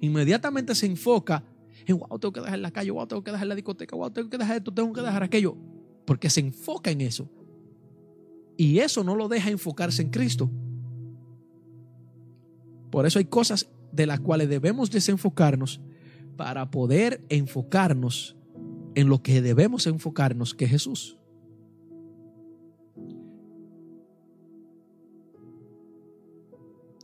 Inmediatamente 0.00 0.74
se 0.74 0.86
enfoca 0.86 1.44
wow, 1.92 2.18
tengo 2.18 2.32
que 2.32 2.40
dejar 2.40 2.58
la 2.58 2.70
calle, 2.70 2.90
wow, 2.90 3.06
tengo 3.06 3.22
que 3.22 3.32
dejar 3.32 3.46
la 3.46 3.54
discoteca, 3.54 3.96
wow, 3.96 4.10
tengo 4.10 4.28
que 4.28 4.38
dejar 4.38 4.56
esto, 4.56 4.72
tengo 4.72 4.92
que 4.92 5.00
dejar 5.00 5.22
aquello. 5.22 5.56
Porque 6.04 6.30
se 6.30 6.40
enfoca 6.40 6.90
en 6.90 7.00
eso. 7.00 7.28
Y 8.56 8.78
eso 8.78 9.04
no 9.04 9.16
lo 9.16 9.28
deja 9.28 9.50
enfocarse 9.50 10.02
en 10.02 10.10
Cristo. 10.10 10.50
Por 12.90 13.06
eso 13.06 13.18
hay 13.18 13.24
cosas 13.26 13.70
de 13.92 14.06
las 14.06 14.20
cuales 14.20 14.48
debemos 14.48 14.90
desenfocarnos 14.90 15.80
para 16.36 16.70
poder 16.70 17.24
enfocarnos 17.28 18.36
en 18.94 19.08
lo 19.08 19.22
que 19.22 19.40
debemos 19.40 19.86
enfocarnos, 19.86 20.54
que 20.54 20.64
es 20.64 20.70
Jesús. 20.70 21.18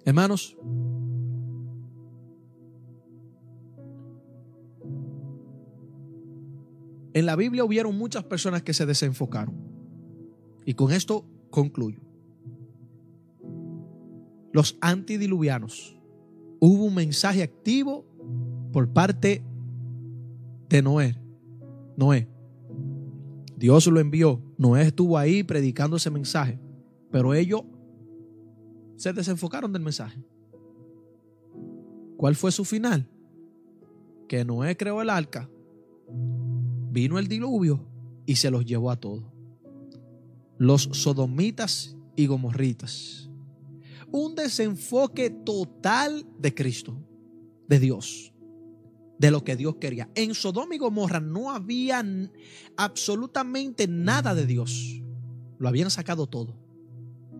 Hermanos, 0.04 0.56
en 7.16 7.24
la 7.24 7.34
Biblia 7.34 7.64
hubieron 7.64 7.96
muchas 7.96 8.24
personas 8.24 8.62
que 8.62 8.74
se 8.74 8.84
desenfocaron. 8.84 9.54
Y 10.66 10.74
con 10.74 10.92
esto 10.92 11.24
concluyo 11.50 12.06
los 14.56 14.78
antidiluvianos. 14.80 15.98
Hubo 16.60 16.84
un 16.84 16.94
mensaje 16.94 17.42
activo 17.42 18.06
por 18.72 18.90
parte 18.90 19.42
de 20.70 20.80
Noé. 20.80 21.14
Noé. 21.94 22.26
Dios 23.56 23.86
lo 23.86 24.00
envió. 24.00 24.40
Noé 24.56 24.82
estuvo 24.84 25.18
ahí 25.18 25.42
predicando 25.42 25.98
ese 25.98 26.10
mensaje. 26.10 26.58
Pero 27.10 27.34
ellos 27.34 27.64
se 28.96 29.12
desenfocaron 29.12 29.74
del 29.74 29.82
mensaje. 29.82 30.22
¿Cuál 32.16 32.34
fue 32.34 32.50
su 32.50 32.64
final? 32.64 33.10
Que 34.26 34.42
Noé 34.42 34.74
creó 34.78 35.02
el 35.02 35.10
arca, 35.10 35.50
vino 36.96 37.18
el 37.18 37.28
diluvio 37.28 37.86
y 38.24 38.36
se 38.36 38.50
los 38.50 38.64
llevó 38.64 38.90
a 38.90 38.96
todos. 38.96 39.24
Los 40.56 40.88
sodomitas 40.92 41.94
y 42.16 42.26
gomorritas 42.26 43.26
un 44.10 44.34
desenfoque 44.34 45.28
total 45.30 46.26
de 46.38 46.54
Cristo, 46.54 46.96
de 47.68 47.78
Dios, 47.78 48.32
de 49.18 49.30
lo 49.30 49.44
que 49.44 49.56
Dios 49.56 49.76
quería. 49.76 50.08
En 50.14 50.34
Sodoma 50.34 50.74
y 50.74 50.78
Gomorra 50.78 51.20
no 51.20 51.50
había 51.50 52.04
absolutamente 52.76 53.86
nada 53.86 54.34
de 54.34 54.46
Dios. 54.46 55.02
Lo 55.58 55.68
habían 55.68 55.90
sacado 55.90 56.26
todo. 56.26 56.56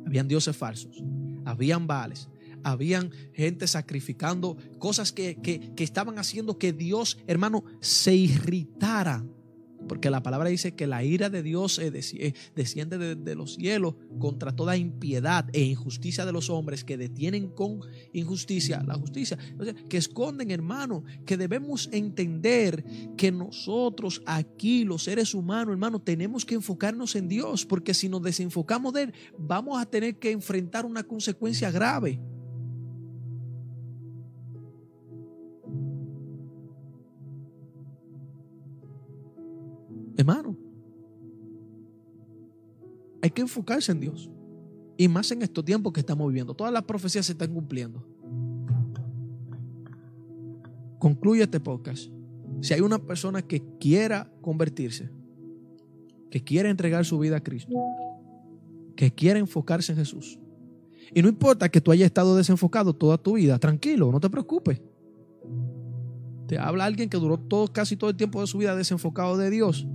Habían 0.07 0.29
dioses 0.29 0.57
falsos, 0.57 1.03
habían 1.45 1.87
baales, 1.87 2.29
habían 2.63 3.11
gente 3.33 3.67
sacrificando 3.67 4.57
cosas 4.79 5.13
que, 5.13 5.37
que 5.41 5.73
estaban 5.85 6.19
haciendo 6.19 6.59
que 6.59 6.73
Dios, 6.73 7.19
hermano, 7.27 7.65
se 7.81 8.15
irritara 8.15 9.25
porque 9.89 10.11
la 10.11 10.23
palabra 10.23 10.49
dice 10.49 10.75
que 10.75 10.87
la 10.87 11.05
ira 11.05 11.31
de 11.31 11.43
Dios 11.43 11.79
eh, 11.79 11.93
eh, 11.95 12.33
desciende 12.55 13.15
de, 13.17 13.35
los 13.35 13.55
cielos 13.55 13.95
contra 14.19 14.55
toda 14.55 14.77
impiedad 14.77 15.49
e 15.53 15.63
injusticia 15.63 16.25
de 16.25 16.33
los 16.33 16.51
hombres 16.51 16.85
que 16.85 16.97
detienen 16.97 17.49
con 17.49 17.81
injusticia 18.13 18.83
la 18.83 18.95
justicia. 18.95 19.39
que 19.89 19.97
esconden, 19.97 20.51
hermano, 20.51 21.05
que 21.25 21.37
debemos 21.37 21.89
entender 21.93 22.85
que 23.17 23.33
nosotros 23.33 24.23
aquí, 24.27 24.85
los 24.85 25.05
seres 25.05 25.35
humanos, 25.35 25.73
hermano, 25.73 26.01
tenemos 26.01 26.45
que 26.45 26.55
enfocarnos 26.55 27.17
en 27.17 27.29
Dios, 27.29 27.65
porque 27.65 27.95
si 27.95 28.09
nos 28.09 28.23
desenfocamos 28.23 28.93
de 28.93 29.03
Él, 29.05 29.15
vamos 29.39 29.81
a 29.81 29.87
tener 29.87 30.19
que 30.19 30.31
enfrentar 30.31 30.87
una 30.87 31.03
consecuencia 31.03 31.71
grave. 31.71 32.21
Que 43.37 43.43
enfocarse 43.43 43.93
en 43.93 44.01
Dios. 44.01 44.31
Y 44.97 45.09
más 45.09 45.31
en 45.31 45.43
estos 45.43 45.63
tiempos 45.65 45.93
que 45.93 46.01
estamos 46.01 46.27
viviendo. 46.27 46.55
Todas 46.55 46.73
las 46.73 46.83
profecías 46.83 47.27
se 47.27 47.33
están 47.33 47.53
cumpliendo. 47.53 48.03
Concluye 50.99 51.43
este 51.43 51.61
podcast. 51.61 52.11
Si 52.63 52.73
hay 52.73 52.81
una 52.81 52.99
persona 52.99 53.43
que 53.43 53.63
quiera 53.79 54.33
convertirse, 54.41 55.11
que 56.31 56.43
quiera 56.43 56.71
entregar 56.71 57.05
su 57.05 57.19
vida 57.19 57.37
a 57.37 57.43
Cristo, 57.43 57.75
que 58.97 59.13
quiera 59.13 59.39
enfocarse 59.39 59.93
en 59.93 59.99
Jesús. 59.99 60.39
Y 61.15 61.21
no 61.21 61.29
importa 61.29 61.69
que 61.69 61.83
tú 61.83 61.93
hayas 61.93 62.07
estado 62.07 62.35
desenfocado 62.35 62.95
toda 62.95 63.19
tu 63.19 63.35
vida, 63.35 63.59
tranquilo, 63.59 64.11
no 64.11 64.19
te 64.19 64.31
preocupes. 64.31 64.81
Te 66.49 66.59
habla 66.59 66.87
alguien 66.87 67.11
que 67.11 67.19
duró 67.19 67.39
todo, 67.39 67.69
casi 67.69 67.97
todo 67.97 68.09
el 68.09 68.17
tiempo 68.17 68.41
de 68.41 68.47
su 68.47 68.57
vida 68.59 68.75
desenfocado 68.75 69.37
de 69.37 69.51
Dios 69.51 69.87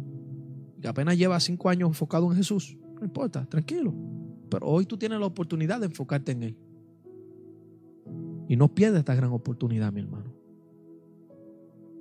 que 0.82 0.88
apenas 0.88 1.18
lleva 1.18 1.40
cinco 1.40 1.70
años 1.70 1.90
enfocado 1.90 2.30
en 2.32 2.38
Jesús, 2.38 2.78
no 3.02 3.08
importa, 3.08 3.46
tranquilo. 3.48 3.94
Pero 4.50 4.68
hoy 4.68 4.86
tú 4.86 4.96
tienes 4.96 5.20
la 5.20 5.26
oportunidad 5.26 5.80
de 5.80 5.88
enfocarte 5.88 6.32
en 6.34 6.44
Él. 6.44 6.58
Y 8.48 8.56
no 8.56 8.74
pierdas 8.74 9.00
esta 9.00 9.16
gran 9.16 9.32
oportunidad, 9.32 9.92
mi 9.92 10.02
hermano. 10.02 10.32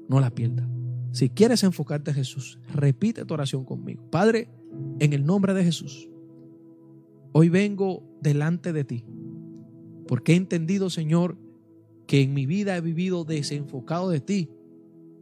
No 0.08 0.20
la 0.20 0.30
pierdas. 0.30 0.68
Si 1.12 1.30
quieres 1.30 1.64
enfocarte 1.64 2.10
en 2.10 2.16
Jesús, 2.16 2.58
repite 2.74 3.24
tu 3.24 3.34
oración 3.34 3.64
conmigo. 3.64 4.02
Padre, 4.10 4.48
En 5.00 5.12
el 5.12 5.24
nombre 5.24 5.52
de 5.52 5.64
Jesús. 5.64 6.08
Hoy 7.32 7.48
vengo 7.48 8.04
delante 8.20 8.72
de 8.72 8.84
ti. 8.84 9.04
Porque 10.06 10.32
he 10.32 10.36
entendido, 10.36 10.90
Señor, 10.90 11.36
que 12.06 12.22
en 12.22 12.34
mi 12.34 12.46
vida 12.46 12.76
he 12.76 12.80
vivido 12.80 13.24
desenfocado 13.24 14.10
de 14.10 14.20
ti. 14.20 14.48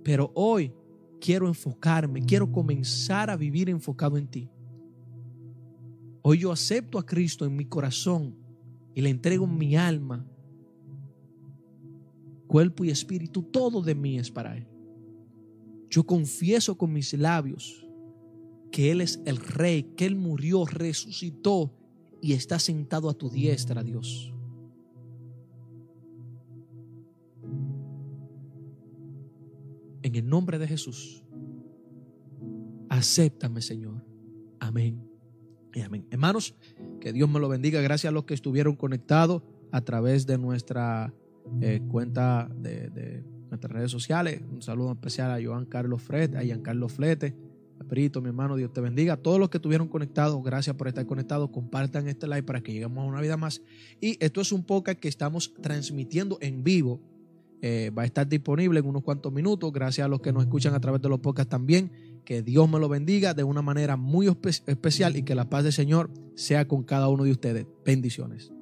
Pero 0.02 0.32
hoy 0.34 0.72
quiero 1.20 1.48
enfocarme, 1.48 2.22
quiero 2.22 2.52
comenzar 2.52 3.30
a 3.30 3.36
vivir 3.36 3.70
enfocado 3.70 4.16
en 4.18 4.28
ti. 4.28 4.50
Hoy 6.22 6.38
yo 6.38 6.52
acepto 6.52 6.98
a 6.98 7.06
Cristo 7.06 7.44
en 7.44 7.56
mi 7.56 7.64
corazón 7.64 8.34
y 8.94 9.00
le 9.00 9.10
entrego 9.10 9.46
mi 9.46 9.76
alma, 9.76 10.26
cuerpo 12.46 12.84
y 12.84 12.90
espíritu, 12.90 13.42
todo 13.42 13.82
de 13.82 13.94
mí 13.94 14.18
es 14.18 14.30
para 14.30 14.56
Él. 14.56 14.66
Yo 15.90 16.04
confieso 16.04 16.76
con 16.76 16.92
mis 16.92 17.12
labios 17.14 17.86
que 18.70 18.90
Él 18.90 19.00
es 19.00 19.20
el 19.24 19.36
Rey, 19.36 19.84
que 19.96 20.06
Él 20.06 20.16
murió, 20.16 20.64
resucitó 20.64 21.72
y 22.20 22.32
está 22.32 22.58
sentado 22.58 23.08
a 23.08 23.14
tu 23.14 23.30
diestra, 23.30 23.82
Dios. 23.82 24.32
En 30.02 30.14
el 30.14 30.28
nombre 30.28 30.58
de 30.58 30.66
Jesús, 30.66 31.22
acéptame, 32.88 33.62
Señor. 33.62 34.04
Amén. 34.58 35.07
Amén. 35.82 36.06
Hermanos, 36.10 36.54
que 37.00 37.12
Dios 37.12 37.28
me 37.28 37.40
lo 37.40 37.48
bendiga. 37.48 37.80
Gracias 37.80 38.10
a 38.10 38.14
los 38.14 38.24
que 38.24 38.34
estuvieron 38.34 38.76
conectados 38.76 39.42
a 39.72 39.80
través 39.82 40.26
de 40.26 40.38
nuestra 40.38 41.12
eh, 41.60 41.80
cuenta 41.90 42.48
de, 42.54 43.24
nuestras 43.48 43.72
redes 43.72 43.90
sociales. 43.90 44.42
Un 44.50 44.62
saludo 44.62 44.92
especial 44.92 45.30
a 45.30 45.42
Joan 45.42 45.66
Carlos 45.66 46.02
Fred, 46.02 46.34
a 46.36 46.44
Ian 46.44 46.62
Carlos 46.62 46.92
Flete, 46.92 47.34
Perito, 47.88 48.20
mi 48.20 48.28
hermano, 48.28 48.56
Dios 48.56 48.72
te 48.72 48.80
bendiga. 48.80 49.16
Todos 49.16 49.40
los 49.40 49.48
que 49.48 49.58
estuvieron 49.58 49.88
conectados, 49.88 50.42
gracias 50.44 50.76
por 50.76 50.88
estar 50.88 51.06
conectados. 51.06 51.50
Compartan 51.50 52.06
este 52.06 52.26
live 52.26 52.42
para 52.42 52.60
que 52.60 52.72
lleguemos 52.72 53.02
a 53.02 53.06
una 53.06 53.20
vida 53.20 53.36
más. 53.36 53.62
Y 54.00 54.22
esto 54.24 54.40
es 54.40 54.52
un 54.52 54.64
podcast 54.64 55.00
que 55.00 55.08
estamos 55.08 55.54
transmitiendo 55.60 56.38
en 56.40 56.62
vivo. 56.62 57.00
Eh, 57.60 57.90
va 57.96 58.02
a 58.02 58.04
estar 58.04 58.28
disponible 58.28 58.78
en 58.78 58.86
unos 58.86 59.02
cuantos 59.02 59.32
minutos. 59.32 59.72
Gracias 59.72 60.04
a 60.04 60.08
los 60.08 60.20
que 60.20 60.32
nos 60.32 60.44
escuchan 60.44 60.74
a 60.74 60.80
través 60.80 61.00
de 61.00 61.08
los 61.08 61.18
podcasts 61.20 61.50
también. 61.50 61.90
Que 62.24 62.42
Dios 62.42 62.68
me 62.68 62.78
lo 62.78 62.88
bendiga 62.88 63.34
de 63.34 63.44
una 63.44 63.62
manera 63.62 63.96
muy 63.96 64.26
especial 64.66 65.16
y 65.16 65.22
que 65.22 65.34
la 65.34 65.48
paz 65.48 65.64
del 65.64 65.72
Señor 65.72 66.10
sea 66.34 66.68
con 66.68 66.84
cada 66.84 67.08
uno 67.08 67.24
de 67.24 67.32
ustedes. 67.32 67.66
Bendiciones. 67.84 68.52